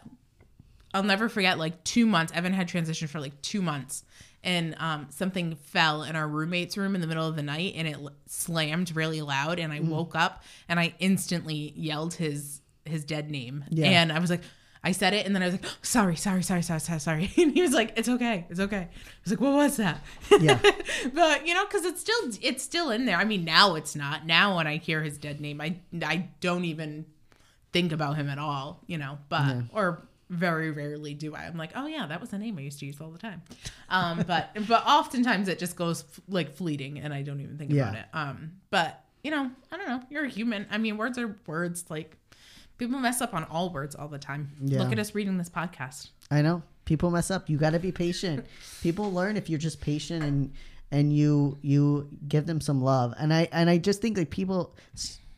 I'll 0.95 1.03
never 1.03 1.29
forget. 1.29 1.59
Like 1.59 1.83
two 1.85 2.07
months. 2.07 2.33
Evan 2.35 2.53
had 2.53 2.69
transitioned 2.69 3.09
for 3.09 3.21
like 3.21 3.41
two 3.41 3.63
months, 3.63 4.05
and 4.45 4.75
um, 4.79 5.07
something 5.11 5.55
fell 5.57 6.03
in 6.03 6.17
our 6.17 6.29
roommate's 6.29 6.77
room 6.77 6.95
in 6.95 7.01
the 7.01 7.07
middle 7.07 7.27
of 7.27 7.37
the 7.37 7.43
night, 7.43 7.73
and 7.77 7.89
it 7.89 7.95
l- 7.95 8.11
slammed 8.27 8.95
really 8.95 9.23
loud. 9.23 9.59
And 9.59 9.73
I 9.73 9.79
Mm. 9.81 9.89
woke 9.89 10.15
up, 10.15 10.43
and 10.69 10.79
I 10.79 10.95
instantly 10.99 11.73
yelled 11.77 12.15
his 12.15 12.61
his 12.85 13.05
dead 13.05 13.31
name, 13.31 13.65
Yeah. 13.71 13.87
and 13.87 14.13
I 14.13 14.19
was 14.19 14.29
like. 14.31 14.43
I 14.85 14.93
said 14.93 15.15
it 15.15 15.27
and 15.27 15.35
then 15.35 15.43
I 15.43 15.47
was 15.47 15.55
like, 15.55 15.67
sorry, 15.83 16.17
sorry, 16.17 16.43
sorry, 16.43 16.63
sorry, 16.63 16.81
sorry, 16.81 17.01
sorry. 17.01 17.33
And 17.39 17.53
he 17.53 17.63
was 17.63 17.73
like, 17.73 17.93
it's 17.97 18.09
okay. 18.09 18.47
It's 18.51 18.61
okay. 18.61 18.89
I 18.89 18.89
was 19.25 19.33
like, 19.33 19.41
what 19.41 19.53
was 19.53 19.77
that? 19.77 20.03
Yeah. 20.41 20.61
but 21.15 21.47
you 21.47 21.55
know, 21.55 21.65
cause 21.67 21.85
it's 21.85 22.01
still, 22.01 22.31
it's 22.41 22.63
still 22.63 22.91
in 22.91 23.07
there. 23.07 23.17
I 23.17 23.25
mean, 23.25 23.45
now 23.45 23.75
it's 23.75 23.95
not 23.95 24.27
now 24.27 24.57
when 24.57 24.67
I 24.67 24.77
hear 24.77 25.03
his 25.03 25.19
dead 25.19 25.41
name, 25.41 25.61
I, 25.61 25.77
I 26.05 26.29
don't 26.41 26.65
even 26.65 27.07
think 27.73 27.93
about 27.93 28.17
him 28.17 28.29
at 28.29 28.39
all, 28.39 28.83
you 28.87 28.99
know, 28.99 29.19
but, 29.29 29.57
or 29.73 30.07
very 30.29 30.71
rarely 30.71 31.15
do 31.15 31.35
I. 31.35 31.45
I'm 31.45 31.57
like, 31.57 31.73
oh 31.77 31.87
yeah, 31.87 32.07
that 32.07 32.21
was 32.21 32.33
a 32.33 32.39
name 32.39 32.59
I 32.59 32.63
used 32.63 32.81
to 32.81 32.87
use 32.87 33.01
all 33.01 33.11
the 33.11 33.19
time. 33.19 33.43
Um, 33.89 34.23
but, 34.27 34.51
but 34.67 34.85
oftentimes 34.87 35.49
it 35.49 35.59
just 35.59 35.77
goes 35.77 36.03
f- 36.03 36.21
like 36.29 36.55
fleeting 36.55 36.99
and 36.99 37.15
I 37.15 37.23
don't 37.23 37.41
even 37.41 37.57
think 37.59 37.73
about 37.73 37.95
it. 37.95 38.05
Um, 38.13 38.53
but 38.71 39.05
you 39.23 39.31
know, 39.31 39.51
I 39.71 39.77
don't 39.77 39.89
know. 39.89 40.03
You're 40.11 40.25
a 40.25 40.29
human. 40.29 40.67
I 40.71 40.79
mean, 40.79 40.97
words 40.97 41.17
are 41.19 41.37
words. 41.47 41.85
Like 41.89 42.17
people 42.87 43.01
mess 43.01 43.21
up 43.21 43.35
on 43.35 43.45
all 43.45 43.71
words 43.71 43.95
all 43.95 44.09
the 44.09 44.19
time. 44.19 44.51
Yeah. 44.61 44.81
Look 44.81 44.93
at 44.93 44.99
us 44.99 45.15
reading 45.15 45.39
this 45.39 45.51
podcast. 45.51 46.11
I 46.31 46.43
know 46.43 46.63
people 46.85 47.11
mess 47.11 47.31
up. 47.31 47.49
You 47.49 47.57
got 47.59 47.71
to 47.71 47.79
be 47.79 47.93
patient. 47.93 48.47
people 48.83 49.13
learn 49.13 49.37
if 49.37 49.49
you're 49.49 49.59
just 49.59 49.81
patient 49.81 50.25
and 50.25 50.53
and 50.91 51.17
you 51.17 51.59
you 51.63 52.09
give 52.29 52.47
them 52.47 52.61
some 52.61 52.83
love. 52.83 53.15
And 53.19 53.33
I 53.33 53.49
and 53.53 53.71
I 53.71 53.79
just 53.79 54.01
think 54.01 54.17
like 54.17 54.31
people 54.31 54.75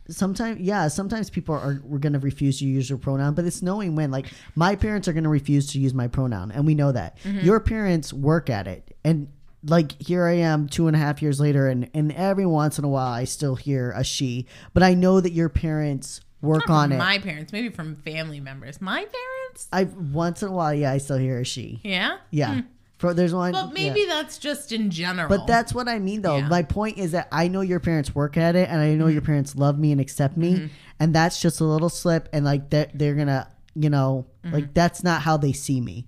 sometimes 0.09 0.61
yeah 0.61 0.86
sometimes 0.86 1.30
people 1.30 1.55
are 1.55 1.80
we're 1.82 1.99
gonna 1.99 2.18
refuse 2.18 2.59
to 2.59 2.66
use 2.66 2.90
your 2.90 2.99
pronoun 2.99 3.32
but 3.32 3.47
it's 3.47 3.62
knowing 3.62 3.97
when 3.97 4.11
like 4.11 4.26
my 4.55 4.76
parents 4.76 5.09
are 5.09 5.14
gonna 5.14 5.30
refuse 5.30 5.66
to 5.66 5.80
use 5.80 5.95
my 5.95 6.07
pronoun 6.07 6.51
and 6.51 6.66
we 6.66 6.74
know 6.74 6.92
that 6.92 7.16
mm-hmm. 7.24 7.40
your 7.40 7.59
parents 7.59 8.12
work 8.12 8.51
at 8.51 8.66
it 8.66 8.95
and 9.03 9.28
like 9.66 9.99
here 10.03 10.26
i 10.26 10.32
am 10.32 10.68
two 10.68 10.88
and 10.88 10.95
a 10.95 10.99
half 10.99 11.22
years 11.22 11.40
later 11.40 11.68
and 11.68 11.88
and 11.95 12.12
every 12.12 12.45
once 12.45 12.78
in 12.78 12.84
a 12.84 12.88
while 12.88 13.12
i 13.12 13.24
still 13.24 13.55
hear 13.55 13.92
a 13.92 14.05
she 14.05 14.47
but 14.74 14.82
i 14.82 14.92
know 14.92 15.22
that 15.22 15.32
your 15.32 15.49
parents 15.49 16.20
work 16.45 16.68
on 16.70 16.88
from 16.90 16.92
it 16.92 16.99
My 16.99 17.18
parents, 17.18 17.53
maybe 17.53 17.68
from 17.70 17.97
family 17.97 18.40
members. 18.40 18.80
My 18.80 18.99
parents? 18.99 19.68
i 19.72 19.84
once 19.84 20.42
in 20.42 20.49
a 20.49 20.53
while 20.53 20.74
yeah 20.74 20.90
i 20.92 20.99
still 20.99 21.16
hear 21.18 21.38
a 21.40 21.45
she 21.45 21.80
Yeah. 21.84 22.18
yeah. 22.30 22.61
For 22.99 23.12
there's 23.12 23.34
one. 23.34 23.53
But 23.53 23.66
yeah. 23.66 23.72
maybe 23.74 24.07
that's 24.07 24.38
just 24.38 24.70
in 24.72 24.88
general. 24.90 25.28
But 25.28 25.47
that's 25.49 25.74
what 25.74 25.88
I 25.88 25.99
mean, 25.99 26.22
though. 26.22 26.36
Yeah. 26.38 26.49
My 26.49 26.62
point 26.62 26.97
is 26.97 27.11
that 27.11 27.26
I 27.32 27.49
know 27.49 27.61
your 27.61 27.80
parents 27.80 28.14
work 28.14 28.36
at 28.36 28.55
it, 28.57 28.68
and 28.70 28.80
I 28.80 28.95
know 28.95 29.09
your 29.09 29.20
Mm-hmm. 29.20 29.26
parents 29.26 29.57
love 29.57 29.78
me 29.78 29.90
and 29.92 30.01
accept 30.01 30.36
me, 30.36 30.70
and 31.01 31.12
that's 31.12 31.40
just 31.42 31.61
a 31.61 31.64
little 31.64 31.88
slip, 31.90 32.28
and 32.32 32.45
like 32.45 32.70
they're, 32.70 32.88
they're 32.95 33.14
gonna, 33.16 33.49
you 33.74 33.90
know, 33.90 34.26
Mm-hmm. 34.45 34.55
like 34.55 34.74
that's 34.74 35.03
not 35.03 35.22
how 35.22 35.36
they 35.36 35.53
see 35.53 35.80
me. 35.80 36.07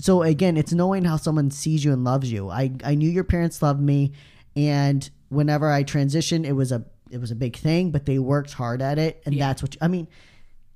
So 0.00 0.22
again, 0.22 0.56
it's 0.56 0.72
knowing 0.72 1.04
how 1.04 1.16
someone 1.18 1.50
sees 1.50 1.84
you 1.84 1.92
and 1.92 2.02
loves 2.02 2.32
you. 2.32 2.48
I 2.50 2.72
I 2.82 2.94
knew 2.96 3.10
your 3.10 3.24
parents 3.24 3.60
loved 3.62 3.80
me, 3.82 4.12
and 4.56 5.08
whenever 5.28 5.70
I 5.70 5.84
transitioned, 5.84 6.44
it 6.46 6.52
was 6.54 6.72
a 6.72 6.84
it 7.10 7.20
was 7.20 7.30
a 7.30 7.34
big 7.36 7.56
thing, 7.56 7.90
but 7.90 8.06
they 8.06 8.18
worked 8.18 8.52
hard 8.52 8.82
at 8.82 8.98
it, 8.98 9.22
and 9.26 9.38
that's 9.38 9.62
what 9.62 9.74
you, 9.74 9.78
I 9.82 9.88
mean. 9.88 10.08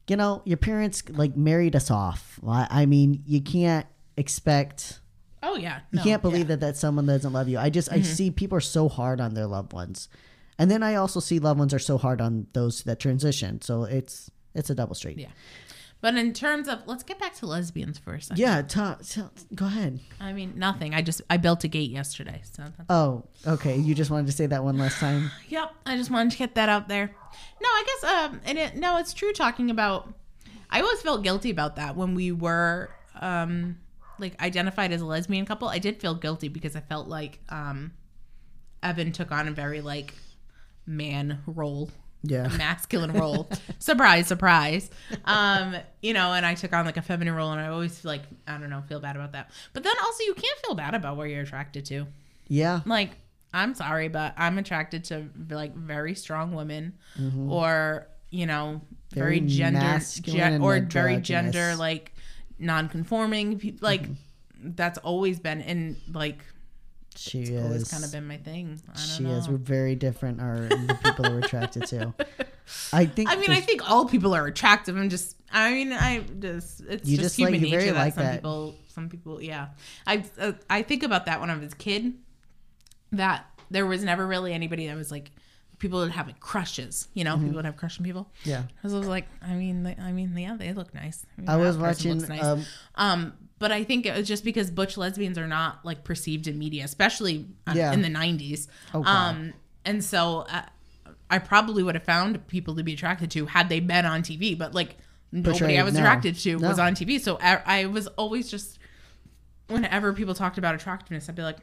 You 0.09 0.17
know, 0.17 0.43
your 0.45 0.57
parents 0.57 1.05
like 1.09 1.37
married 1.37 1.77
us 1.77 1.89
off. 1.89 2.41
I 2.47 2.67
I 2.69 2.87
mean, 2.87 3.23
you 3.27 3.41
can't 3.41 3.87
expect 4.17 5.01
oh 5.43 5.57
yeah, 5.57 5.81
you 5.93 6.01
can't 6.01 6.21
believe 6.21 6.49
that 6.49 6.61
that 6.61 6.77
someone 6.77 7.07
doesn't 7.07 7.33
love 7.33 7.49
you. 7.49 7.59
I 7.59 7.71
just 7.71 7.89
Mm-hmm. 7.89 8.01
I 8.01 8.03
see 8.03 8.31
people 8.33 8.59
are 8.59 8.61
so 8.61 8.89
hard 8.89 9.21
on 9.21 9.35
their 9.35 9.47
loved 9.47 9.73
ones, 9.73 10.09
and 10.59 10.69
then 10.69 10.83
I 10.83 10.97
also 10.97 11.21
see 11.21 11.39
loved 11.39 11.61
ones 11.61 11.73
are 11.73 11.79
so 11.79 11.97
hard 11.97 12.21
on 12.21 12.49
those 12.55 12.83
that 12.85 12.99
transition. 12.99 13.63
So 13.63 13.85
it's 13.85 14.31
it's 14.53 14.69
a 14.69 14.75
double 14.75 14.97
street. 14.97 15.19
Yeah. 15.19 15.29
But 16.03 16.15
in 16.15 16.33
terms 16.33 16.67
of, 16.67 16.81
let's 16.87 17.03
get 17.03 17.19
back 17.19 17.35
to 17.37 17.47
lesbians 17.47 17.99
for 17.99 18.15
a 18.15 18.23
second. 18.23 18.41
Yeah. 18.41 18.63
ta- 18.63 18.97
ta- 19.07 19.31
go 19.55 19.67
ahead. 19.67 20.01
I 20.19 20.33
mean, 20.33 20.55
nothing. 20.57 20.95
I 20.95 21.03
just 21.03 21.21
I 21.29 21.37
built 21.37 21.63
a 21.65 21.69
gate 21.69 21.91
yesterday, 21.91 22.41
so 22.45 22.65
Oh, 22.89 23.25
okay. 23.47 23.77
You 23.77 23.95
just 23.95 24.11
wanted 24.11 24.27
to 24.27 24.33
say 24.33 24.47
that 24.47 24.65
one 24.65 24.79
last 24.79 24.99
time. 24.99 25.31
yep. 25.49 25.75
I 25.85 25.97
just 25.97 26.11
wanted 26.11 26.33
to 26.33 26.39
get 26.39 26.55
that 26.55 26.69
out 26.71 26.89
there. 26.89 27.15
No, 27.63 27.69
I 27.69 27.85
guess 27.87 28.11
um, 28.11 28.41
and 28.47 28.59
it, 28.59 28.77
no, 28.77 28.97
it's 28.97 29.13
true. 29.13 29.33
Talking 29.33 29.71
about, 29.71 30.13
I 30.71 30.81
always 30.81 31.03
felt 31.03 31.23
guilty 31.23 31.51
about 31.51 31.77
that 31.77 31.97
when 31.97 32.15
we 32.15 32.33
were 32.33 32.91
um 33.21 33.77
like 34.19 34.41
identified 34.43 34.93
as 34.93 35.01
a 35.03 35.07
lesbian 35.07 35.45
couple. 35.45 35.69
I 35.69 35.79
did 35.79 36.01
feel 36.01 36.15
guilty 36.15 36.49
because 36.49 36.77
I 36.77 36.81
felt 36.81 37.09
like 37.09 37.41
um 37.51 37.93
Evan 38.83 39.13
took 39.13 39.31
on 39.33 39.49
a 39.49 39.51
very 39.51 39.83
like 39.83 40.15
man 40.87 41.41
role 41.47 41.91
Yeah. 42.23 42.49
masculine 42.59 43.13
role. 43.13 43.49
surprise, 43.79 44.27
surprise. 44.27 44.91
Um, 45.25 45.77
you 46.03 46.13
know, 46.13 46.33
and 46.33 46.45
I 46.45 46.55
took 46.55 46.73
on 46.73 46.85
like 46.85 46.97
a 46.97 47.03
feminine 47.03 47.35
role, 47.35 47.51
and 47.53 47.61
I 47.61 47.69
always 47.69 47.99
feel 47.99 48.11
like 48.11 48.23
I 48.47 48.59
don't 48.59 48.71
know, 48.71 48.83
feel 48.89 49.01
bad 49.01 49.17
about 49.17 49.33
that. 49.33 49.51
But 49.73 49.85
then 49.85 49.95
also, 50.05 50.25
you 50.25 50.35
can't 50.35 50.59
feel 50.67 50.75
bad 50.75 50.95
about 50.95 51.17
where 51.17 51.27
you're 51.27 51.43
attracted 51.43 51.85
to. 51.87 52.07
Yeah. 52.49 52.81
Like, 52.85 53.13
I'm 53.55 53.75
sorry, 53.75 54.09
but 54.09 54.35
I'm 54.37 54.59
attracted 54.59 55.05
to 55.05 55.29
like 55.49 55.75
very 55.75 56.15
strong 56.15 56.55
women, 56.55 56.95
or 57.49 58.07
you 58.31 58.47
know, 58.47 58.81
very, 59.13 59.41
Very 59.41 59.49
gender, 59.49 60.01
gen- 60.23 60.63
or 60.63 60.81
very 60.81 61.17
gender 61.21 61.75
like 61.77 62.15
non-conforming. 62.59 63.79
Like 63.81 64.07
that's 64.63 64.99
always 64.99 65.41
been 65.41 65.61
in 65.63 65.97
like 66.13 66.39
She 67.21 67.41
it's 67.41 67.51
is. 67.51 67.63
always 67.65 67.91
kind 67.91 68.03
of 68.05 68.13
been 68.13 68.27
my 68.27 68.39
thing. 68.39 68.81
I 68.89 68.97
don't 68.97 69.07
she 69.07 69.23
know. 69.25 69.31
is. 69.33 69.47
We're 69.49 69.57
very 69.59 69.95
different. 69.95 70.41
Are 70.41 70.61
the 70.69 70.99
people 71.05 71.25
that 71.25 71.33
we're 71.33 71.41
attracted 71.41 71.87
to. 71.89 72.15
I 72.95 73.05
think. 73.05 73.29
I 73.31 73.37
mean, 73.37 73.51
I 73.51 73.61
think 73.61 73.89
all 73.91 74.07
people 74.07 74.33
are 74.35 74.47
attractive. 74.47 74.97
I'm 74.97 75.11
just, 75.11 75.37
I 75.53 75.73
mean, 75.73 75.93
I 75.93 76.21
just, 76.39 76.81
it's 76.89 77.07
You 77.09 77.19
just, 77.19 77.37
just 77.37 77.39
like- 77.39 77.53
human 77.55 77.69
you 77.69 77.77
nature 77.77 77.93
that 77.93 77.99
like 77.99 78.15
some 78.15 78.25
that. 78.25 78.35
people, 78.37 78.75
some 78.89 79.09
people, 79.11 79.43
yeah. 79.43 79.69
I, 80.07 80.25
uh, 80.39 80.53
I 80.71 80.83
think 80.83 81.03
about 81.03 81.27
that 81.27 81.41
when 81.41 81.51
I 81.51 81.57
was 81.57 81.73
a 81.73 81.77
kid, 81.77 82.15
that 83.13 83.45
there 83.71 83.87
was 83.87 84.03
never 84.05 84.27
really 84.27 84.53
anybody 84.53 84.87
that 84.87 84.97
was 84.97 85.11
like, 85.11 85.31
people 85.79 85.99
would 86.01 86.13
have 86.13 86.27
like 86.27 86.41
crushes, 86.41 87.09
you 87.15 87.25
know, 87.25 87.37
people 87.37 87.55
would 87.57 87.65
have 87.65 87.77
crush 87.77 87.99
on 87.99 88.05
people. 88.05 88.31
Yeah. 88.45 88.63
Because 88.77 88.95
I 88.95 88.99
was 88.99 89.09
like, 89.09 89.27
I 89.43 89.55
mean, 89.55 89.83
they, 89.83 89.97
I 90.01 90.13
mean, 90.13 90.37
yeah, 90.37 90.57
they 90.57 90.73
look 90.73 90.95
nice. 90.95 91.27
mean, 91.37 91.49
I 91.49 91.57
was 91.57 91.77
watching. 91.77 92.19
nice. 92.19 92.43
Um, 92.43 92.65
Um, 92.95 93.33
but 93.61 93.71
I 93.71 93.85
think 93.85 94.07
it 94.07 94.17
was 94.17 94.27
just 94.27 94.43
because 94.43 94.71
butch 94.73 94.97
lesbians 94.97 95.39
are 95.39 95.47
not 95.47 95.85
like 95.85 96.03
perceived 96.03 96.49
in 96.49 96.59
media, 96.59 96.85
especially 96.85 97.47
uh, 97.69 97.75
Yeah. 97.77 97.93
in 97.93 98.03
the 98.03 98.09
'90s. 98.09 98.67
Oh, 98.93 99.05
um, 99.05 99.53
and 99.85 100.03
so 100.03 100.47
uh, 100.51 100.63
I 101.31 101.39
probably 101.39 101.85
would 101.85 101.95
have 101.95 102.05
found 102.05 102.45
people 102.49 102.75
to 102.75 102.83
be 102.83 102.95
attracted 102.95 103.31
to 103.33 103.47
had 103.47 103.69
they 103.69 103.79
been 103.79 104.05
on 104.05 104.23
TV, 104.23 104.59
but 104.59 104.75
like 104.75 104.97
nobody 105.31 105.79
I 105.79 105.85
was 105.85 105.95
no. 105.95 106.01
attracted 106.01 106.37
to 106.41 106.57
was 106.57 106.79
on 106.81 106.95
TV. 106.95 107.21
So 107.21 107.39
I, 107.41 107.61
I 107.83 107.87
was 107.87 108.09
always 108.09 108.51
just 108.51 108.79
whenever 109.69 110.13
people 110.13 110.35
talked 110.35 110.59
about 110.59 110.75
attractiveness, 110.75 111.29
I'd 111.29 111.37
be 111.37 111.43
like, 111.43 111.59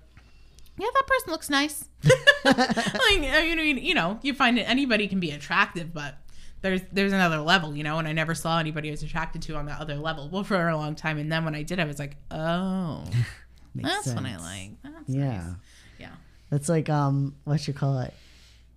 yeah, 0.78 0.88
that 0.94 1.08
person 1.08 1.32
looks 1.32 1.50
nice. 1.50 1.90
like 2.46 2.56
uh, 2.56 3.40
you 3.40 3.56
know, 3.56 3.64
you, 3.64 3.76
you 3.76 3.94
know, 3.94 4.20
you 4.22 4.34
find 4.34 4.58
that 4.58 4.70
anybody 4.70 5.08
can 5.08 5.20
be 5.20 5.32
attractive, 5.32 5.94
but 5.94 6.16
there's 6.70 6.82
there's 6.92 7.14
another 7.14 7.38
level, 7.40 7.76
you 7.76 7.84
know. 7.84 7.98
And 8.00 8.08
I 8.08 8.12
never 8.14 8.36
saw 8.36 8.60
anybody 8.60 8.90
I 8.90 8.92
was 8.92 9.04
attracted 9.04 9.42
to 9.44 9.56
on 9.56 9.66
that 9.68 9.80
other 9.82 9.96
level. 9.96 10.30
Well, 10.30 10.44
for 10.44 10.68
a 10.68 10.76
long 10.78 10.96
time, 10.96 11.18
and 11.18 11.32
then 11.32 11.46
when 11.46 11.56
I 11.56 11.64
did, 11.64 11.80
I 11.80 11.86
was 11.86 12.00
like, 12.00 12.16
oh, 12.32 13.04
that's 13.76 14.08
what 14.14 14.26
I 14.26 14.38
like. 14.38 14.72
That's 14.84 15.10
Yeah. 15.10 15.28
nice. 15.38 15.44
yeah. 16.00 16.10
That's 16.50 16.70
like 16.70 16.90
um, 16.90 17.36
what 17.44 17.68
you 17.68 17.74
call 17.74 18.00
it? 18.00 18.14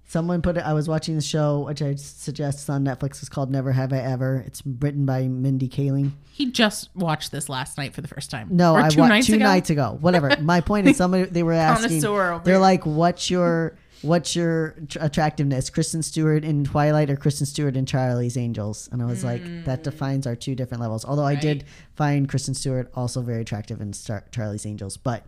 Someone 0.07 0.43
put 0.43 0.57
it. 0.57 0.66
I 0.66 0.72
was 0.72 0.88
watching 0.88 1.14
the 1.14 1.20
show, 1.22 1.61
which 1.61 1.80
I 1.82 1.95
suggest 1.95 2.68
on 2.68 2.84
Netflix. 2.84 3.20
It's 3.20 3.28
called 3.28 3.49
Never 3.49 3.70
Have 3.70 3.93
I 3.93 3.99
Ever. 3.99 4.43
It's 4.45 4.61
written 4.66 5.07
by 5.07 5.28
Mindy 5.28 5.68
Kaling. 5.68 6.11
He 6.32 6.51
just 6.51 6.91
watched 6.97 7.30
this 7.30 7.49
last 7.49 7.78
night 7.78 7.95
for 7.95 8.01
the 8.01 8.09
first 8.09 8.28
time. 8.28 8.49
No, 8.51 8.74
Or 8.74 8.80
I 8.80 8.88
two 8.88 8.99
watched 9.03 9.09
nights 9.11 9.26
two 9.28 9.34
ago. 9.36 9.45
nights 9.45 9.70
ago. 9.70 9.97
Whatever. 10.01 10.36
My 10.41 10.62
point 10.62 10.88
is, 10.88 10.97
somebody 10.97 11.26
they 11.26 11.45
were 11.45 11.53
asking. 11.53 12.01
They're 12.43 12.59
like, 12.59 12.84
"What's 12.86 13.30
your 13.30 13.76
what's 14.03 14.34
your 14.36 14.76
tr- 14.88 14.98
attractiveness? 15.01 15.70
Kristen 15.70 16.03
Stewart 16.03 16.44
in 16.44 16.64
Twilight 16.64 17.11
or 17.11 17.16
Kristen 17.16 17.46
Stewart 17.46 17.76
in 17.76 17.86
Charlie's 17.86 18.36
Angels?" 18.36 18.88
And 18.92 19.03
I 19.03 19.07
was 19.07 19.22
like, 19.24 19.42
"That 19.64 19.82
defines 19.84 20.26
our 20.26 20.36
two 20.36 20.55
different 20.55 20.80
levels." 20.80 21.05
Although 21.05 21.24
I 21.24 21.34
did 21.34 21.59
Mm. 21.64 21.66
Find 21.94 22.28
Kristen 22.28 22.55
Stewart 22.55 22.90
also 22.94 23.20
very 23.22 23.42
attractive 23.42 23.80
in 23.80 23.92
Star- 23.92 24.24
Charlie's 24.32 24.64
Angels, 24.66 24.96
but 24.96 25.24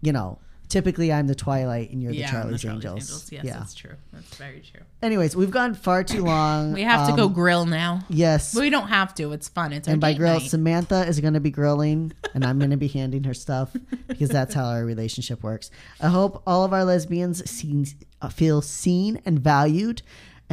you 0.00 0.12
know, 0.12 0.38
typically 0.68 1.12
I'm 1.12 1.26
the 1.26 1.34
Twilight 1.34 1.90
and 1.90 2.02
you're 2.02 2.12
Yeah, 2.12 2.26
the 2.26 2.32
Charlie's, 2.32 2.62
the 2.62 2.70
Angels. 2.70 3.32
Yes, 3.32 3.44
yeah. 3.44 3.58
that's 3.58 3.74
true. 3.74 3.94
That's 4.12 4.34
very 4.36 4.60
true. 4.60 4.80
Anyways, 5.02 5.36
we've 5.36 5.50
gone 5.50 5.74
far 5.74 6.02
too 6.04 6.24
long. 6.24 6.72
We 6.72 6.82
have 6.82 7.08
to 7.08 7.16
go 7.16 7.26
Um, 7.26 7.32
grill 7.32 7.66
now. 7.66 8.00
Yes. 8.08 8.54
But 8.54 8.60
we 8.62 8.70
don't 8.70 8.88
have 8.88 9.14
to. 9.16 9.32
It's 9.32 9.48
fun. 9.48 9.72
It's 9.72 9.86
And 9.88 10.00
by 10.00 10.14
grill, 10.14 10.40
night. 10.40 10.50
Samantha 10.50 11.06
is 11.06 11.20
going 11.20 11.34
to 11.34 11.40
be 11.40 11.50
grilling, 11.50 12.12
and 12.34 12.44
I'm 12.44 12.58
going 12.58 12.70
to 12.70 12.76
be 12.76 12.88
handing 13.00 13.24
her 13.24 13.34
stuff 13.34 13.74
because 14.08 14.30
that's 14.30 14.54
how 14.54 14.64
our 14.64 14.84
relationship 14.84 15.42
works. 15.42 15.70
I 16.00 16.08
hope 16.08 16.42
all 16.46 16.64
of 16.64 16.72
our 16.72 16.84
lesbians 16.84 17.48
seen, 17.48 17.86
uh, 18.22 18.28
feel 18.28 18.62
seen 18.62 19.20
and 19.24 19.38
valued, 19.38 20.02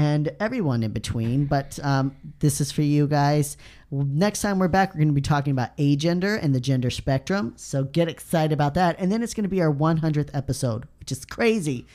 and 0.02 0.32
everyone 0.39 0.82
in 0.84 0.91
between. 0.91 1.45
But 1.45 1.80
um, 1.84 2.16
this 2.39 2.60
is 2.60 2.72
for 2.72 2.82
you 2.82 3.08
guys. 3.08 3.56
Next 3.91 4.41
time 4.41 4.58
we're 4.58 4.68
back, 4.68 4.93
we're 4.93 4.99
going 4.99 5.10
to 5.10 5.14
be 5.14 5.22
talking 5.22 5.52
about 5.52 5.76
agender 5.78 6.41
and 6.41 6.56
the 6.56 6.60
gender 6.60 6.89
spectrum. 6.89 7.54
So 7.58 7.84
get 7.84 8.08
excited 8.08 8.52
about 8.54 8.74
that. 8.76 8.95
And 8.99 9.12
then 9.12 9.22
it's 9.22 9.34
going 9.34 9.43
to 9.43 9.49
be 9.49 9.62
our 9.62 9.74
100th 9.74 10.30
episode, 10.34 10.88
which 10.99 11.12
is 11.12 11.26
crazy. 11.26 11.86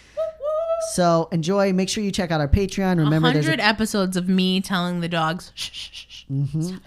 So 0.92 1.28
enjoy. 1.32 1.72
Make 1.72 1.88
sure 1.88 2.04
you 2.04 2.12
check 2.12 2.30
out 2.30 2.40
our 2.40 2.48
Patreon. 2.48 2.98
Remember, 2.98 3.32
there's 3.32 3.46
hundred 3.46 3.60
episodes 3.60 4.16
of 4.16 4.28
me 4.28 4.60
telling 4.60 5.00
the 5.00 5.08
dogs. 5.08 5.50
Shh, 5.54 5.70
shh, 5.72 6.06
shh, 6.08 6.24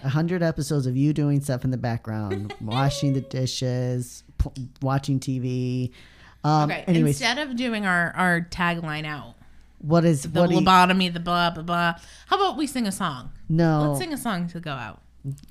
a 0.04 0.08
hundred 0.08 0.42
episodes 0.42 0.86
of 0.86 0.96
you 0.96 1.12
doing 1.12 1.40
stuff 1.40 1.64
in 1.64 1.70
the 1.70 1.76
background, 1.76 2.54
washing 2.60 3.12
the 3.12 3.20
dishes, 3.20 4.22
p- 4.38 4.68
watching 4.80 5.18
TV. 5.18 5.90
Um, 6.44 6.70
Okay. 6.70 6.84
anyways, 6.86 7.20
Instead 7.20 7.38
of 7.46 7.56
doing 7.56 7.84
our 7.84 8.12
our 8.16 8.40
tagline 8.42 9.04
out, 9.04 9.34
what 9.80 10.04
is 10.04 10.22
the 10.22 10.40
what? 10.40 10.48
Do 10.48 10.54
you, 10.54 10.60
lobotomy, 10.60 11.12
the 11.12 11.20
blah 11.20 11.50
blah 11.50 11.62
blah. 11.62 11.94
How 12.26 12.36
about 12.36 12.56
we 12.56 12.66
sing 12.66 12.86
a 12.86 12.92
song? 12.92 13.32
no, 13.48 13.88
Let's 13.88 14.00
sing 14.00 14.12
a 14.12 14.18
song 14.18 14.48
to 14.48 14.60
go 14.60 14.72
out. 14.72 15.02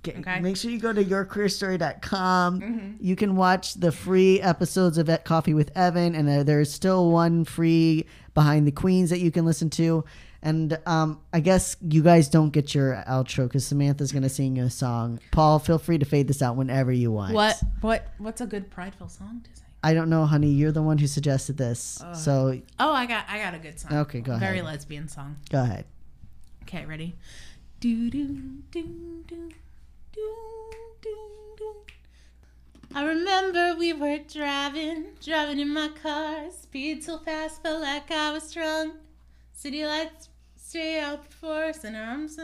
Get- 0.01 0.17
okay. 0.17 0.39
make 0.39 0.57
sure 0.57 0.71
you 0.71 0.79
go 0.79 0.91
to 0.91 1.03
yourqueerstory.com. 1.03 2.59
Mm-hmm. 2.59 2.91
You 2.99 3.15
can 3.15 3.35
watch 3.35 3.75
the 3.75 3.91
free 3.91 4.41
episodes 4.41 4.97
of 4.97 5.09
Coffee 5.23 5.53
with 5.53 5.75
Evan, 5.77 6.15
and 6.15 6.27
uh, 6.27 6.43
there's 6.43 6.71
still 6.73 7.11
one 7.11 7.45
free 7.45 8.05
Behind 8.33 8.65
the 8.65 8.71
Queens 8.71 9.09
that 9.11 9.19
you 9.19 9.31
can 9.31 9.45
listen 9.45 9.69
to. 9.71 10.05
And 10.41 10.79
um, 10.85 11.19
I 11.33 11.41
guess 11.41 11.75
you 11.81 12.01
guys 12.01 12.29
don't 12.29 12.51
get 12.51 12.73
your 12.73 13.03
outro 13.07 13.43
because 13.43 13.67
Samantha's 13.67 14.11
going 14.11 14.23
to 14.23 14.29
sing 14.29 14.57
a 14.57 14.69
song. 14.69 15.19
Paul, 15.31 15.59
feel 15.59 15.77
free 15.77 15.97
to 15.97 16.05
fade 16.05 16.27
this 16.27 16.41
out 16.41 16.55
whenever 16.55 16.91
you 16.91 17.11
want. 17.11 17.33
What 17.33 17.61
what 17.81 18.07
what's 18.17 18.39
a 18.39 18.45
good 18.45 18.71
prideful 18.71 19.09
song 19.09 19.41
to 19.43 19.59
sing? 19.59 19.65
I 19.83 19.93
don't 19.93 20.09
know, 20.09 20.25
honey. 20.25 20.49
You're 20.51 20.71
the 20.73 20.81
one 20.81 20.97
who 20.97 21.07
suggested 21.07 21.57
this. 21.57 22.03
so 22.13 22.59
Oh, 22.79 22.91
I 22.93 23.05
got 23.05 23.25
I 23.29 23.39
got 23.39 23.53
a 23.53 23.59
good 23.59 23.79
song. 23.79 23.93
Okay, 23.99 24.19
go 24.21 24.33
ahead. 24.33 24.41
Very 24.47 24.61
lesbian 24.61 25.07
song. 25.07 25.37
go 25.49 25.61
ahead. 25.63 25.85
Okay, 26.63 26.85
ready? 26.85 27.15
Do 27.79 28.09
do 28.09 28.25
do 28.71 28.83
do 29.27 29.51
do 30.13 30.35
do 31.01 31.15
do. 31.57 31.75
I 32.93 33.05
remember 33.05 33.75
we 33.77 33.93
were 33.93 34.17
driving, 34.17 35.05
driving 35.23 35.59
in 35.59 35.69
my 35.73 35.89
car. 36.01 36.49
Speed 36.51 37.03
so 37.03 37.19
fast, 37.19 37.61
felt 37.63 37.81
like 37.81 38.09
I 38.11 38.31
was 38.31 38.51
drunk. 38.51 38.95
City 39.53 39.85
lights 39.85 40.29
stay 40.57 40.99
out 40.99 41.29
before 41.29 41.65
us, 41.65 41.83
and 41.83 41.95
arms. 41.95 42.37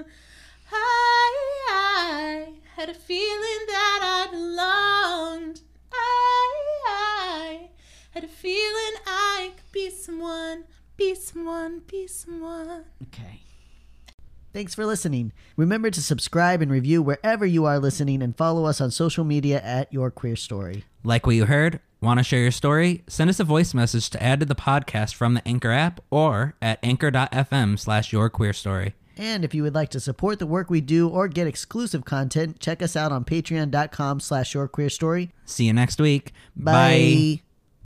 I, 0.72 1.38
I 1.70 2.48
had 2.76 2.90
a 2.90 2.94
feeling 2.94 3.66
that 3.68 4.28
I 4.28 4.32
belonged. 4.32 5.62
I, 6.02 6.52
I 6.88 7.70
had 8.12 8.24
a 8.24 8.28
feeling 8.28 9.02
I 9.06 9.52
could 9.56 9.72
be 9.72 9.90
someone, 9.90 10.66
be 10.98 11.16
someone, 11.16 11.82
be 11.88 12.08
someone. 12.08 12.86
Okay. 13.04 13.42
Thanks 14.54 14.74
for 14.74 14.86
listening. 14.86 15.34
Remember 15.58 15.92
to 15.92 16.02
subscribe 16.02 16.62
and 16.62 16.72
review 16.72 17.02
wherever 17.02 17.46
you 17.46 17.66
are 17.66 17.78
listening 17.78 18.22
and 18.22 18.38
follow 18.38 18.64
us 18.66 18.80
on 18.80 18.90
social 18.90 19.26
media 19.26 19.62
at 19.62 19.92
Your 19.92 20.10
Queer 20.10 20.38
Story. 20.38 20.86
Like 21.04 21.26
what 21.26 21.36
you 21.36 21.46
heard? 21.46 21.82
Want 22.00 22.20
to 22.20 22.24
share 22.24 22.40
your 22.40 22.52
story? 22.52 23.04
Send 23.08 23.30
us 23.30 23.40
a 23.40 23.44
voice 23.44 23.74
message 23.74 24.10
to 24.12 24.24
add 24.24 24.40
to 24.40 24.46
the 24.46 24.56
podcast 24.56 25.14
from 25.14 25.34
the 25.34 25.46
Anchor 25.46 25.72
app 25.72 26.00
or 26.10 26.56
at 26.62 26.80
anchor.fm 26.84 27.78
slash 27.78 28.14
your 28.14 28.30
queer 28.30 28.54
story. 28.54 28.96
And 29.18 29.46
if 29.46 29.54
you 29.54 29.64
would 29.64 29.76
like 29.76 29.90
to 29.90 30.00
support 30.00 30.40
the 30.40 30.48
work 30.48 30.70
we 30.70 30.82
do 30.82 31.08
or 31.08 31.28
get 31.28 31.48
exclusive 31.48 32.06
content, 32.06 32.60
check 32.60 32.82
us 32.82 32.96
out 32.96 33.12
on 33.12 33.26
patreon.com 33.26 34.20
slash 34.20 34.54
Your 34.54 34.68
Queer 34.68 34.90
Story. 34.90 35.32
See 35.46 35.66
you 35.66 35.74
next 35.74 36.00
week. 36.00 36.34
Bye. 36.56 37.42